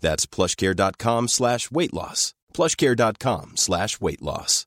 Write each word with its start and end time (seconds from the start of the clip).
That's 0.00 0.26
plushcare.com 0.26 1.28
slash 1.28 1.70
weight 1.70 1.92
loss. 1.92 2.32
plushcare.com 2.54 3.52
slash 3.56 4.00
weight 4.00 4.22
loss. 4.22 4.64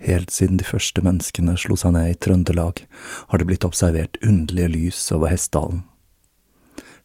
Helt 0.00 0.30
siden 0.30 0.56
de 0.56 0.64
første 0.64 1.02
menneskene 1.04 1.58
slo 1.60 1.76
seg 1.76 1.92
ned 1.92 2.14
i 2.14 2.16
Trøndelag, 2.16 2.86
har 3.28 3.40
det 3.40 3.46
blitt 3.50 3.66
observert 3.68 4.16
underlige 4.24 4.72
lys 4.72 5.00
over 5.12 5.28
Hessdalen. 5.28 5.82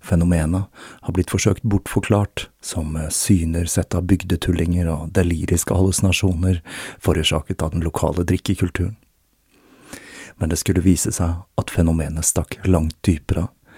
Fenomenet 0.05 0.69
har 1.01 1.15
blitt 1.15 1.33
forsøkt 1.33 1.65
bortforklart 1.65 2.45
som 2.63 2.95
syner 3.11 3.65
sett 3.65 3.95
av 3.97 4.05
bygdetullinger 4.07 4.87
og 4.91 5.09
deliriske 5.17 5.75
hallusinasjoner 5.75 6.61
forårsaket 7.01 7.65
av 7.65 7.73
den 7.73 7.83
lokale 7.83 8.23
drikkekulturen. 8.23 8.95
Men 10.37 10.51
det 10.51 10.59
skulle 10.61 10.83
vise 10.85 11.11
seg 11.15 11.43
at 11.59 11.71
fenomenet 11.73 12.27
stakk 12.27 12.59
langt 12.67 12.95
dypere, 13.07 13.47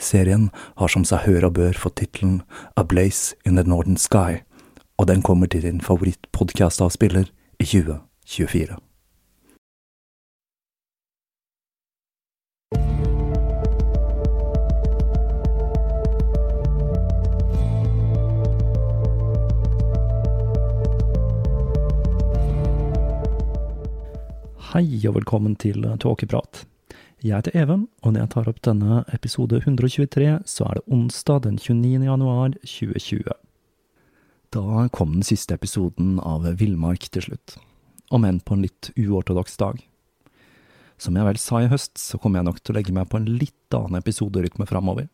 Serien 0.00 0.48
har 0.80 0.88
som 0.88 1.04
seg 1.04 1.26
hør 1.26 1.50
og 1.50 1.58
bør 1.60 1.76
fått 1.76 1.98
tittelen 2.00 2.40
A 2.80 2.84
Blaze 2.88 3.36
in 3.44 3.60
the 3.60 3.64
Northern 3.68 4.00
Sky, 4.00 4.40
og 4.96 5.08
den 5.12 5.22
kommer 5.22 5.46
til 5.46 5.62
din 5.62 5.80
favorittpodkastavspiller 5.84 7.28
i 7.60 7.64
2024. 7.64 8.80
Hei 24.70 24.86
og 25.08 25.16
velkommen 25.18 25.56
til 25.58 25.82
Tåkeprat. 25.98 26.69
Jeg 27.20 27.36
heter 27.36 27.56
Even, 27.60 27.82
og 28.00 28.14
når 28.14 28.22
jeg 28.22 28.30
tar 28.32 28.46
opp 28.48 28.60
denne 28.64 29.02
episode 29.12 29.58
123, 29.60 30.38
så 30.48 30.64
er 30.64 30.78
det 30.78 30.86
onsdag 30.88 31.42
den 31.44 31.58
29. 31.60 32.06
januar 32.06 32.54
2020. 32.64 33.34
Da 34.56 34.86
kom 34.96 35.12
den 35.18 35.26
siste 35.28 35.58
episoden 35.58 36.14
av 36.24 36.48
Villmark 36.56 37.04
til 37.12 37.26
slutt, 37.26 37.58
om 38.08 38.24
enn 38.24 38.40
på 38.40 38.56
en 38.56 38.64
litt 38.64 38.88
uortodoks 38.96 39.60
dag. 39.60 39.82
Som 40.96 41.20
jeg 41.20 41.28
vel 41.28 41.42
sa 41.42 41.60
i 41.60 41.68
høst, 41.68 42.00
så 42.00 42.16
kommer 42.16 42.40
jeg 42.40 42.48
nok 42.48 42.62
til 42.64 42.72
å 42.72 42.78
legge 42.78 42.96
meg 42.96 43.12
på 43.12 43.20
en 43.20 43.28
litt 43.28 43.76
annen 43.76 44.00
episoderytme 44.00 44.64
framover. 44.70 45.12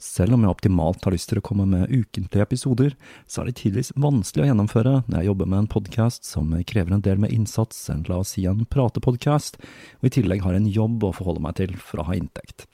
Selv 0.00 0.32
om 0.32 0.44
jeg 0.46 0.54
optimalt 0.54 1.04
har 1.04 1.12
lyst 1.12 1.28
til 1.28 1.42
å 1.42 1.44
komme 1.44 1.66
med 1.68 1.90
ukentlige 1.92 2.46
episoder, 2.46 2.94
så 3.28 3.42
er 3.42 3.50
det 3.50 3.58
tidvis 3.60 3.92
vanskelig 4.00 4.46
å 4.46 4.48
gjennomføre 4.48 4.94
når 5.04 5.18
jeg 5.18 5.28
jobber 5.28 5.50
med 5.52 5.58
en 5.60 5.70
podkast 5.74 6.24
som 6.24 6.54
krever 6.70 6.96
en 6.96 7.04
del 7.04 7.20
med 7.20 7.34
innsats 7.36 7.82
enn 7.92 8.06
la 8.08 8.22
oss 8.22 8.32
si 8.32 8.46
en 8.48 8.64
pratepodkast, 8.64 9.60
og 10.00 10.08
i 10.08 10.14
tillegg 10.16 10.40
har 10.46 10.56
en 10.56 10.70
jobb 10.72 11.04
å 11.04 11.12
forholde 11.20 11.44
meg 11.44 11.60
til 11.60 11.76
for 11.76 12.00
å 12.00 12.08
ha 12.08 12.16
inntekt. 12.16 12.64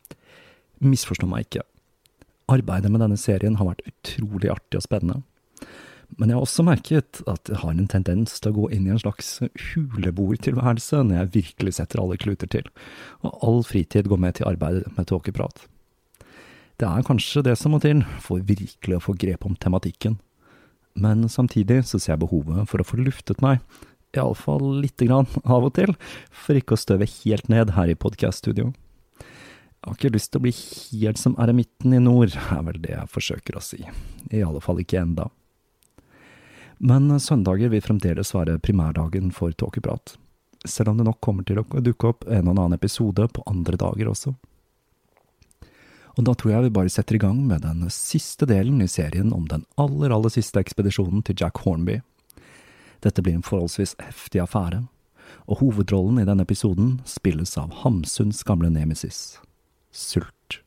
Misforstå 0.78 1.26
meg 1.26 1.48
ikke. 1.48 1.66
Arbeidet 2.46 2.94
med 2.94 3.02
denne 3.02 3.18
serien 3.18 3.58
har 3.58 3.72
vært 3.72 3.86
utrolig 3.90 4.54
artig 4.54 4.78
og 4.78 4.86
spennende. 4.86 5.24
Men 6.14 6.30
jeg 6.30 6.38
har 6.38 6.46
også 6.46 6.62
merket 6.62 7.24
at 7.26 7.50
jeg 7.50 7.58
har 7.58 7.74
en 7.74 7.90
tendens 7.90 8.38
til 8.38 8.52
å 8.52 8.60
gå 8.60 8.68
inn 8.76 8.86
i 8.86 8.92
en 8.94 9.02
slags 9.02 9.40
huleboertilværelse 9.74 11.02
når 11.02 11.24
jeg 11.24 11.36
virkelig 11.40 11.80
setter 11.80 12.04
alle 12.04 12.22
kluter 12.22 12.46
til, 12.54 12.68
og 13.26 13.40
all 13.42 13.64
fritid 13.66 14.06
går 14.06 14.22
med 14.22 14.38
til 14.38 14.46
arbeidet 14.46 14.94
med 14.94 15.10
tåkeprat. 15.10 15.66
Det 16.76 16.84
er 16.84 17.04
kanskje 17.08 17.40
det 17.46 17.54
som 17.56 17.72
må 17.72 17.80
til 17.80 18.02
for 18.20 18.42
virkelig 18.44 18.98
å 18.98 19.04
få 19.04 19.14
grep 19.16 19.46
om 19.48 19.54
tematikken. 19.56 20.18
Men 20.96 21.24
samtidig 21.32 21.82
så 21.88 22.00
ser 22.00 22.14
jeg 22.14 22.24
behovet 22.24 22.68
for 22.68 22.80
å 22.80 22.86
få 22.86 22.98
luftet 23.00 23.40
meg, 23.44 23.62
iallfall 24.16 24.80
lite 24.82 25.08
grann 25.08 25.28
av 25.44 25.68
og 25.68 25.74
til, 25.78 25.94
for 26.32 26.58
ikke 26.58 26.76
å 26.76 26.80
støve 26.80 27.08
helt 27.08 27.48
ned 27.52 27.72
her 27.76 27.92
i 27.92 27.96
podkaststudio. 27.96 28.72
Jeg 29.16 29.92
har 29.92 29.96
ikke 29.96 30.12
lyst 30.16 30.32
til 30.34 30.40
å 30.40 30.44
bli 30.44 30.52
helt 30.56 31.20
som 31.20 31.36
eremitten 31.40 31.94
i 31.94 32.02
nord, 32.02 32.34
er 32.34 32.62
vel 32.66 32.80
det 32.82 32.92
jeg 32.92 33.12
forsøker 33.12 33.56
å 33.56 33.62
si. 33.62 33.84
I 34.34 34.42
alle 34.42 34.60
fall 34.64 34.80
ikke 34.82 34.98
enda. 34.98 35.28
Men 36.76 37.08
søndager 37.22 37.70
vil 37.72 37.84
fremdeles 37.84 38.34
være 38.34 38.58
primærdagen 38.60 39.30
for 39.32 39.54
tåkeprat, 39.56 40.16
selv 40.66 40.92
om 40.92 40.98
det 41.00 41.06
nok 41.08 41.22
kommer 41.24 41.46
til 41.46 41.62
å 41.62 41.64
dukke 41.80 42.10
opp 42.10 42.26
en 42.26 42.50
og 42.50 42.56
annen 42.56 42.76
episode 42.76 43.28
på 43.32 43.44
andre 43.48 43.78
dager 43.80 44.10
også. 44.12 44.34
Og 46.16 46.24
da 46.24 46.32
tror 46.32 46.54
jeg 46.54 46.66
vi 46.66 46.74
bare 46.78 46.92
setter 46.92 47.18
i 47.18 47.20
gang 47.20 47.42
med 47.44 47.64
den 47.66 47.84
siste 47.92 48.48
delen 48.48 48.80
i 48.80 48.88
serien 48.88 49.34
om 49.36 49.44
den 49.50 49.66
aller, 49.76 50.14
aller 50.14 50.32
siste 50.32 50.60
ekspedisjonen 50.62 51.22
til 51.26 51.36
Jack 51.40 51.60
Hornby. 51.64 52.00
Dette 53.04 53.22
blir 53.22 53.36
en 53.36 53.44
forholdsvis 53.44 53.94
heftig 54.00 54.40
affære, 54.40 54.86
og 55.46 55.60
hovedrollen 55.60 56.22
i 56.22 56.28
denne 56.28 56.46
episoden 56.48 57.00
spilles 57.04 57.52
av 57.60 57.82
Hamsuns 57.82 58.42
gamle 58.48 58.72
nemesis, 58.72 59.36
Sult. 59.92 60.65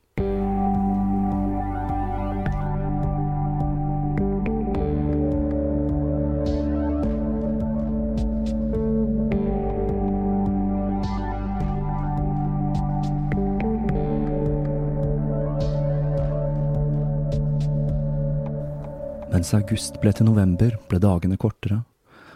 Mens 19.49 19.63
august 19.63 19.95
ble 19.97 20.11
til 20.13 20.27
november, 20.27 20.75
ble 20.91 20.99
dagene 21.01 21.33
kortere, 21.41 21.79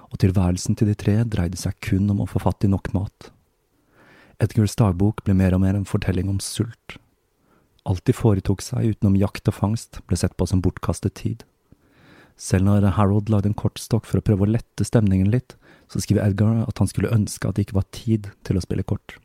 og 0.09 0.17
tilværelsen 0.17 0.73
til 0.73 0.87
de 0.89 0.95
tre 0.97 1.13
dreide 1.29 1.59
seg 1.61 1.75
kun 1.85 2.07
om 2.09 2.23
å 2.23 2.25
få 2.25 2.39
fatt 2.41 2.65
i 2.65 2.69
nok 2.71 2.89
mat. 2.95 3.27
Edgars 4.41 4.73
dagbok 4.79 5.21
ble 5.21 5.35
mer 5.37 5.53
og 5.53 5.61
mer 5.61 5.77
en 5.77 5.85
fortelling 5.85 6.31
om 6.31 6.39
sult. 6.41 6.95
Alt 7.85 8.01
de 8.09 8.17
foretok 8.17 8.65
seg 8.65 8.95
utenom 8.95 9.19
jakt 9.21 9.45
og 9.45 9.59
fangst, 9.59 10.01
ble 10.09 10.17
sett 10.17 10.33
på 10.33 10.49
som 10.49 10.65
bortkastet 10.65 11.13
tid. 11.21 11.45
Selv 12.33 12.65
når 12.71 12.89
Harold 12.97 13.29
lagde 13.29 13.51
en 13.51 13.59
kortstokk 13.61 14.09
for 14.09 14.17
å 14.17 14.25
prøve 14.25 14.47
å 14.47 14.51
lette 14.55 14.89
stemningen 14.89 15.29
litt, 15.29 15.53
så 15.93 16.01
skriver 16.01 16.25
Edgar 16.25 16.65
at 16.65 16.81
han 16.81 16.89
skulle 16.89 17.13
ønske 17.13 17.45
at 17.45 17.59
det 17.61 17.67
ikke 17.67 17.77
var 17.83 17.89
tid 17.93 18.33
til 18.41 18.57
å 18.57 18.65
spille 18.65 18.89
kort. 18.89 19.19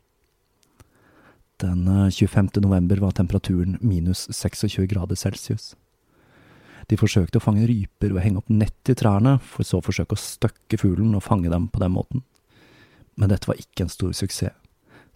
Den 1.64 1.88
25. 1.88 2.52
Eh, 2.52 2.64
november 2.68 3.00
var 3.08 3.16
temperaturen 3.16 3.80
minus 3.80 4.28
26 4.28 4.84
grader 4.92 5.16
celsius. 5.16 5.72
De 6.88 6.96
forsøkte 6.96 7.40
å 7.40 7.44
fange 7.44 7.66
ryper 7.68 8.12
ved 8.12 8.16
å 8.16 8.24
henge 8.24 8.40
opp 8.40 8.48
nett 8.52 8.88
i 8.88 8.96
trærne, 8.96 9.36
for 9.44 9.66
så 9.66 9.80
å 9.80 9.84
forsøke 9.84 10.16
å 10.16 10.22
støkke 10.22 10.80
fuglen 10.80 11.16
og 11.18 11.24
fange 11.26 11.50
dem 11.52 11.68
på 11.68 11.82
den 11.82 11.92
måten. 11.92 12.24
Men 13.18 13.32
dette 13.32 13.50
var 13.50 13.60
ikke 13.60 13.84
en 13.84 13.92
stor 13.92 14.14
suksess, 14.16 14.56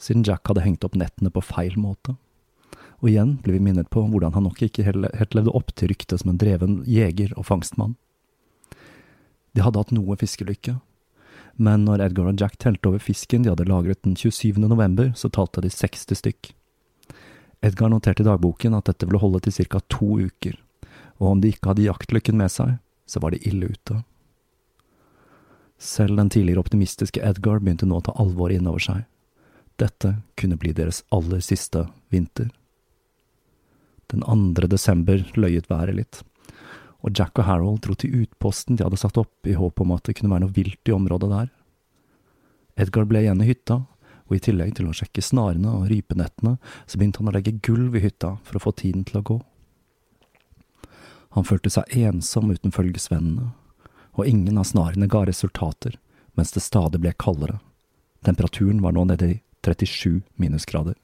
siden 0.03 0.25
Jack 0.27 0.49
hadde 0.51 0.65
hengt 0.65 0.85
opp 0.85 0.99
nettene 0.99 1.31
på 1.33 1.45
feil 1.47 1.79
måte. 1.81 2.17
Og 3.03 3.11
igjen 3.11 3.37
ble 3.43 3.57
vi 3.57 3.63
minnet 3.63 3.91
på 3.91 4.03
hvordan 4.07 4.35
han 4.35 4.47
nok 4.47 4.61
ikke 4.63 4.85
helt 4.87 5.35
levde 5.35 5.55
opp 5.55 5.73
til 5.79 5.91
ryktet 5.91 6.23
som 6.23 6.33
en 6.33 6.39
dreven 6.39 6.81
jeger 6.87 7.33
og 7.39 7.47
fangstmann. 7.49 7.97
De 9.53 9.63
hadde 9.65 9.79
hatt 9.79 9.95
noe 9.95 10.17
fiskelykke, 10.19 10.77
men 11.61 11.85
når 11.85 12.07
Edgar 12.07 12.31
og 12.31 12.41
Jack 12.41 12.57
telte 12.61 12.89
over 12.89 13.03
fisken 13.03 13.45
de 13.45 13.53
hadde 13.53 13.69
lagret 13.69 14.01
den 14.07 14.17
27. 14.17 14.61
november, 14.65 15.13
så 15.17 15.29
talte 15.29 15.63
de 15.65 15.71
60 15.73 16.21
stykk. 16.21 16.53
Edgar 17.63 17.93
noterte 17.93 18.25
i 18.25 18.27
dagboken 18.27 18.75
at 18.75 18.89
dette 18.89 19.07
ville 19.07 19.21
holde 19.23 19.43
til 19.45 19.69
ca. 19.69 19.83
to 19.93 20.17
uker, 20.27 20.57
og 21.23 21.37
om 21.37 21.43
de 21.43 21.53
ikke 21.53 21.71
hadde 21.71 21.87
jaktlykken 21.87 22.39
med 22.39 22.51
seg, 22.51 22.81
så 23.07 23.23
var 23.23 23.31
de 23.31 23.39
ille 23.47 23.71
ute. 23.71 24.01
Selv 25.79 26.19
den 26.19 26.31
tidligere 26.31 26.63
optimistiske 26.63 27.23
Edgar 27.23 27.63
begynte 27.63 27.87
nå 27.87 28.01
å 28.01 28.05
ta 28.07 28.15
alvoret 28.19 28.59
innover 28.59 28.83
seg. 28.83 29.05
Dette 29.79 30.17
kunne 30.39 30.59
bli 30.59 30.75
deres 30.75 31.03
aller 31.15 31.43
siste 31.43 31.87
vinter. 32.11 32.51
Den 34.11 34.27
2. 34.27 34.67
desember 34.71 35.23
løyet 35.39 35.71
været 35.71 35.97
litt, 35.97 36.21
og 37.03 37.15
Jack 37.19 37.39
og 37.39 37.49
Harold 37.49 37.81
dro 37.87 37.97
til 37.99 38.15
utposten 38.23 38.77
de 38.77 38.85
hadde 38.87 39.01
satt 39.01 39.19
opp 39.19 39.49
i 39.49 39.57
håp 39.59 39.81
om 39.83 39.95
at 39.95 40.05
det 40.07 40.19
kunne 40.19 40.35
være 40.35 40.45
noe 40.45 40.55
vilt 40.55 40.91
i 40.91 40.95
området 40.95 41.31
der. 41.33 41.49
Edgar 42.83 43.09
ble 43.09 43.25
igjen 43.25 43.43
i 43.43 43.49
hytta, 43.49 43.83
og 44.29 44.37
i 44.37 44.43
tillegg 44.43 44.77
til 44.79 44.89
å 44.89 44.95
sjekke 44.97 45.25
snarene 45.25 45.73
og 45.77 45.89
rypenettene, 45.91 46.59
så 46.87 46.99
begynte 46.99 47.23
han 47.23 47.33
å 47.33 47.35
legge 47.35 47.59
gulv 47.65 47.97
i 47.99 48.05
hytta 48.05 48.37
for 48.47 48.59
å 48.59 48.65
få 48.69 48.75
tiden 48.79 49.07
til 49.09 49.19
å 49.21 49.27
gå. 49.33 49.39
Han 51.37 51.47
følte 51.49 51.73
seg 51.73 51.89
ensom 51.97 52.51
uten 52.53 52.75
følgesvennene, 52.75 53.53
og 54.13 54.29
ingen 54.29 54.59
av 54.61 54.69
snarene 54.69 55.09
ga 55.09 55.25
resultater, 55.29 55.97
mens 56.37 56.53
det 56.53 56.65
stadig 56.65 57.01
ble 57.01 57.15
kaldere. 57.17 57.61
Temperaturen 58.27 58.83
var 58.85 58.93
nå 58.93 59.07
nede 59.09 59.31
i 59.31 59.39
37 59.65 60.21
minusgrader. 60.41 60.99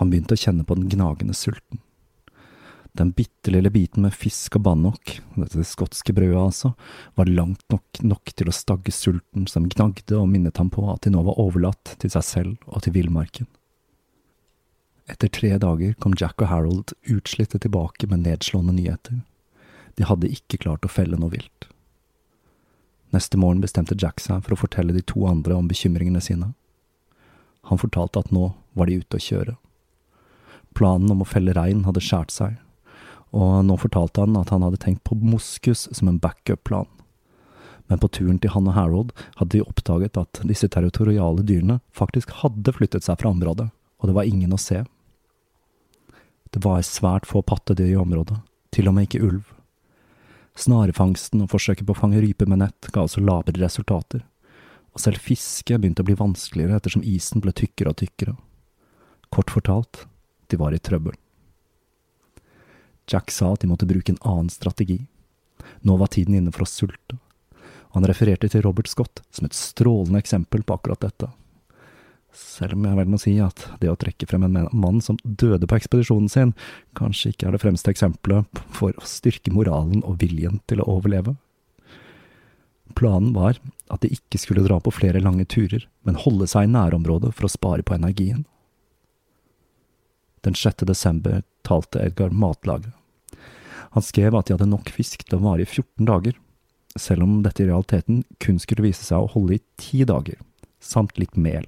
Han 0.00 0.10
begynte 0.10 0.34
å 0.34 0.40
kjenne 0.40 0.66
på 0.66 0.76
den 0.78 0.90
gnagende 0.90 1.36
sulten. 1.36 1.82
Den 2.98 3.12
bitte 3.14 3.52
lille 3.54 3.70
biten 3.70 4.02
med 4.02 4.16
fisk 4.18 4.56
og 4.58 4.64
bannock, 4.66 5.12
dette 5.36 5.62
skotske 5.66 6.14
brødet 6.16 6.40
altså, 6.40 6.72
var 7.14 7.30
langt 7.30 7.62
nok, 7.70 8.00
nok 8.02 8.32
til 8.34 8.50
å 8.50 8.54
stagge 8.54 8.90
sulten 8.94 9.46
som 9.50 9.68
gnagde 9.70 10.18
og 10.18 10.26
minnet 10.32 10.58
ham 10.58 10.72
på 10.74 10.88
at 10.90 11.06
de 11.06 11.14
nå 11.14 11.22
var 11.28 11.38
overlatt 11.38 11.94
til 12.02 12.10
seg 12.10 12.26
selv 12.26 12.66
og 12.66 12.82
til 12.82 12.96
villmarken. 12.98 13.46
Etter 15.10 15.28
tre 15.28 15.56
dager 15.58 15.96
kom 15.98 16.14
Jack 16.14 16.38
og 16.38 16.52
Harold 16.52 16.92
utslitte 17.10 17.58
tilbake 17.58 18.06
med 18.06 18.22
nedslående 18.22 18.76
nyheter. 18.76 19.22
De 19.98 20.06
hadde 20.06 20.30
ikke 20.30 20.60
klart 20.62 20.86
å 20.86 20.92
felle 20.92 21.18
noe 21.18 21.32
vilt. 21.32 21.66
Neste 23.10 23.40
morgen 23.40 23.62
bestemte 23.64 23.96
Jack 23.98 24.22
seg 24.22 24.44
for 24.46 24.54
å 24.54 24.60
fortelle 24.60 24.94
de 24.94 25.02
to 25.02 25.24
andre 25.26 25.56
om 25.58 25.66
bekymringene 25.66 26.22
sine. 26.22 26.52
Han 27.66 27.80
fortalte 27.82 28.22
at 28.22 28.30
nå 28.30 28.52
var 28.78 28.86
de 28.86 29.00
ute 29.02 29.18
å 29.18 29.24
kjøre. 29.24 29.56
Planen 30.78 31.10
om 31.10 31.24
å 31.24 31.28
felle 31.28 31.56
rein 31.58 31.82
hadde 31.88 32.04
skjært 32.06 32.30
seg, 32.30 32.54
og 33.34 33.64
nå 33.66 33.74
fortalte 33.82 34.22
han 34.22 34.38
at 34.38 34.54
han 34.54 34.62
hadde 34.62 34.78
tenkt 34.78 35.02
på 35.06 35.18
moskus 35.18 35.88
som 35.90 36.06
en 36.06 36.22
backup-plan. 36.22 36.86
Men 37.90 37.98
på 37.98 38.12
turen 38.14 38.38
til 38.38 38.54
han 38.54 38.70
og 38.70 38.78
Harold 38.78 39.10
hadde 39.40 39.56
de 39.56 39.66
oppdaget 39.66 40.22
at 40.22 40.44
disse 40.46 40.70
territoriale 40.70 41.42
dyrene 41.42 41.80
faktisk 41.90 42.30
hadde 42.44 42.78
flyttet 42.78 43.02
seg 43.02 43.18
fra 43.18 43.34
området, 43.34 43.72
og 43.98 44.06
det 44.06 44.14
var 44.14 44.30
ingen 44.30 44.54
å 44.54 44.62
se. 44.62 44.84
Det 46.50 46.62
var 46.64 46.82
svært 46.82 47.28
få 47.30 47.42
pattedyr 47.46 47.92
i 47.92 47.98
området, 48.00 48.40
til 48.74 48.90
og 48.90 48.96
med 48.96 49.06
ikke 49.06 49.22
ulv. 49.22 49.46
Snarefangsten 50.58 51.44
og 51.44 51.52
forsøket 51.52 51.86
på 51.86 51.94
å 51.94 52.00
fange 52.00 52.20
rype 52.22 52.48
med 52.50 52.60
nett 52.64 52.90
ga 52.90 53.04
også 53.06 53.22
labre 53.22 53.54
resultater, 53.62 54.24
og 54.90 55.02
selv 55.02 55.22
fiske 55.22 55.78
begynte 55.78 56.02
å 56.02 56.08
bli 56.08 56.18
vanskeligere 56.18 56.80
ettersom 56.80 57.06
isen 57.06 57.42
ble 57.44 57.54
tykkere 57.54 57.94
og 57.94 58.00
tykkere. 58.02 58.34
Kort 59.30 59.54
fortalt, 59.54 60.04
de 60.50 60.58
var 60.58 60.74
i 60.74 60.82
trøbbel. 60.82 61.14
Jack 63.10 63.30
sa 63.30 63.52
at 63.54 63.62
de 63.62 63.70
måtte 63.70 63.88
bruke 63.90 64.10
en 64.12 64.22
annen 64.26 64.50
strategi. 64.50 65.04
Nå 65.86 65.96
var 65.98 66.10
tiden 66.10 66.34
inne 66.38 66.52
for 66.54 66.66
å 66.66 66.70
sulte. 66.70 67.18
Han 67.94 68.06
refererte 68.06 68.50
til 68.50 68.62
Robert 68.66 68.90
Scott 68.90 69.22
som 69.34 69.46
et 69.46 69.56
strålende 69.56 70.18
eksempel 70.22 70.62
på 70.66 70.76
akkurat 70.76 71.02
dette. 71.02 71.30
Selv 72.36 72.76
om 72.76 72.84
jeg 72.86 72.98
vel 72.98 73.10
må 73.10 73.18
si 73.18 73.32
at 73.42 73.64
det 73.82 73.90
å 73.90 73.98
trekke 73.98 74.26
frem 74.30 74.44
en 74.46 74.58
mann 74.70 75.00
som 75.02 75.18
døde 75.24 75.66
på 75.66 75.78
ekspedisjonen 75.80 76.30
sin, 76.30 76.52
kanskje 76.98 77.32
ikke 77.32 77.48
er 77.48 77.56
det 77.56 77.62
fremste 77.62 77.90
eksempelet 77.90 78.60
for 78.76 78.94
å 78.94 79.08
styrke 79.08 79.52
moralen 79.54 80.04
og 80.06 80.20
viljen 80.22 80.60
til 80.70 80.82
å 80.82 80.88
overleve. 80.94 81.34
Planen 82.94 83.32
var 83.34 83.58
at 83.90 84.02
de 84.02 84.12
ikke 84.14 84.38
skulle 84.38 84.64
dra 84.66 84.78
på 84.82 84.92
flere 84.94 85.22
lange 85.22 85.46
turer, 85.50 85.86
men 86.06 86.18
holde 86.22 86.46
seg 86.50 86.66
i 86.66 86.72
nærområdet 86.72 87.32
for 87.34 87.46
å 87.46 87.52
spare 87.52 87.86
på 87.86 87.96
energien. 87.96 88.44
Den 90.46 90.56
6. 90.56 90.86
desember 90.88 91.42
talte 91.66 92.00
Edgar 92.02 92.30
matlaget. 92.30 92.94
Han 93.90 94.06
skrev 94.06 94.36
at 94.38 94.46
de 94.46 94.54
hadde 94.54 94.70
nok 94.70 94.90
fisk 94.94 95.26
til 95.26 95.38
å 95.38 95.44
vare 95.48 95.66
i 95.66 95.68
14 95.68 96.06
dager, 96.06 96.38
selv 96.98 97.26
om 97.26 97.40
dette 97.42 97.64
i 97.64 97.68
realiteten 97.68 98.22
kun 98.42 98.58
skulle 98.62 98.86
vise 98.86 99.02
seg 99.06 99.18
å 99.18 99.30
holde 99.34 99.58
i 99.58 99.64
ti 99.78 100.04
dager, 100.06 100.38
samt 100.78 101.18
litt 101.18 101.36
mel. 101.38 101.66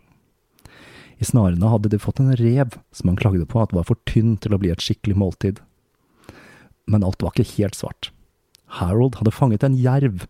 I 1.23 1.27
snarene 1.27 1.71
hadde 1.71 1.93
de 1.93 2.01
fått 2.03 2.19
en 2.19 2.33
rev 2.35 2.75
som 2.91 3.13
han 3.13 3.19
klagde 3.21 3.47
på 3.47 3.61
at 3.63 3.75
var 3.77 3.87
for 3.87 4.01
tynn 4.11 4.35
til 4.43 4.57
å 4.57 4.59
bli 4.59 4.73
et 4.75 4.83
skikkelig 4.83 5.15
måltid. 5.23 5.61
Men 6.91 7.07
alt 7.07 7.23
var 7.23 7.37
ikke 7.37 7.61
helt 7.61 7.79
svart. 7.79 8.11
Harold 8.81 9.21
hadde 9.21 9.35
fanget 9.35 9.63
en 9.63 9.77
jerv, 9.79 10.27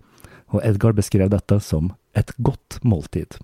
og 0.52 0.60
Edgar 0.66 0.92
beskrev 0.92 1.32
dette 1.32 1.56
som 1.64 1.94
et 2.18 2.34
godt 2.44 2.82
måltid. 2.84 3.38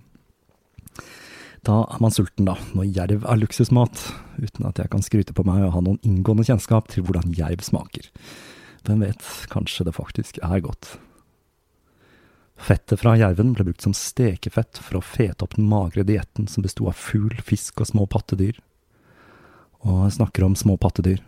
Da 1.65 1.81
er 1.89 2.03
man 2.03 2.13
sulten, 2.13 2.45
da, 2.45 2.55
når 2.77 2.93
jerv 2.95 3.25
er 3.25 3.41
luksusmat, 3.41 4.05
uten 4.37 4.69
at 4.69 4.77
jeg 4.79 4.93
kan 4.93 5.03
skryte 5.03 5.33
på 5.35 5.43
meg 5.47 5.65
og 5.65 5.73
ha 5.73 5.83
noen 5.83 5.99
inngående 6.05 6.45
kjennskap 6.47 6.87
til 6.93 7.07
hvordan 7.07 7.33
jerv 7.35 7.65
smaker. 7.65 8.05
Hvem 8.85 9.01
vet, 9.03 9.25
kanskje 9.51 9.89
det 9.89 9.97
faktisk 9.97 10.37
er 10.45 10.61
godt. 10.63 10.99
Fettet 12.59 12.99
fra 12.99 13.15
jerven 13.17 13.53
ble 13.55 13.65
brukt 13.69 13.85
som 13.85 13.95
stekefett 13.95 14.81
for 14.83 14.99
å 14.99 15.05
fete 15.05 15.45
opp 15.45 15.55
den 15.55 15.69
magre 15.71 16.03
dietten 16.05 16.47
som 16.51 16.65
besto 16.65 16.89
av 16.91 16.97
fugl, 16.99 17.37
fisk 17.45 17.81
og 17.81 17.89
små 17.89 18.05
pattedyr. 18.11 18.59
Og 19.87 20.03
jeg 20.05 20.17
snakker 20.19 20.45
om 20.45 20.57
små 20.59 20.75
pattedyr. 20.77 21.23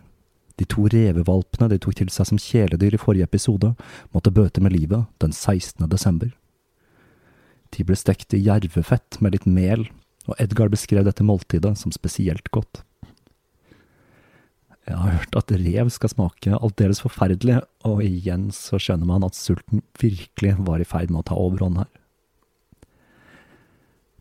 De 0.60 0.68
to 0.68 0.84
revevalpene 0.92 1.70
de 1.72 1.80
tok 1.80 1.96
til 1.98 2.12
seg 2.12 2.28
som 2.28 2.40
kjæledyr 2.40 2.98
i 2.98 3.00
forrige 3.00 3.26
episode, 3.30 3.72
måtte 4.12 4.34
bøte 4.34 4.60
med 4.60 4.76
livet 4.76 5.08
den 5.24 5.32
16. 5.32 5.88
desember. 5.88 6.30
De 7.72 7.88
ble 7.88 7.96
stekt 7.96 8.36
i 8.36 8.44
jervefett 8.44 9.16
med 9.24 9.32
litt 9.32 9.48
mel 9.48 9.88
og 10.28 10.38
Edgar 10.42 10.70
beskrev 10.72 11.06
dette 11.06 11.24
måltidet 11.26 11.74
som 11.78 11.94
spesielt 11.94 12.50
godt. 12.54 12.82
Jeg 14.88 14.98
har 14.98 15.14
hørt 15.14 15.36
at 15.38 15.52
rev 15.54 15.90
skal 15.94 16.10
smake 16.10 16.56
aldeles 16.58 17.02
forferdelig, 17.04 17.60
og 17.86 18.02
igjen 18.02 18.48
så 18.54 18.80
skjønner 18.82 19.06
man 19.06 19.26
at 19.26 19.38
sulten 19.38 19.84
virkelig 20.00 20.56
var 20.66 20.82
i 20.82 20.88
ferd 20.88 21.12
med 21.12 21.22
å 21.22 21.28
ta 21.30 21.38
overhånd 21.38 21.78
her. 21.84 21.90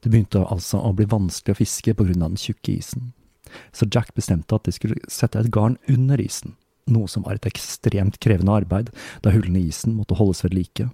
Det 0.01 0.09
begynte 0.09 0.43
altså 0.45 0.81
å 0.81 0.93
bli 0.97 1.07
vanskelig 1.09 1.55
å 1.55 1.59
fiske 1.61 1.93
av 1.97 2.09
den 2.09 2.37
tjukke 2.37 2.75
isen, 2.77 3.11
så 3.73 3.87
Jack 3.89 4.13
bestemte 4.17 4.55
at 4.55 4.65
de 4.65 4.73
skulle 4.73 5.01
sette 5.11 5.41
et 5.41 5.51
garn 5.53 5.77
under 5.89 6.21
isen, 6.21 6.55
noe 6.89 7.09
som 7.09 7.25
var 7.25 7.37
et 7.37 7.49
ekstremt 7.49 8.19
krevende 8.23 8.53
arbeid, 8.61 8.89
da 9.21 9.33
hullene 9.33 9.61
i 9.61 9.69
isen 9.69 9.97
måtte 9.97 10.17
holdes 10.17 10.43
ved 10.45 10.55
like. 10.57 10.89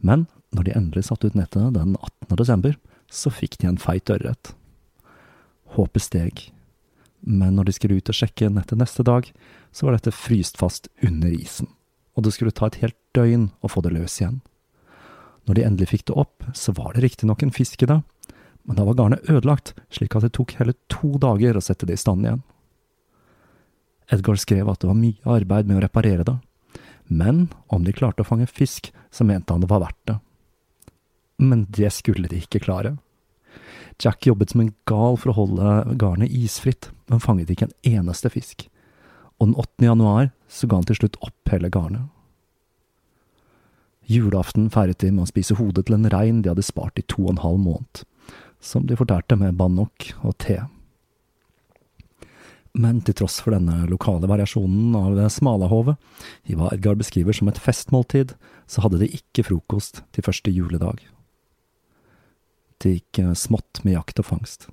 Men 0.00 0.26
når 0.54 0.68
de 0.68 0.76
endelig 0.76 1.08
satte 1.08 1.28
ut 1.28 1.38
nettet 1.38 1.74
den 1.76 1.96
18. 1.96 2.36
desember, 2.40 2.76
så 3.10 3.32
fikk 3.32 3.58
de 3.60 3.68
en 3.68 3.80
feit 3.80 4.08
ørret. 4.12 4.52
Håpet 5.74 6.04
steg, 6.04 6.44
men 7.24 7.56
når 7.56 7.68
de 7.68 7.74
skulle 7.76 7.98
ut 7.98 8.10
og 8.12 8.16
sjekke 8.16 8.50
nettet 8.52 8.78
neste 8.80 9.04
dag, 9.06 9.30
så 9.72 9.86
var 9.86 9.96
dette 9.96 10.12
fryst 10.14 10.58
fast 10.60 10.90
under 11.02 11.32
isen, 11.32 11.70
og 12.14 12.26
det 12.26 12.34
skulle 12.36 12.54
ta 12.54 12.68
et 12.68 12.80
helt 12.82 12.98
døgn 13.16 13.48
å 13.64 13.70
få 13.72 13.82
det 13.84 13.94
løs 13.96 14.20
igjen. 14.20 14.42
Når 15.48 15.58
de 15.58 15.64
endelig 15.64 15.90
fikk 15.90 16.06
det 16.08 16.18
opp, 16.20 16.44
så 16.56 16.72
var 16.76 16.94
det 16.94 17.04
riktignok 17.04 17.42
en 17.44 17.54
fisk 17.54 17.84
i 17.84 17.88
det, 17.90 18.00
men 18.64 18.78
da 18.78 18.86
var 18.88 18.96
garnet 18.96 19.28
ødelagt, 19.28 19.74
slik 19.92 20.16
at 20.16 20.24
det 20.24 20.34
tok 20.36 20.56
hele 20.60 20.76
to 20.92 21.16
dager 21.20 21.56
å 21.56 21.64
sette 21.64 21.88
det 21.88 21.98
i 21.98 22.00
stand 22.00 22.24
igjen. 22.24 22.44
Edgar 24.12 24.36
skrev 24.40 24.68
at 24.68 24.80
det 24.80 24.88
var 24.88 25.00
mye 25.00 25.36
arbeid 25.36 25.68
med 25.68 25.80
å 25.80 25.84
reparere 25.84 26.24
det, 26.28 26.36
men 27.08 27.48
om 27.72 27.84
de 27.84 27.92
klarte 27.92 28.24
å 28.24 28.28
fange 28.28 28.48
fisk, 28.48 28.90
så 29.12 29.24
mente 29.28 29.52
han 29.52 29.64
det 29.64 29.68
var 29.72 29.84
verdt 29.84 30.00
det. 30.08 30.18
Men 31.44 31.66
det 31.72 31.90
skulle 31.92 32.28
de 32.30 32.40
ikke 32.40 32.62
klare. 32.64 32.96
Jack 34.02 34.26
jobbet 34.26 34.50
som 34.50 34.64
en 34.64 34.72
gal 34.90 35.18
for 35.20 35.30
å 35.30 35.38
holde 35.38 35.96
garnet 36.00 36.32
isfritt, 36.34 36.90
men 37.10 37.22
fanget 37.22 37.52
ikke 37.52 37.68
en 37.68 37.76
eneste 38.00 38.30
fisk. 38.32 38.66
Og 39.38 39.50
den 39.50 39.58
8. 39.60 39.86
januar 39.86 40.32
så 40.50 40.68
ga 40.68 40.80
han 40.80 40.88
til 40.88 40.98
slutt 41.02 41.20
opp 41.22 41.52
hele 41.52 41.70
garnet. 41.72 42.10
Julaften 44.04 44.68
feiret 44.72 45.00
de 45.00 45.10
med 45.14 45.24
å 45.24 45.30
spise 45.30 45.56
hodet 45.56 45.86
til 45.86 45.96
en 45.96 46.10
rein 46.12 46.42
de 46.42 46.50
hadde 46.52 46.66
spart 46.66 46.98
i 47.00 47.06
to 47.08 47.22
og 47.24 47.34
en 47.34 47.44
halv 47.44 47.62
måned, 47.62 48.04
som 48.60 48.84
de 48.88 48.98
fortærte 48.98 49.38
med 49.40 49.56
bannock 49.60 50.10
og 50.20 50.36
te. 50.44 50.58
Men 52.74 53.00
til 53.06 53.14
tross 53.14 53.38
for 53.40 53.54
denne 53.54 53.84
lokale 53.86 54.28
variasjonen 54.28 54.96
av 54.98 55.18
smalahovet, 55.30 55.96
i 56.50 56.58
hva 56.58 56.72
Edgar 56.74 56.98
beskriver 56.98 57.36
som 57.36 57.48
et 57.48 57.60
festmåltid, 57.62 58.34
så 58.66 58.84
hadde 58.84 58.98
de 59.00 59.12
ikke 59.14 59.46
frokost 59.46 60.02
til 60.12 60.26
første 60.26 60.50
juledag. 60.50 60.98
Det 62.82 62.96
gikk 62.96 63.20
eh, 63.22 63.34
smått 63.38 63.82
med 63.84 63.96
jakt 63.96 64.20
og 64.22 64.28
fangst. 64.30 64.68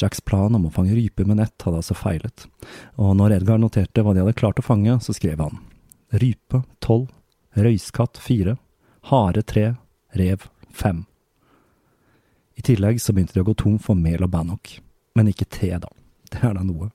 Jacks 0.00 0.20
plan 0.20 0.54
om 0.54 0.68
å 0.68 0.72
fange 0.72 0.94
ryper 0.94 1.26
med 1.28 1.40
nett 1.40 1.66
hadde 1.66 1.80
altså 1.82 1.96
feilet, 1.98 2.46
og 2.96 3.16
når 3.18 3.40
Edgar 3.40 3.58
noterte 3.60 4.04
hva 4.06 4.14
de 4.14 4.22
hadde 4.22 4.38
klart 4.38 4.60
å 4.62 4.64
fange, 4.64 4.94
så 5.02 5.12
skrev 5.16 5.42
han 5.42 5.58
rype 6.10 6.62
tolv, 6.82 7.10
røyskatt 7.58 8.18
fire, 8.18 8.56
hare 9.10 9.42
tre, 9.42 9.74
rev 10.16 10.46
fem. 10.70 11.04
I 12.58 12.64
tillegg 12.66 13.00
så 13.00 13.14
begynte 13.14 13.36
de 13.36 13.42
å 13.42 13.48
gå 13.50 13.54
tom 13.58 13.78
for 13.82 13.98
mel 13.98 14.24
og 14.24 14.32
bannock, 14.32 14.76
men 15.18 15.30
ikke 15.30 15.48
te, 15.50 15.72
da, 15.82 15.90
det 16.32 16.42
er 16.44 16.56
da 16.56 16.64
noe. 16.66 16.90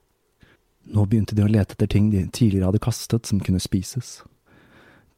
Nå 0.86 1.06
begynte 1.10 1.34
de 1.34 1.44
å 1.44 1.50
lete 1.50 1.74
etter 1.74 1.90
ting 1.90 2.10
de 2.12 2.26
tidligere 2.30 2.70
hadde 2.70 2.82
kastet 2.82 3.26
som 3.26 3.40
kunne 3.42 3.62
spises. 3.62 4.20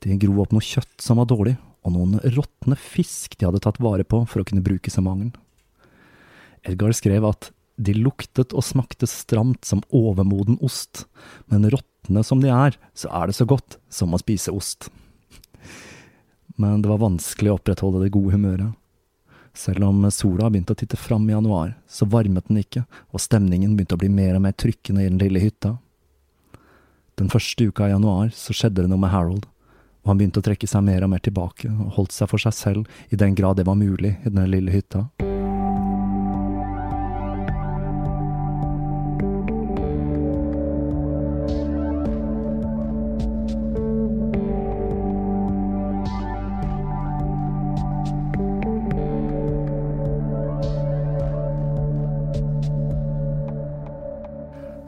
De 0.04 0.16
grov 0.20 0.44
opp 0.46 0.54
noe 0.54 0.64
kjøtt 0.64 1.02
som 1.02 1.20
var 1.20 1.28
dårlig, 1.28 1.58
og 1.88 1.94
noen 1.96 2.20
råtne 2.36 2.76
fisk 2.78 3.38
de 3.38 3.48
hadde 3.48 3.62
tatt 3.64 3.80
vare 3.82 4.04
på 4.04 4.22
for 4.28 4.42
å 4.42 4.48
kunne 4.48 4.64
bruke 4.64 4.92
som 4.92 5.08
agn. 5.10 5.32
Edgar 6.68 6.94
skrev 6.96 7.26
at 7.28 7.50
de 7.78 7.94
luktet 7.94 8.52
og 8.52 8.66
smakte 8.66 9.06
stramt 9.08 9.64
som 9.64 9.84
overmoden 9.94 10.58
ost, 10.64 11.06
men 11.46 11.68
råtne 11.70 12.24
som 12.26 12.42
de 12.42 12.50
er, 12.50 12.74
så 12.94 13.10
er 13.14 13.30
det 13.30 13.38
så 13.38 13.46
godt 13.48 13.78
som 13.92 14.14
å 14.14 14.20
spise 14.20 14.54
ost. 14.54 14.90
Men 16.58 16.82
det 16.82 16.90
var 16.90 17.04
vanskelig 17.04 17.52
å 17.52 17.58
opprettholde 17.60 18.02
det 18.02 18.14
gode 18.14 18.34
humøret. 18.34 18.74
Selv 19.54 19.86
om 19.86 20.04
sola 20.14 20.50
begynte 20.50 20.74
å 20.74 20.78
titte 20.78 20.98
fram 20.98 21.24
i 21.30 21.34
januar, 21.34 21.76
så 21.90 22.06
varmet 22.10 22.46
den 22.50 22.60
ikke, 22.60 22.84
og 23.14 23.22
stemningen 23.22 23.76
begynte 23.76 23.96
å 23.96 24.02
bli 24.02 24.10
mer 24.10 24.36
og 24.38 24.44
mer 24.44 24.56
trykkende 24.58 25.04
i 25.04 25.08
den 25.08 25.20
lille 25.22 25.42
hytta. 25.42 25.76
Den 27.18 27.30
første 27.30 27.66
uka 27.70 27.88
i 27.88 27.94
januar 27.94 28.30
så 28.34 28.54
skjedde 28.54 28.84
det 28.84 28.90
noe 28.90 29.02
med 29.02 29.10
Harold, 29.14 29.46
og 30.08 30.14
han 30.14 30.20
begynte 30.22 30.40
å 30.40 30.44
trekke 30.46 30.64
seg 30.64 30.86
mer 30.86 31.04
og 31.04 31.10
mer 31.12 31.20
tilbake, 31.20 31.68
og 31.68 31.96
holdt 31.98 32.14
seg 32.16 32.30
for 32.30 32.40
seg 32.40 32.54
selv 32.56 33.12
i 33.12 33.16
den 33.20 33.34
grad 33.36 33.60
det 33.60 33.68
var 33.68 33.76
mulig 33.76 34.14
i 34.24 34.30
den 34.32 34.48
lille 34.48 34.72
hytta. 34.72 35.04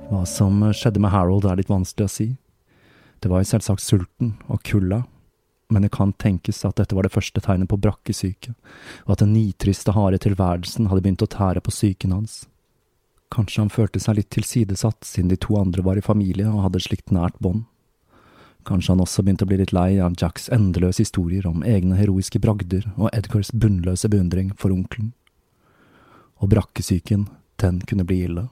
Hva 0.09 0.25
som 0.25 0.65
skjedde 0.73 0.97
med 0.97 1.12
Harold 1.12 1.45
er 1.45 1.61
litt 1.61 1.69
vanskelig 1.69 2.09
å 2.09 2.17
si. 2.17 2.33
Det 3.21 3.29
var 3.29 3.43
jo 3.43 3.50
selvsagt 3.50 3.85
sulten 3.85 4.35
og 4.49 4.62
kulda, 4.65 5.03
men 5.71 5.85
det 5.85 5.93
kan 5.95 6.12
tenkes 6.12 6.65
at 6.65 6.79
dette 6.81 6.97
var 6.97 7.07
det 7.07 7.15
første 7.15 7.41
tegnet 7.45 7.71
på 7.71 7.79
brakkesyke, 7.79 8.55
og 9.07 9.15
at 9.15 9.23
den 9.23 9.35
nitriste, 9.37 9.93
harde 9.95 10.19
tilværelsen 10.25 10.89
hadde 10.91 11.05
begynt 11.05 11.25
å 11.27 11.31
tære 11.31 11.62
på 11.62 11.75
psyken 11.75 12.17
hans. 12.17 12.45
Kanskje 13.31 13.62
han 13.62 13.71
følte 13.71 14.00
seg 14.03 14.19
litt 14.19 14.31
tilsidesatt, 14.35 15.05
siden 15.07 15.31
de 15.31 15.39
to 15.39 15.55
andre 15.61 15.85
var 15.87 16.00
i 16.00 16.05
familie 16.05 16.49
og 16.50 16.65
hadde 16.65 16.83
slikt 16.83 17.12
nært 17.15 17.39
bånd. 17.39 17.69
Kanskje 18.67 18.93
han 18.93 19.03
også 19.05 19.23
begynte 19.23 19.47
å 19.47 19.50
bli 19.50 19.61
litt 19.61 19.73
lei 19.73 19.95
av 20.03 20.17
Jacks 20.21 20.50
endeløse 20.53 21.05
historier 21.05 21.47
om 21.49 21.62
egne 21.65 21.97
heroiske 21.97 22.41
bragder 22.43 22.89
og 22.97 23.09
Edgars 23.17 23.53
bunnløse 23.55 24.11
beundring 24.11 24.50
for 24.59 24.75
onkelen. 24.75 25.15
Og 26.43 26.50
brakkesyken, 26.53 27.29
den 27.62 27.81
kunne 27.89 28.05
bli 28.09 28.25
ille. 28.27 28.49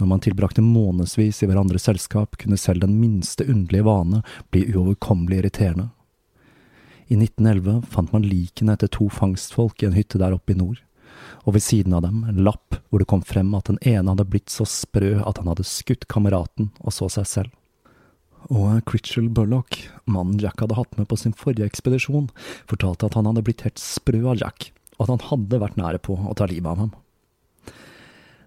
Når 0.00 0.08
man 0.08 0.22
tilbrakte 0.24 0.64
månedsvis 0.64 1.42
i 1.42 1.48
hverandres 1.50 1.86
selskap, 1.88 2.38
kunne 2.40 2.58
selv 2.60 2.84
den 2.84 2.98
minste 3.00 3.44
underlige 3.44 3.86
vane 3.86 4.22
bli 4.50 4.66
uoverkommelig 4.72 5.42
irriterende. 5.42 5.90
I 7.10 7.18
1911 7.18 7.82
fant 7.90 8.12
man 8.14 8.22
likene 8.22 8.76
etter 8.76 8.90
to 8.92 9.08
fangstfolk 9.10 9.82
i 9.82 9.88
en 9.88 9.96
hytte 9.96 10.20
der 10.22 10.36
oppe 10.36 10.54
i 10.54 10.58
nord, 10.58 10.78
og 11.42 11.56
ved 11.56 11.64
siden 11.64 11.96
av 11.96 12.04
dem 12.04 12.22
en 12.30 12.42
lapp 12.46 12.78
hvor 12.88 13.02
det 13.02 13.08
kom 13.10 13.24
frem 13.26 13.50
at 13.58 13.66
den 13.66 13.80
ene 13.82 14.12
hadde 14.12 14.28
blitt 14.30 14.52
så 14.52 14.66
sprø 14.68 15.16
at 15.18 15.40
han 15.40 15.50
hadde 15.50 15.66
skutt 15.66 16.06
kameraten 16.12 16.70
og 16.78 16.94
så 16.94 17.10
seg 17.12 17.26
selv. 17.26 17.56
Og 18.48 18.80
Critchell 18.88 19.28
Burlock, 19.28 19.76
mannen 20.06 20.40
Jack 20.40 20.62
hadde 20.62 20.78
hatt 20.78 20.96
med 20.98 21.10
på 21.10 21.18
sin 21.18 21.34
forrige 21.36 21.68
ekspedisjon, 21.68 22.30
fortalte 22.70 23.10
at 23.10 23.18
han 23.18 23.28
hadde 23.28 23.44
blitt 23.46 23.66
helt 23.66 23.82
sprø 23.82 24.22
av 24.32 24.40
Jack, 24.40 24.70
og 24.96 25.04
at 25.04 25.12
han 25.12 25.26
hadde 25.28 25.60
vært 25.60 25.78
nære 25.80 26.00
på 26.06 26.16
å 26.16 26.36
ta 26.38 26.48
livet 26.48 26.70
av 26.72 26.84
ham. 26.86 26.94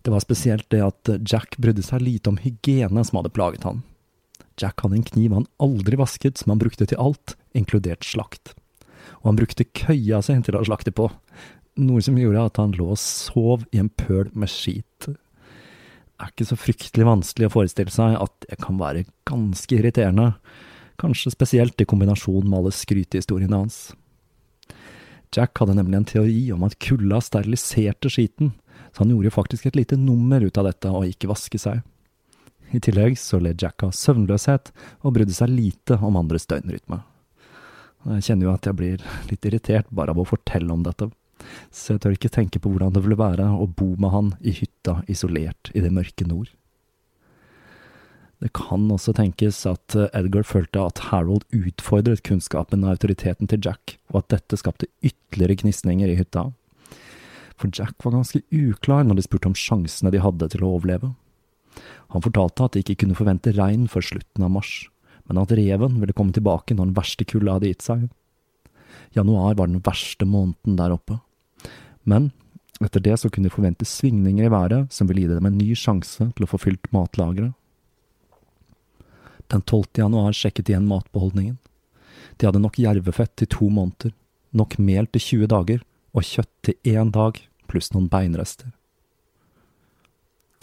Det 0.03 0.12
var 0.12 0.19
spesielt 0.19 0.67
det 0.74 0.81
at 0.83 1.10
Jack 1.24 1.55
brydde 1.63 1.83
seg 1.86 2.03
lite 2.03 2.31
om 2.31 2.39
hygiene 2.43 3.03
som 3.07 3.22
hadde 3.22 3.31
plaget 3.31 3.63
han. 3.63 3.81
Jack 4.60 4.83
hadde 4.83 5.00
en 5.00 5.07
kniv 5.07 5.33
han 5.33 5.48
aldri 5.63 5.98
vasket, 5.98 6.38
som 6.38 6.51
han 6.53 6.62
brukte 6.62 6.86
til 6.89 7.00
alt, 7.00 7.38
inkludert 7.55 8.05
slakt. 8.05 8.53
Og 9.24 9.31
han 9.31 9.39
brukte 9.39 9.65
køya 9.65 10.19
si 10.25 10.36
til 10.43 10.60
å 10.60 10.65
slakte 10.67 10.91
på, 10.95 11.07
noe 11.79 12.03
som 12.05 12.19
gjorde 12.19 12.43
at 12.51 12.60
han 12.62 12.75
lå 12.77 12.91
og 12.93 13.01
sov 13.01 13.63
i 13.74 13.79
en 13.81 13.89
pøl 13.89 14.27
med 14.38 14.51
skit. 14.51 15.07
Det 15.07 15.15
er 16.22 16.31
ikke 16.36 16.51
så 16.51 16.60
fryktelig 16.60 17.07
vanskelig 17.07 17.50
å 17.50 17.55
forestille 17.55 17.91
seg 17.91 18.19
at 18.19 18.45
det 18.45 18.60
kan 18.62 18.77
være 18.79 19.07
ganske 19.27 19.79
irriterende, 19.79 20.33
kanskje 21.01 21.33
spesielt 21.33 21.81
i 21.81 21.88
kombinasjon 21.89 22.45
med 22.45 22.60
alle 22.60 22.75
skrytehistoriene 22.75 23.63
hans. 23.63 23.79
Jack 25.33 25.57
hadde 25.57 25.74
nemlig 25.79 25.98
en 25.98 26.12
teori 26.12 26.41
om 26.53 26.63
at 26.67 26.77
kulda 26.83 27.17
steriliserte 27.24 28.12
skiten, 28.13 28.53
så 28.93 29.01
han 29.01 29.13
gjorde 29.13 29.29
jo 29.31 29.33
faktisk 29.33 29.65
et 29.67 29.79
lite 29.79 29.97
nummer 29.97 30.43
ut 30.43 30.57
av 30.62 30.69
dette 30.69 30.91
og 30.93 31.09
ikke 31.09 31.31
vaske 31.31 31.59
seg. 31.62 31.81
I 32.73 32.81
tillegg 32.81 33.17
så 33.21 33.39
led 33.41 33.62
Jack 33.62 33.83
av 33.85 33.93
søvnløshet 33.97 34.71
og 35.01 35.15
brydde 35.15 35.35
seg 35.35 35.51
lite 35.51 35.97
om 36.01 36.17
andres 36.17 36.47
døgnrytme. 36.50 37.01
Jeg 38.17 38.25
kjenner 38.27 38.50
jo 38.50 38.53
at 38.53 38.65
jeg 38.67 38.77
blir 38.77 39.03
litt 39.29 39.45
irritert 39.47 39.91
bare 39.93 40.13
av 40.13 40.19
å 40.19 40.27
fortelle 40.27 40.73
om 40.73 40.81
dette, 40.85 41.07
så 41.71 41.95
jeg 41.95 42.03
tør 42.03 42.17
ikke 42.17 42.33
tenke 42.33 42.59
på 42.62 42.71
hvordan 42.71 42.93
det 42.95 43.03
ville 43.05 43.19
være 43.19 43.45
å 43.47 43.67
bo 43.69 43.93
med 44.00 44.13
han 44.13 44.33
i 44.41 44.53
hytta 44.55 45.01
isolert 45.12 45.71
i 45.73 45.83
det 45.83 45.93
mørke 45.93 46.27
nord. 46.27 46.51
Det 48.43 48.50
kan 48.57 48.89
også 48.91 49.13
tenkes 49.15 49.62
at 49.69 49.95
Edgar 50.12 50.43
følte 50.43 50.81
at 50.83 51.00
Harold 51.07 51.45
utfordret 51.55 52.25
kunnskapen 52.27 52.83
og 52.83 52.97
autoriteten 52.97 53.47
til 53.47 53.62
Jack, 53.63 53.95
og 54.12 54.23
at 54.23 54.33
dette 54.35 54.59
skapte 54.59 54.89
ytterligere 55.00 55.62
gnisninger 55.62 56.12
i 56.12 56.17
hytta 56.19 56.50
for 57.60 57.69
Jack 57.74 57.95
var 58.03 58.15
ganske 58.15 58.41
uklar 58.51 59.05
når 59.05 59.19
de 59.19 59.25
spurte 59.25 59.50
om 59.50 59.57
sjansene 59.57 60.12
de 60.13 60.22
hadde 60.24 60.50
til 60.53 60.65
å 60.65 60.74
overleve. 60.77 61.13
Han 62.13 62.24
fortalte 62.24 62.65
at 62.65 62.75
de 62.75 62.83
ikke 62.83 63.00
kunne 63.03 63.17
forvente 63.17 63.53
regn 63.55 63.88
før 63.89 64.05
slutten 64.05 64.45
av 64.45 64.53
mars, 64.53 64.74
men 65.29 65.39
at 65.41 65.53
reven 65.55 66.00
ville 66.01 66.15
komme 66.17 66.36
tilbake 66.36 66.75
når 66.75 66.89
den 66.89 66.98
verste 66.98 67.27
kulda 67.29 67.57
hadde 67.57 67.72
gitt 67.72 67.86
seg. 67.86 68.07
Januar 69.17 69.57
var 69.57 69.69
den 69.69 69.83
verste 69.86 70.25
måneden 70.29 70.77
der 70.77 70.93
oppe, 70.95 71.19
men 72.03 72.31
etter 72.83 73.03
det 73.03 73.15
så 73.22 73.29
kunne 73.31 73.48
de 73.48 73.53
forvente 73.53 73.88
svingninger 73.88 74.48
i 74.48 74.51
været 74.51 74.93
som 74.93 75.07
ville 75.07 75.24
gi 75.24 75.31
dem 75.31 75.48
en 75.48 75.60
ny 75.60 75.72
sjanse 75.77 76.25
til 76.36 76.45
å 76.45 76.50
få 76.50 76.60
fylt 76.62 76.89
matlageret. 76.95 77.53
Den 79.51 79.62
12. 79.62 80.01
januar 80.01 80.33
sjekket 80.33 80.65
de 80.65 80.74
igjen 80.74 80.89
matbeholdningen. 80.89 81.57
De 82.38 82.48
hadde 82.48 82.62
nok 82.63 82.79
jervefett 82.81 83.36
til 83.38 83.50
to 83.53 83.69
måneder, 83.69 84.13
nok 84.57 84.77
mel 84.81 85.07
til 85.13 85.22
20 85.45 85.51
dager 85.53 85.83
og 86.13 86.25
kjøtt 86.27 86.51
til 86.65 86.96
én 86.96 87.12
dag, 87.13 87.38
pluss 87.70 87.91
noen 87.93 88.10
beinrester. 88.12 88.70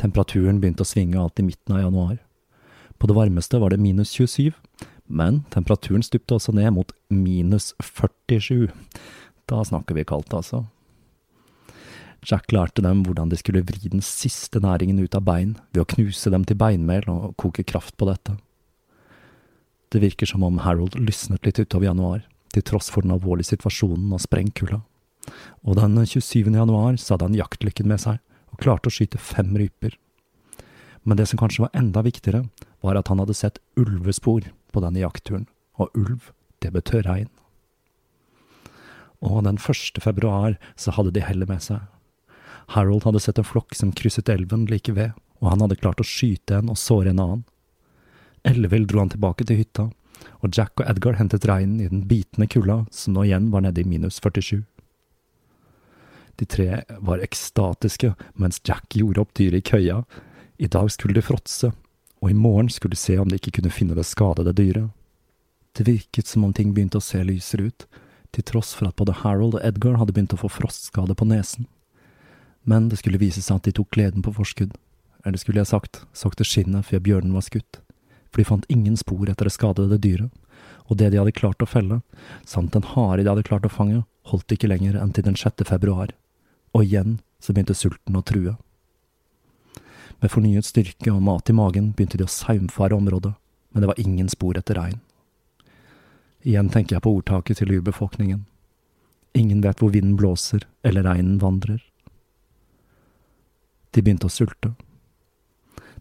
Temperaturen 0.01 0.61
begynte 0.63 0.87
å 0.87 0.89
svinge 0.89 1.21
alt 1.21 1.41
i 1.43 1.45
midten 1.45 1.77
av 1.77 1.83
januar. 1.85 2.19
På 2.97 3.09
det 3.11 3.17
varmeste 3.17 3.61
var 3.61 3.73
det 3.73 3.83
minus 3.83 4.15
27, 4.17 4.53
men 5.11 5.43
temperaturen 5.53 6.05
stupte 6.07 6.37
også 6.37 6.55
ned 6.57 6.73
mot 6.77 6.93
minus 7.13 7.73
47. 7.83 8.71
Da 9.51 9.65
snakker 9.67 9.99
vi 9.99 10.07
kaldt, 10.09 10.33
altså. 10.37 10.65
Jack 12.27 12.53
lærte 12.53 12.85
dem 12.85 13.03
hvordan 13.07 13.31
de 13.33 13.39
skulle 13.41 13.65
vri 13.65 13.91
den 13.91 14.05
siste 14.05 14.61
næringen 14.61 15.01
ut 15.01 15.17
av 15.17 15.25
bein 15.25 15.55
ved 15.73 15.83
å 15.83 15.89
knuse 15.89 16.31
dem 16.33 16.45
til 16.45 16.59
beinmel 16.61 17.09
og 17.09 17.33
koke 17.41 17.65
kraft 17.65 17.97
på 17.97 18.09
dette. 18.09 18.37
Det 19.91 20.03
virker 20.05 20.29
som 20.29 20.45
om 20.47 20.61
Harold 20.63 20.99
lysnet 21.01 21.49
litt 21.49 21.59
utover 21.59 21.89
januar, 21.89 22.21
til 22.55 22.63
tross 22.67 22.91
for 22.93 23.03
den 23.03 23.15
alvorlige 23.15 23.55
situasjonen 23.55 24.13
og 24.15 24.23
sprengkulda 24.23 24.83
og 25.65 25.79
den 25.79 25.99
27. 26.01 26.51
januar 26.51 26.97
så 27.01 27.15
hadde 27.15 27.31
han 27.31 27.39
jaktlykken 27.39 27.89
med 27.91 28.03
seg 28.03 28.21
og 28.51 28.63
klarte 28.63 28.91
å 28.91 28.95
skyte 28.95 29.21
fem 29.21 29.53
ryper. 29.59 29.97
Men 31.03 31.17
det 31.17 31.31
som 31.31 31.41
kanskje 31.41 31.65
var 31.65 31.77
enda 31.77 32.03
viktigere, 32.05 32.45
var 32.81 32.97
at 32.97 33.09
han 33.09 33.21
hadde 33.23 33.37
sett 33.37 33.61
ulvespor 33.81 34.51
på 34.73 34.83
denne 34.85 35.03
jaktturen, 35.03 35.47
og 35.81 35.93
ulv, 35.97 36.31
det 36.61 36.73
betød 36.75 37.07
regn. 37.07 37.31
Og 39.21 39.45
den 39.45 39.61
1. 39.61 40.01
februar 40.01 40.57
så 40.77 40.95
hadde 40.97 41.13
de 41.17 41.25
hellet 41.25 41.49
med 41.49 41.63
seg. 41.65 41.81
Harold 42.75 43.05
hadde 43.05 43.21
sett 43.21 43.41
en 43.41 43.49
flokk 43.49 43.75
som 43.77 43.93
krysset 43.97 44.29
elven 44.33 44.67
like 44.71 44.93
ved, 44.97 45.17
og 45.41 45.53
han 45.53 45.65
hadde 45.65 45.81
klart 45.81 46.01
å 46.01 46.07
skyte 46.07 46.61
en 46.61 46.71
og 46.73 46.79
såre 46.81 47.13
en 47.13 47.23
annen. 47.23 47.47
Ellevill 48.47 48.87
dro 48.89 49.03
han 49.03 49.13
tilbake 49.13 49.45
til 49.45 49.61
hytta, 49.61 49.89
og 50.41 50.57
Jack 50.57 50.81
og 50.81 50.89
Edgar 50.89 51.19
hentet 51.19 51.47
reinen 51.49 51.81
i 51.81 51.89
den 51.89 52.05
bitende 52.09 52.49
kulda 52.49 52.85
som 52.95 53.17
nå 53.17 53.27
igjen 53.27 53.51
var 53.53 53.65
nede 53.65 53.83
i 53.83 53.89
minus 53.89 54.21
47. 54.21 54.63
De 56.41 56.47
tre 56.49 56.83
var 57.05 57.21
ekstatiske 57.21 58.15
mens 58.41 58.63
Jack 58.65 58.97
gjorde 58.97 59.21
opp 59.21 59.35
dyret 59.37 59.61
i 59.61 59.69
køya. 59.71 59.99
I 60.57 60.69
dag 60.73 60.89
skulle 60.93 61.17
de 61.17 61.25
fråtse, 61.25 61.73
og 62.21 62.31
i 62.31 62.37
morgen 62.37 62.71
skulle 62.73 62.97
de 62.97 63.01
se 63.01 63.19
om 63.21 63.29
de 63.29 63.37
ikke 63.37 63.59
kunne 63.59 63.73
finne 63.73 63.97
det 63.97 64.07
skadede 64.09 64.55
dyret. 64.57 64.89
Det 65.77 65.87
virket 65.87 66.27
som 66.27 66.45
om 66.45 66.55
ting 66.57 66.73
begynte 66.75 66.99
å 66.99 67.05
se 67.05 67.21
lysere 67.25 67.69
ut, 67.69 67.87
til 68.33 68.47
tross 68.47 68.73
for 68.79 68.89
at 68.89 68.97
både 68.97 69.21
Harold 69.21 69.59
og 69.59 69.67
Edgar 69.67 69.99
hadde 70.01 70.15
begynt 70.17 70.35
å 70.35 70.41
få 70.41 70.51
frostskade 70.51 71.15
på 71.19 71.29
nesen. 71.29 71.69
Men 72.65 72.89
det 72.89 73.01
skulle 73.01 73.21
vise 73.21 73.43
seg 73.43 73.61
at 73.61 73.69
de 73.69 73.77
tok 73.77 73.93
gleden 73.95 74.25
på 74.25 74.35
forskudd, 74.35 74.75
eller 75.25 75.41
skulle 75.41 75.61
jeg 75.61 75.73
sagt, 75.73 76.05
sakte 76.17 76.47
skinnet 76.47 76.89
før 76.89 77.05
bjørnen 77.05 77.37
var 77.37 77.45
skutt 77.45 77.83
for 78.31 78.41
de 78.41 78.47
fant 78.47 78.69
ingen 78.71 78.97
spor 78.99 79.29
etter 79.29 79.49
det 79.49 79.55
skadede 79.55 79.99
dyret, 79.99 80.31
og 80.87 80.99
det 80.99 81.11
de 81.13 81.21
hadde 81.21 81.35
klart 81.35 81.63
å 81.63 81.69
felle, 81.69 82.01
samt 82.47 82.75
den 82.75 82.87
hare 82.95 83.23
de 83.23 83.31
hadde 83.31 83.47
klart 83.47 83.67
å 83.67 83.73
fange, 83.73 84.05
holdt 84.31 84.55
ikke 84.55 84.71
lenger 84.71 84.99
enn 85.01 85.13
til 85.15 85.27
den 85.27 85.39
6. 85.39 85.65
februar, 85.67 86.13
og 86.77 86.85
igjen 86.85 87.19
så 87.41 87.55
begynte 87.55 87.75
sulten 87.75 88.19
å 88.19 88.25
true. 88.27 88.57
Med 90.21 90.33
fornyet 90.33 90.69
styrke 90.69 91.13
og 91.13 91.23
mat 91.25 91.49
i 91.51 91.57
magen 91.57 91.93
begynte 91.97 92.21
de 92.21 92.27
å 92.27 92.33
saumfare 92.33 92.97
området, 92.97 93.33
men 93.73 93.83
det 93.83 93.89
var 93.91 94.01
ingen 94.01 94.29
spor 94.29 94.59
etter 94.59 94.77
rein. 94.77 95.01
Igjen 96.45 96.71
tenker 96.73 96.97
jeg 96.97 97.05
på 97.05 97.13
ordtaket 97.19 97.61
til 97.61 97.73
urbefolkningen. 97.79 98.45
Ingen 99.37 99.63
vet 99.65 99.81
hvor 99.81 99.93
vinden 99.95 100.17
blåser 100.19 100.67
eller 100.85 101.07
reinen 101.07 101.39
vandrer. 101.41 101.81
De 103.91 104.03
begynte 104.03 104.29
å 104.29 104.33
sulte. 104.33 104.75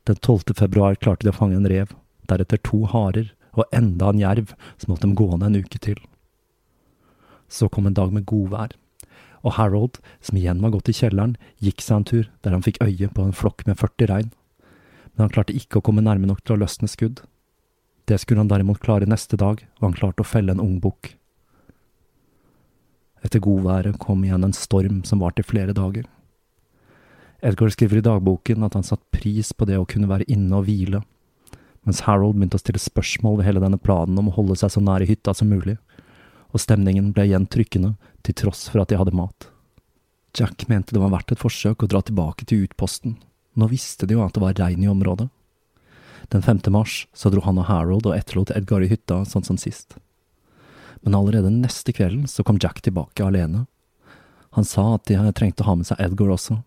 Den 0.07 0.15
12. 0.15 0.55
februar 0.55 0.95
klarte 0.95 1.27
de 1.27 1.33
å 1.33 1.37
fange 1.37 1.57
en 1.57 1.67
rev, 1.69 1.91
deretter 2.29 2.61
to 2.63 2.83
harer 2.89 3.33
og 3.57 3.67
enda 3.75 4.11
en 4.11 4.21
jerv 4.21 4.53
som 4.77 4.93
holdt 4.93 5.03
dem 5.05 5.15
gående 5.17 5.49
en 5.49 5.59
uke 5.59 5.81
til. 5.81 5.99
Så 7.49 7.69
kom 7.69 7.89
en 7.89 7.97
dag 7.97 8.13
med 8.13 8.27
godvær, 8.29 8.75
og 9.43 9.55
Harold, 9.55 9.99
som 10.21 10.37
igjen 10.39 10.61
var 10.63 10.73
gått 10.73 10.91
i 10.91 10.95
kjelleren, 10.95 11.37
gikk 11.63 11.83
seg 11.83 11.95
en 11.95 12.07
tur 12.11 12.29
der 12.43 12.55
han 12.55 12.65
fikk 12.65 12.81
øye 12.83 13.09
på 13.13 13.25
en 13.25 13.35
flokk 13.35 13.65
med 13.67 13.79
40 13.79 14.11
rein, 14.11 14.31
men 15.13 15.25
han 15.25 15.33
klarte 15.35 15.55
ikke 15.55 15.79
å 15.79 15.85
komme 15.85 16.03
nærme 16.03 16.27
nok 16.29 16.43
til 16.43 16.57
å 16.57 16.61
løsne 16.63 16.89
skudd. 16.91 17.23
Det 18.09 18.17
skulle 18.19 18.41
han 18.43 18.51
derimot 18.51 18.81
klare 18.83 19.07
neste 19.09 19.37
dag, 19.39 19.61
og 19.79 19.83
han 19.85 19.97
klarte 19.97 20.23
å 20.23 20.27
felle 20.27 20.55
en 20.55 20.63
ungbukk. 20.63 21.13
Etter 23.23 23.43
godværet 23.43 23.99
kom 23.99 24.23
igjen 24.23 24.47
en 24.47 24.55
storm 24.55 25.03
som 25.07 25.21
varte 25.21 25.43
i 25.43 25.47
flere 25.47 25.75
dager. 25.75 26.07
Edgar 27.43 27.71
skriver 27.71 27.99
i 27.99 28.03
dagboken 28.03 28.65
at 28.67 28.75
han 28.75 28.83
satte 28.83 29.07
pris 29.15 29.53
på 29.55 29.67
det 29.67 29.77
å 29.79 29.87
kunne 29.87 30.09
være 30.09 30.27
inne 30.31 30.57
og 30.57 30.67
hvile, 30.67 31.03
mens 31.87 32.03
Harold 32.07 32.35
begynte 32.35 32.59
å 32.59 32.63
stille 32.63 32.81
spørsmål 32.81 33.39
ved 33.39 33.47
hele 33.47 33.63
denne 33.63 33.79
planen 33.79 34.17
om 34.19 34.27
å 34.27 34.35
holde 34.35 34.57
seg 34.59 34.73
så 34.73 34.83
nær 34.83 35.03
i 35.03 35.07
hytta 35.07 35.33
som 35.35 35.51
mulig, 35.51 35.77
og 36.51 36.63
stemningen 36.63 37.13
ble 37.15 37.29
igjen 37.29 37.47
trykkende, 37.47 37.93
til 38.25 38.37
tross 38.37 38.67
for 38.69 38.83
at 38.83 38.91
de 38.91 38.99
hadde 38.99 39.15
mat. 39.15 39.49
Jack 40.37 40.67
mente 40.69 40.93
det 40.93 41.01
var 41.01 41.13
verdt 41.13 41.33
et 41.33 41.41
forsøk 41.41 41.83
å 41.83 41.89
dra 41.89 42.01
tilbake 42.05 42.45
til 42.45 42.67
utposten, 42.67 43.17
nå 43.57 43.67
visste 43.71 44.07
de 44.07 44.15
jo 44.15 44.23
at 44.23 44.35
det 44.35 44.43
var 44.43 44.57
regn 44.59 44.85
i 44.85 44.91
området. 44.91 45.27
Den 46.29 46.43
5. 46.45 46.61
mars 46.71 47.07
så 47.13 47.31
dro 47.33 47.41
han 47.41 47.57
og 47.57 47.67
Harold 47.69 48.05
og 48.05 48.15
etterlot 48.15 48.53
Edgar 48.53 48.83
i 48.85 48.89
hytta 48.91 49.23
sånn 49.25 49.45
som 49.47 49.57
sist. 49.57 49.97
Men 51.01 51.15
allerede 51.17 51.51
neste 51.53 51.95
kvelden 51.95 52.27
så 52.29 52.43
kom 52.45 52.59
Jack 52.61 52.83
tilbake 52.85 53.25
alene. 53.25 53.65
Han 54.57 54.67
sa 54.67 54.95
at 54.95 55.07
de 55.09 55.17
trengte 55.33 55.63
å 55.63 55.71
ha 55.71 55.77
med 55.79 55.89
seg 55.89 56.01
Edgar 56.03 56.33
også, 56.35 56.59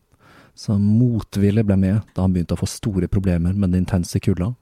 så 0.55 0.77
motvillig 0.79 1.65
ble 1.69 1.79
med 1.81 2.01
da 2.15 2.25
han 2.25 2.35
begynte 2.35 2.57
å 2.57 2.61
få 2.61 2.69
store 2.69 3.09
problemer 3.09 3.55
med 3.55 3.73
den 3.73 3.85
intense 3.85 4.21
kulda. 4.21 4.53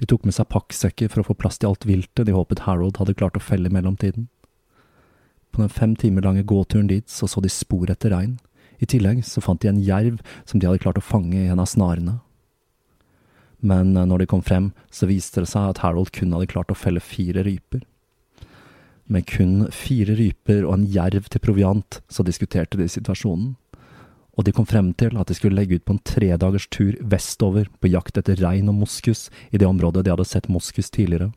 De 0.00 0.06
tok 0.08 0.24
med 0.24 0.36
seg 0.36 0.48
pakksekker 0.52 1.10
for 1.12 1.22
å 1.22 1.30
få 1.30 1.36
plass 1.36 1.58
til 1.60 1.72
alt 1.72 1.84
viltet 1.88 2.26
de 2.26 2.36
håpet 2.36 2.64
Harold 2.64 3.00
hadde 3.00 3.16
klart 3.18 3.36
å 3.36 3.42
felle 3.44 3.68
i 3.68 3.74
mellomtiden. 3.74 4.28
På 5.50 5.62
den 5.62 5.72
fem 5.72 5.96
timer 5.96 6.24
lange 6.26 6.42
gåturen 6.46 6.88
dit 6.90 7.08
så 7.10 7.28
så 7.28 7.42
de 7.42 7.50
spor 7.52 7.90
etter 7.90 8.14
rein. 8.14 8.38
I 8.80 8.88
tillegg 8.88 9.24
så 9.26 9.42
fant 9.44 9.60
de 9.60 9.68
en 9.68 9.82
jerv 9.84 10.20
som 10.44 10.60
de 10.60 10.68
hadde 10.68 10.82
klart 10.82 11.00
å 11.00 11.04
fange 11.04 11.36
i 11.36 11.50
en 11.52 11.60
av 11.60 11.68
snarene. 11.68 12.20
Men 13.60 13.96
eh, 13.96 14.06
når 14.08 14.22
de 14.22 14.30
kom 14.30 14.42
frem, 14.42 14.70
så 14.90 15.08
viste 15.10 15.42
det 15.42 15.50
seg 15.52 15.72
at 15.72 15.82
Harold 15.84 16.12
kun 16.16 16.32
hadde 16.32 16.48
klart 16.52 16.72
å 16.72 16.78
felle 16.78 17.02
fire 17.04 17.44
ryper. 17.44 17.84
Med 19.10 19.26
kun 19.28 19.66
fire 19.74 20.14
ryper 20.16 20.62
og 20.64 20.78
en 20.78 20.86
jerv 20.88 21.26
til 21.28 21.42
proviant, 21.42 22.00
så 22.08 22.24
diskuterte 22.24 22.78
de 22.80 22.88
situasjonen 22.88 23.56
og 24.40 24.46
de 24.46 24.54
kom 24.56 24.64
frem 24.64 24.94
til 24.96 25.18
at 25.20 25.28
de 25.28 25.36
skulle 25.36 25.58
legge 25.58 25.76
ut 25.76 25.84
på 25.84 25.92
en 25.92 26.04
tredagers 26.06 26.64
tur 26.72 26.94
vestover 27.12 27.68
på 27.82 27.90
jakt 27.92 28.16
etter 28.16 28.38
rein 28.40 28.70
og 28.72 28.78
moskus 28.78 29.28
i 29.52 29.60
det 29.60 29.68
området 29.68 30.06
de 30.06 30.14
hadde 30.14 30.24
sett 30.28 30.48
moskus 30.48 30.88
tidligere. 30.88 31.28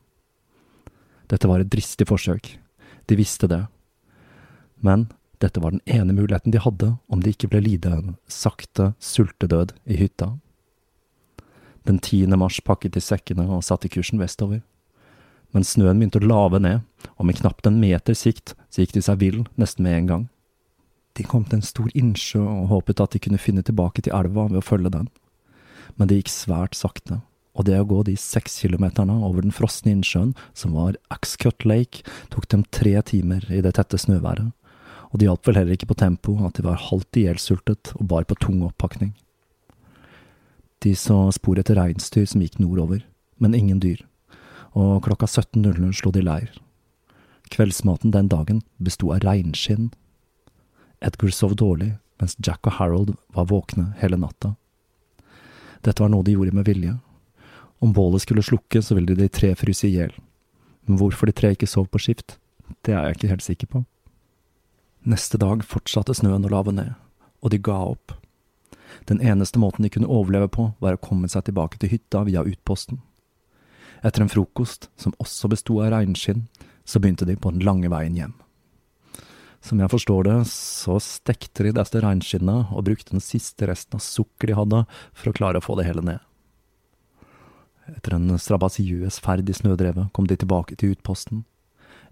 Dette 1.28 1.49
var 1.49 1.60
et 1.60 1.71
dristig 1.71 2.08
forsøk, 2.08 2.54
de 3.12 3.17
visste 3.19 3.49
det, 3.52 3.63
men 4.84 5.08
dette 5.43 5.60
var 5.63 5.74
den 5.74 5.84
ene 5.86 6.13
muligheten 6.15 6.54
de 6.54 6.62
hadde 6.63 6.93
om 7.12 7.24
de 7.24 7.34
ikke 7.34 7.50
ble 7.52 7.63
lidende 7.63 8.15
sakte 8.32 8.93
sultedød 9.04 9.74
i 9.84 9.98
hytta. 10.00 10.34
Den 11.84 12.00
10. 12.00 12.32
mars 12.39 12.62
pakket 12.63 12.96
de 12.96 13.04
sekkene 13.04 13.50
og 13.52 13.65
satte 13.67 13.91
kursen 13.91 14.22
vestover. 14.22 14.62
Men 15.52 15.67
snøen 15.67 16.00
begynte 16.00 16.22
å 16.22 16.30
lave 16.30 16.62
ned, 16.63 16.86
og 17.19 17.28
med 17.28 17.41
knapt 17.41 17.67
en 17.67 17.82
meter 17.82 18.15
sikt 18.17 18.56
så 18.72 18.82
gikk 18.82 18.96
de 18.96 19.04
seg 19.06 19.19
vill 19.19 19.43
nesten 19.60 19.84
med 19.86 19.98
en 19.98 20.08
gang. 20.12 20.24
De 21.13 21.26
kom 21.28 21.43
til 21.46 21.60
en 21.60 21.67
stor 21.67 21.91
innsjø 21.93 22.41
og 22.41 22.72
håpet 22.72 23.04
at 23.04 23.13
de 23.13 23.22
kunne 23.22 23.41
finne 23.41 23.62
tilbake 23.65 24.02
til 24.02 24.15
elva 24.15 24.48
ved 24.50 24.63
å 24.63 24.65
følge 24.65 24.93
den. 24.96 25.12
Men 26.00 26.10
det 26.10 26.24
gikk 26.24 26.32
svært 26.34 26.80
sakte, 26.80 27.19
og 27.54 27.67
det 27.67 27.78
å 27.78 27.86
gå 27.86 28.00
de 28.08 28.15
seks 28.17 28.58
kilometerne 28.63 29.19
over 29.28 29.46
den 29.46 29.54
frosne 29.54 29.91
innsjøen, 29.93 30.34
som 30.58 30.74
var 30.80 30.98
Axcut 31.13 31.67
Lake, 31.69 32.02
tok 32.34 32.48
dem 32.50 32.65
tre 32.74 32.96
timer 33.06 33.46
i 33.52 33.62
det 33.62 33.76
tette 33.78 34.00
snøværet, 34.02 34.56
og 35.13 35.19
det 35.19 35.28
hjalp 35.28 35.47
vel 35.47 35.60
heller 35.60 35.78
ikke 35.78 35.91
på 35.91 35.99
tempo 35.99 36.36
at 36.47 36.58
de 36.58 36.65
var 36.65 36.82
halvt 36.89 37.21
ihjelsultet 37.21 37.93
og 37.99 38.08
bar 38.10 38.26
på 38.26 38.38
tung 38.41 38.63
oppakning. 38.65 39.13
De 40.82 40.95
så 40.97 41.30
spor 41.32 41.62
etter 41.62 41.78
reinsdyr 41.78 42.26
som 42.28 42.41
gikk 42.41 42.58
nordover, 42.60 43.06
men 43.38 43.54
ingen 43.56 43.80
dyr, 43.80 44.02
og 44.73 45.06
klokka 45.06 45.30
17.00 45.30 45.93
slo 45.95 46.12
de 46.12 46.26
leir. 46.26 46.49
Kveldsmaten 47.54 48.12
den 48.12 48.32
dagen 48.32 48.63
besto 48.82 49.13
av 49.13 49.21
reinskinn 49.23 49.91
Edgar 51.04 51.34
sov 51.36 51.54
dårlig, 51.60 51.93
mens 52.21 52.38
Jack 52.39 52.63
og 52.69 52.78
Harold 52.78 53.15
var 53.36 53.49
våkne 53.52 53.89
hele 53.99 54.15
natta. 54.15 54.54
Dette 55.84 55.99
var 55.99 56.12
noe 56.13 56.23
de 56.23 56.38
gjorde 56.38 56.56
med 56.56 56.63
vilje. 56.63 56.93
Om 57.84 57.91
bålet 57.91 58.23
skulle 58.23 58.45
slukke, 58.45 58.80
så 58.80 58.95
ville 58.95 59.17
de 59.19 59.28
tre 59.28 59.52
fryse 59.60 59.84
i 59.89 59.97
hjel. 59.97 60.13
Men 60.88 60.99
hvorfor 61.02 61.28
de 61.28 61.36
tre 61.36 61.52
ikke 61.52 61.67
sov 61.67 61.89
på 61.91 61.99
skift, 61.99 62.38
det 62.88 62.95
er 62.95 63.10
jeg 63.10 63.17
ikke 63.17 63.32
helt 63.34 63.43
sikker 63.43 63.71
på. 63.73 63.84
Neste 65.03 65.35
dag 65.35 65.65
fortsatte 65.67 66.15
snøen 66.15 66.45
å 66.47 66.51
lave 66.51 66.71
ned, 66.71 66.93
og 67.43 67.51
de 67.51 67.59
ga 67.59 67.75
opp. 67.91 68.13
Den 69.09 69.19
eneste 69.19 69.59
måten 69.59 69.83
de 69.83 69.91
kunne 69.91 70.07
overleve 70.07 70.47
på, 70.47 70.69
var 70.79 70.95
å 70.95 71.01
komme 71.01 71.27
seg 71.27 71.43
tilbake 71.49 71.79
til 71.81 71.91
hytta 71.91 72.21
via 72.23 72.45
utposten. 72.47 73.01
Etter 74.03 74.23
en 74.23 74.31
frokost, 74.31 74.87
som 74.95 75.15
også 75.19 75.51
besto 75.51 75.81
av 75.83 75.91
reinskinn, 75.91 76.45
så 76.87 77.03
begynte 77.03 77.27
de 77.27 77.35
på 77.35 77.51
den 77.51 77.63
lange 77.67 77.91
veien 77.91 78.15
hjem. 78.15 78.33
Som 79.63 79.79
jeg 79.79 79.91
forstår 79.91 80.27
det, 80.27 80.39
så 80.51 80.97
stekte 81.03 81.67
de 81.67 81.75
disse 81.75 81.99
regnskinnet 82.03 82.71
og 82.71 82.83
brukte 82.87 83.15
den 83.15 83.23
siste 83.23 83.67
resten 83.67 83.99
av 83.99 84.03
sukker 84.03 84.51
de 84.51 84.57
hadde, 84.59 84.83
for 85.15 85.31
å 85.31 85.35
klare 85.35 85.59
å 85.59 85.63
få 85.63 85.75
det 85.79 85.87
hele 85.87 86.03
ned. 86.03 86.19
Etter 87.91 88.15
en 88.15 88.39
strabasiøs 88.39 89.19
ferd 89.23 89.49
i 89.51 89.55
snødrevet 89.55 90.11
kom 90.15 90.27
de 90.27 90.39
tilbake 90.39 90.79
til 90.79 90.95
utposten. 90.95 91.43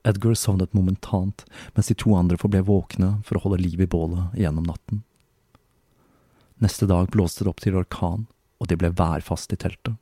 Edgar 0.04 0.34
sovnet 0.34 0.74
momentant, 0.74 1.46
mens 1.76 1.88
de 1.88 1.96
to 1.96 2.16
andre 2.18 2.38
forble 2.42 2.64
våkne 2.66 3.14
for 3.28 3.38
å 3.38 3.44
holde 3.46 3.62
liv 3.62 3.82
i 3.84 3.90
bålet 3.90 4.34
gjennom 4.40 4.66
natten. 4.66 5.04
Neste 6.62 6.88
dag 6.90 7.10
blåste 7.14 7.44
det 7.44 7.52
opp 7.52 7.62
til 7.62 7.78
orkan, 7.78 8.26
og 8.62 8.70
de 8.70 8.78
ble 8.78 8.92
værfast 8.94 9.54
i 9.54 9.60
teltet. 9.62 9.98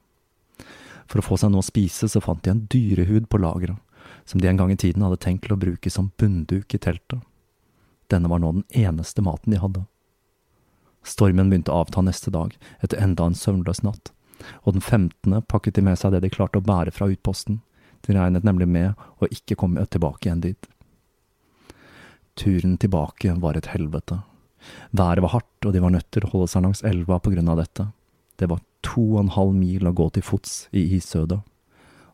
For 1.10 1.20
å 1.20 1.26
få 1.26 1.38
seg 1.40 1.52
noe 1.52 1.64
å 1.64 1.68
spise, 1.68 2.08
så 2.12 2.22
fant 2.24 2.44
de 2.44 2.52
en 2.52 2.66
dyrehud 2.72 3.30
på 3.32 3.40
lageret, 3.42 3.80
som 4.28 4.42
de 4.42 4.50
en 4.50 4.60
gang 4.60 4.72
i 4.72 4.80
tiden 4.80 5.04
hadde 5.04 5.20
tenkt 5.24 5.46
til 5.46 5.56
å 5.56 5.60
bruke 5.60 5.92
som 5.92 6.12
bunnduk 6.20 6.76
i 6.76 6.82
teltet. 6.82 7.24
Denne 8.12 8.30
var 8.30 8.42
nå 8.42 8.52
den 8.60 8.68
eneste 8.76 9.24
maten 9.26 9.54
de 9.54 9.62
hadde. 9.62 9.86
Stormen 11.08 11.50
begynte 11.50 11.72
å 11.72 11.84
avta 11.84 12.04
neste 12.04 12.32
dag, 12.34 12.56
etter 12.84 13.00
enda 13.02 13.28
en 13.30 13.38
søvnløs 13.38 13.82
natt, 13.86 14.12
og 14.64 14.76
den 14.76 14.86
femtende 14.86 15.42
pakket 15.48 15.80
de 15.80 15.86
med 15.88 16.00
seg 16.00 16.14
det 16.14 16.24
de 16.26 16.32
klarte 16.34 16.60
å 16.60 16.66
bære 16.66 16.94
fra 16.96 17.08
utposten, 17.12 17.62
de 18.06 18.16
regnet 18.16 18.46
nemlig 18.48 18.68
med 18.70 19.00
å 19.20 19.30
ikke 19.30 19.58
komme 19.60 19.86
tilbake 19.92 20.28
igjen 20.28 20.44
dit. 20.44 20.70
Turen 22.40 22.78
tilbake 22.80 23.36
var 23.44 23.58
et 23.60 23.72
helvete. 23.74 24.22
Været 24.96 25.24
var 25.24 25.34
hardt, 25.36 25.66
og 25.66 25.74
de 25.74 25.82
var 25.84 25.94
nødt 25.94 26.08
til 26.12 26.26
å 26.26 26.32
holde 26.34 26.52
seg 26.52 26.64
langs 26.64 26.84
elva 26.88 27.20
på 27.20 27.34
grunn 27.34 27.52
av 27.52 27.60
dette. 27.60 27.90
Det 28.40 28.48
var 28.52 28.64
to 28.86 29.04
og 29.16 29.24
en 29.24 29.34
halv 29.36 29.56
mil 29.56 29.88
å 29.88 29.96
gå 29.96 30.08
til 30.16 30.24
fots 30.24 30.62
i 30.72 30.86
isødet, 30.96 31.42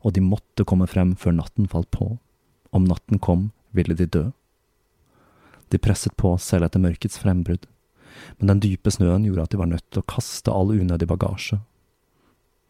og 0.01 0.13
de 0.13 0.23
måtte 0.23 0.65
komme 0.65 0.87
frem 0.89 1.13
før 1.17 1.37
natten 1.39 1.69
falt 1.69 1.91
på. 1.93 2.15
Om 2.75 2.89
natten 2.89 3.21
kom, 3.21 3.51
ville 3.75 3.97
de 3.97 4.09
dø. 4.09 4.25
De 5.69 5.81
presset 5.81 6.13
på 6.17 6.35
selv 6.41 6.67
etter 6.67 6.81
mørkets 6.81 7.19
frembrudd, 7.21 7.65
men 8.39 8.49
den 8.49 8.61
dype 8.63 8.93
snøen 8.93 9.25
gjorde 9.27 9.47
at 9.47 9.53
de 9.53 9.61
var 9.61 9.69
nødt 9.69 9.85
til 9.91 10.01
å 10.01 10.09
kaste 10.09 10.53
all 10.53 10.73
unødig 10.73 11.07
bagasje. 11.09 11.59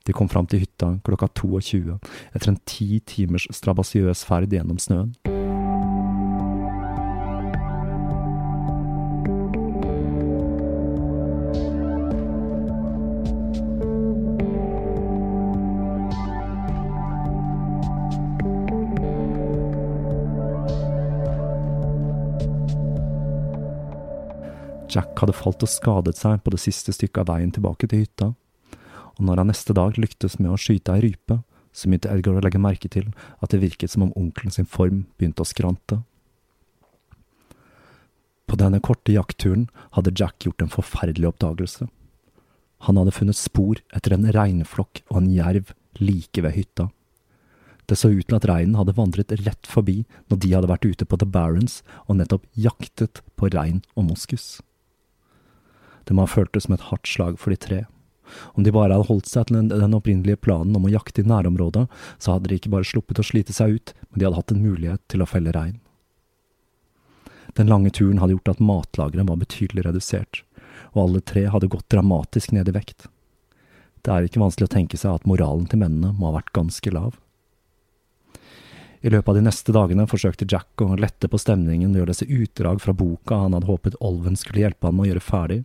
De 0.05 0.13
kom 0.13 0.29
fram 0.29 0.45
til 0.45 0.61
hytta 0.61 0.91
klokka 1.05 1.31
22 1.33 1.97
etter 2.35 2.51
en 2.51 2.59
ti 2.69 2.99
timers 3.09 3.47
strabasiøs 3.57 4.25
ferd 4.27 4.53
gjennom 4.53 4.77
snøen. 4.81 5.15
Jack 24.95 25.17
hadde 25.19 25.33
falt 25.35 25.63
og 25.65 25.67
skadet 25.67 26.15
seg 26.15 26.39
på 26.45 26.53
det 26.53 26.61
siste 26.61 26.93
stykket 26.95 27.25
av 27.25 27.33
veien 27.33 27.49
tilbake 27.51 27.89
til 27.89 28.05
hytta, 28.05 28.29
og 29.17 29.27
når 29.27 29.41
han 29.41 29.51
neste 29.51 29.75
dag 29.75 29.99
lyktes 29.99 30.39
med 30.39 30.53
å 30.53 30.59
skyte 30.59 30.95
ei 30.95 31.03
rype, 31.09 31.39
så 31.75 31.89
begynte 31.89 32.11
Edgar 32.11 32.39
å 32.39 32.43
legge 32.43 32.61
merke 32.61 32.89
til 32.91 33.09
at 33.43 33.51
det 33.51 33.61
virket 33.63 33.91
som 33.91 34.05
om 34.05 34.13
onkelen 34.15 34.53
sin 34.53 34.67
form 34.69 35.05
begynte 35.19 35.43
å 35.43 35.49
skrante. 35.49 36.01
På 38.45 38.59
denne 38.59 38.79
korte 38.83 39.15
jaktturen 39.15 39.67
hadde 39.97 40.13
Jack 40.15 40.45
gjort 40.45 40.61
en 40.63 40.71
forferdelig 40.71 41.31
oppdagelse. 41.33 41.87
Han 42.85 42.99
hadde 42.99 43.15
funnet 43.15 43.39
spor 43.39 43.81
etter 43.95 44.13
en 44.15 44.29
reinflokk 44.35 45.01
og 45.09 45.17
en 45.21 45.31
jerv 45.33 45.73
like 45.99 46.43
ved 46.43 46.55
hytta. 46.55 46.89
Det 47.85 47.97
så 47.99 48.09
ut 48.09 48.25
til 48.25 48.37
at 48.37 48.47
reinen 48.49 48.77
hadde 48.79 48.95
vandret 48.97 49.33
rett 49.45 49.67
forbi 49.69 50.03
når 50.29 50.39
de 50.41 50.53
hadde 50.53 50.69
vært 50.71 50.87
ute 50.87 51.05
på 51.05 51.19
The 51.21 51.27
Barons 51.29 51.81
og 52.05 52.17
nettopp 52.19 52.45
jaktet 52.57 53.21
på 53.37 53.49
rein 53.53 53.83
og 53.93 54.07
moskus. 54.09 54.59
Det 56.05 56.13
må 56.13 56.25
ha 56.25 56.29
føltes 56.29 56.65
som 56.65 56.77
et 56.77 56.87
hardt 56.89 57.09
slag 57.09 57.37
for 57.41 57.53
de 57.53 57.59
tre. 57.61 57.83
Om 58.55 58.65
de 58.65 58.73
bare 58.75 58.93
hadde 58.95 59.09
holdt 59.09 59.29
seg 59.29 59.49
til 59.49 59.71
den 59.71 59.97
opprinnelige 59.97 60.41
planen 60.41 60.75
om 60.77 60.87
å 60.87 60.93
jakte 60.93 61.23
i 61.23 61.29
nærområdet, 61.29 61.85
så 62.19 62.35
hadde 62.35 62.51
de 62.51 62.59
ikke 62.59 62.73
bare 62.73 62.87
sluppet 62.87 63.21
å 63.21 63.25
slite 63.25 63.55
seg 63.55 63.77
ut, 63.77 63.95
men 64.09 64.19
de 64.19 64.27
hadde 64.27 64.39
hatt 64.39 64.53
en 64.55 64.63
mulighet 64.63 65.03
til 65.11 65.23
å 65.23 65.29
felle 65.29 65.55
rein. 65.55 65.79
Den 67.55 67.71
lange 67.71 67.91
turen 67.95 68.19
hadde 68.19 68.35
gjort 68.35 68.55
at 68.55 68.63
matlageret 68.63 69.29
var 69.29 69.39
betydelig 69.39 69.85
redusert, 69.85 70.41
og 70.93 71.05
alle 71.05 71.21
tre 71.23 71.45
hadde 71.51 71.71
gått 71.71 71.87
dramatisk 71.93 72.51
ned 72.55 72.67
i 72.67 72.75
vekt. 72.75 73.07
Det 74.03 74.11
er 74.13 74.27
ikke 74.27 74.41
vanskelig 74.43 74.67
å 74.67 74.73
tenke 74.75 74.99
seg 74.99 75.15
at 75.15 75.29
moralen 75.29 75.69
til 75.69 75.79
mennene 75.81 76.11
må 76.13 76.29
ha 76.29 76.37
vært 76.37 76.51
ganske 76.53 76.91
lav. 76.93 77.15
I 79.05 79.11
løpet 79.13 79.29
av 79.29 79.37
de 79.37 79.45
neste 79.45 79.73
dagene 79.73 80.07
forsøkte 80.09 80.47
Jack 80.49 80.81
å 80.81 80.95
lette 80.97 81.29
på 81.29 81.37
stemningen 81.37 81.93
ved 81.93 82.03
å 82.03 82.09
lese 82.09 82.25
utdrag 82.25 82.79
fra 82.81 82.93
boka 82.97 83.37
han 83.43 83.53
hadde 83.53 83.69
håpet 83.69 83.97
Olven 84.01 84.37
skulle 84.39 84.63
hjelpe 84.63 84.89
han 84.89 84.97
med 84.97 85.05
å 85.05 85.09
gjøre 85.11 85.25
ferdig, 85.25 85.59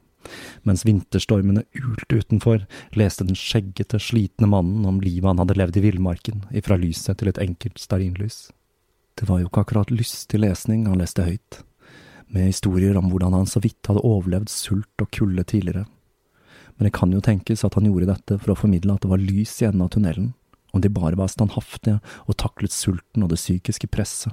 mens 0.66 0.84
vinterstormene 0.86 1.64
ulte 1.76 2.20
utenfor, 2.20 2.64
leste 2.96 3.26
den 3.26 3.38
skjeggete, 3.38 4.00
slitne 4.02 4.48
mannen 4.50 4.86
om 4.88 5.00
livet 5.02 5.28
han 5.30 5.42
hadde 5.42 5.56
levd 5.58 5.80
i 5.80 5.84
villmarken, 5.88 6.44
ifra 6.54 6.78
lyset 6.80 7.20
til 7.20 7.30
et 7.32 7.40
enkelt 7.42 7.80
stearinlys. 7.80 8.48
Det 9.18 9.28
var 9.28 9.40
jo 9.40 9.50
ikke 9.50 9.64
akkurat 9.64 9.92
lystig 9.92 10.40
lesning 10.40 10.86
han 10.88 11.00
leste 11.00 11.26
høyt, 11.26 11.62
med 12.30 12.50
historier 12.50 12.96
om 12.98 13.10
hvordan 13.10 13.34
han 13.36 13.48
så 13.50 13.62
vidt 13.62 13.90
hadde 13.90 14.04
overlevd 14.06 14.52
sult 14.52 15.02
og 15.02 15.10
kulde 15.16 15.44
tidligere. 15.44 15.86
Men 16.76 16.88
det 16.88 16.94
kan 16.96 17.12
jo 17.12 17.20
tenkes 17.20 17.64
at 17.66 17.74
han 17.76 17.88
gjorde 17.88 18.12
dette 18.12 18.38
for 18.40 18.54
å 18.54 18.60
formidle 18.62 18.94
at 18.94 19.02
det 19.04 19.10
var 19.10 19.20
lys 19.20 19.58
i 19.60 19.66
enden 19.68 19.84
av 19.84 19.90
tunnelen, 19.92 20.30
om 20.70 20.80
de 20.80 20.92
bare 20.92 21.18
var 21.18 21.28
standhaftige 21.32 21.98
og 22.26 22.38
taklet 22.38 22.72
sulten 22.72 23.26
og 23.26 23.32
det 23.32 23.40
psykiske 23.40 23.90
presset, 23.90 24.32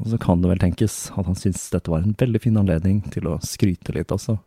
Og 0.00 0.08
så 0.10 0.18
kan 0.18 0.40
det 0.42 0.50
vel 0.50 0.62
tenkes 0.62 1.10
at 1.12 1.28
han 1.28 1.36
syntes 1.38 1.68
dette 1.74 1.92
var 1.92 2.02
en 2.02 2.16
veldig 2.18 2.40
fin 2.42 2.56
anledning 2.58 3.02
til 3.12 3.28
å 3.28 3.38
skryte 3.44 3.94
litt, 3.94 4.14
altså. 4.14 4.38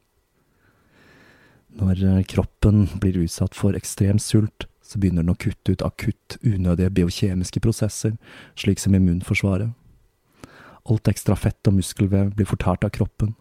Når 1.76 2.02
eh, 2.08 2.24
kroppen 2.32 2.86
blir 3.04 3.20
utsatt 3.20 3.56
for 3.56 3.76
ekstrem 3.78 4.20
sult, 4.22 4.68
så 4.86 5.00
begynner 5.02 5.26
den 5.26 5.34
å 5.34 5.40
kutte 5.40 5.74
ut 5.74 5.84
akutt 5.84 6.38
unødige 6.46 6.94
biokjemiske 7.00 7.62
prosesser, 7.64 8.16
slik 8.56 8.80
som 8.80 8.96
immunforsvaret. 8.96 9.74
Alt 10.86 11.10
ekstra 11.10 11.36
fett 11.40 11.68
og 11.68 11.80
muskelvev 11.80 12.36
blir 12.38 12.48
fortært 12.48 12.86
av 12.86 12.94
kroppen, 12.96 13.34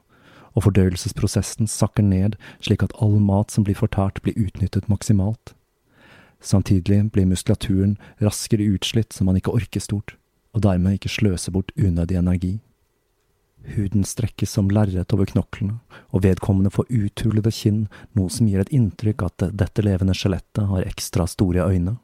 og 0.55 0.65
fordøyelsesprosessen 0.67 1.69
sakker 1.71 2.07
ned 2.07 2.39
slik 2.65 2.83
at 2.87 2.95
all 3.03 3.19
mat 3.21 3.53
som 3.53 3.67
blir 3.67 3.77
fortært, 3.79 4.23
blir 4.25 4.39
utnyttet 4.39 4.89
maksimalt. 4.89 5.53
Samtidig 6.41 7.01
blir 7.13 7.29
muskulaturen 7.29 7.97
raskere 8.23 8.67
utslitt 8.75 9.13
så 9.13 9.27
man 9.27 9.37
ikke 9.39 9.55
orker 9.55 9.83
stort, 9.83 10.17
og 10.55 10.63
dermed 10.63 10.97
ikke 10.97 11.13
sløse 11.13 11.53
bort 11.55 11.75
unødig 11.77 12.17
energi. 12.19 12.55
Huden 13.75 14.05
strekkes 14.05 14.53
som 14.55 14.69
lerret 14.69 15.13
over 15.17 15.27
knoklene, 15.29 15.79
og 16.13 16.25
vedkommende 16.27 16.73
får 16.73 16.91
uthulede 16.93 17.53
kinn, 17.55 17.87
noe 18.13 18.31
som 18.31 18.49
gir 18.49 18.61
et 18.61 18.73
inntrykk 18.77 19.25
at 19.25 19.47
dette 19.57 19.85
levende 19.85 20.17
skjelettet 20.17 20.69
har 20.69 20.85
ekstra 20.85 21.27
store 21.31 21.65
øyne. 21.65 21.97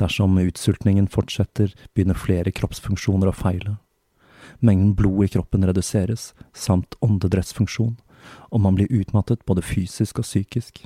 Dersom 0.00 0.38
utsultningen 0.40 1.10
fortsetter, 1.12 1.74
begynner 1.92 2.16
flere 2.16 2.54
kroppsfunksjoner 2.56 3.28
å 3.28 3.36
feile. 3.36 3.76
Mengden 4.64 4.94
blod 4.96 5.26
i 5.26 5.32
kroppen 5.36 5.66
reduseres, 5.68 6.30
samt 6.56 6.96
åndedrettsfunksjon, 7.04 7.98
og 8.48 8.64
man 8.64 8.78
blir 8.78 8.88
utmattet 8.92 9.44
både 9.48 9.64
fysisk 9.64 10.22
og 10.22 10.26
psykisk. 10.28 10.82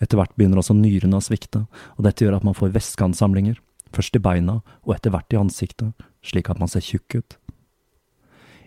Etter 0.00 0.18
hvert 0.18 0.34
begynner 0.38 0.62
også 0.62 0.76
nyrene 0.78 1.20
å 1.20 1.24
svikte, 1.24 1.66
og 1.96 2.06
dette 2.06 2.24
gjør 2.24 2.38
at 2.38 2.46
man 2.48 2.56
får 2.56 2.72
væskeansamlinger, 2.72 3.60
først 3.94 4.16
i 4.16 4.22
beina 4.22 4.60
og 4.84 4.94
etter 4.94 5.14
hvert 5.14 5.34
i 5.34 5.40
ansiktet, 5.40 5.92
slik 6.24 6.50
at 6.50 6.60
man 6.60 6.70
ser 6.70 6.84
tjukk 6.84 7.20
ut. 7.20 7.38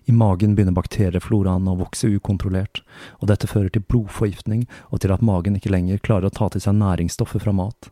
I 0.10 0.13
magen 0.17 0.55
begynner 0.57 0.73
bakteriefloraen 0.73 1.67
å 1.69 1.77
vokse 1.77 2.10
ukontrollert, 2.10 2.81
og 3.21 3.29
dette 3.29 3.49
fører 3.49 3.69
til 3.69 3.86
blodforgiftning 3.86 4.65
og 4.89 5.03
til 5.03 5.13
at 5.13 5.25
magen 5.25 5.57
ikke 5.60 5.71
lenger 5.73 6.01
klarer 6.01 6.31
å 6.31 6.36
ta 6.36 6.49
til 6.49 6.63
seg 6.63 6.79
næringsstoffer 6.79 7.43
fra 7.43 7.53
mat. 7.53 7.91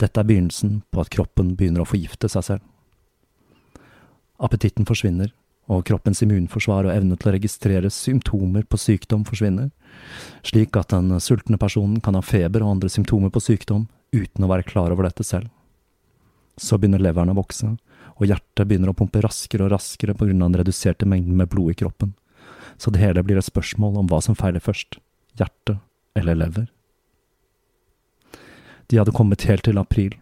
Dette 0.00 0.20
er 0.20 0.26
begynnelsen 0.26 0.80
på 0.90 1.04
at 1.04 1.12
kroppen 1.14 1.52
begynner 1.58 1.84
å 1.84 1.88
forgifte 1.88 2.30
seg 2.32 2.46
selv. 2.48 2.64
Appetitten 4.42 4.88
forsvinner, 4.88 5.30
og 5.70 5.84
kroppens 5.88 6.20
immunforsvar 6.24 6.88
og 6.88 6.92
evne 6.92 7.16
til 7.16 7.30
å 7.30 7.34
registrere 7.36 7.92
symptomer 7.92 8.66
på 8.68 8.80
sykdom 8.80 9.22
forsvinner, 9.28 9.70
slik 10.44 10.76
at 10.76 10.92
den 10.92 11.14
sultne 11.24 11.60
personen 11.60 12.02
kan 12.04 12.18
ha 12.18 12.24
feber 12.24 12.64
og 12.64 12.76
andre 12.76 12.90
symptomer 12.92 13.32
på 13.32 13.40
sykdom 13.40 13.86
uten 14.14 14.44
å 14.44 14.50
være 14.50 14.66
klar 14.68 14.92
over 14.92 15.08
dette 15.08 15.24
selv. 15.24 15.48
Så 16.60 16.78
begynner 16.78 17.02
leveren 17.02 17.32
å 17.32 17.38
vokse, 17.38 17.72
og 18.14 18.28
hjertet 18.28 18.68
begynner 18.68 18.92
å 18.92 18.96
pumpe 18.96 19.22
raskere 19.24 19.66
og 19.66 19.72
raskere 19.74 20.14
på 20.14 20.28
grunn 20.28 20.42
av 20.42 20.52
den 20.52 20.60
reduserte 20.62 21.08
mengden 21.08 21.38
med 21.38 21.50
blod 21.50 21.72
i 21.72 21.78
kroppen, 21.82 22.14
så 22.78 22.90
det 22.90 23.02
hele 23.02 23.22
blir 23.26 23.38
et 23.38 23.46
spørsmål 23.46 23.98
om 24.00 24.10
hva 24.10 24.20
som 24.22 24.38
feiler 24.38 24.62
først, 24.62 24.98
hjerte 25.38 25.78
eller 26.18 26.38
lever. 26.38 26.68
De 28.90 29.00
hadde 29.00 29.14
kommet 29.16 29.46
helt 29.48 29.64
til 29.66 29.80
april, 29.80 30.14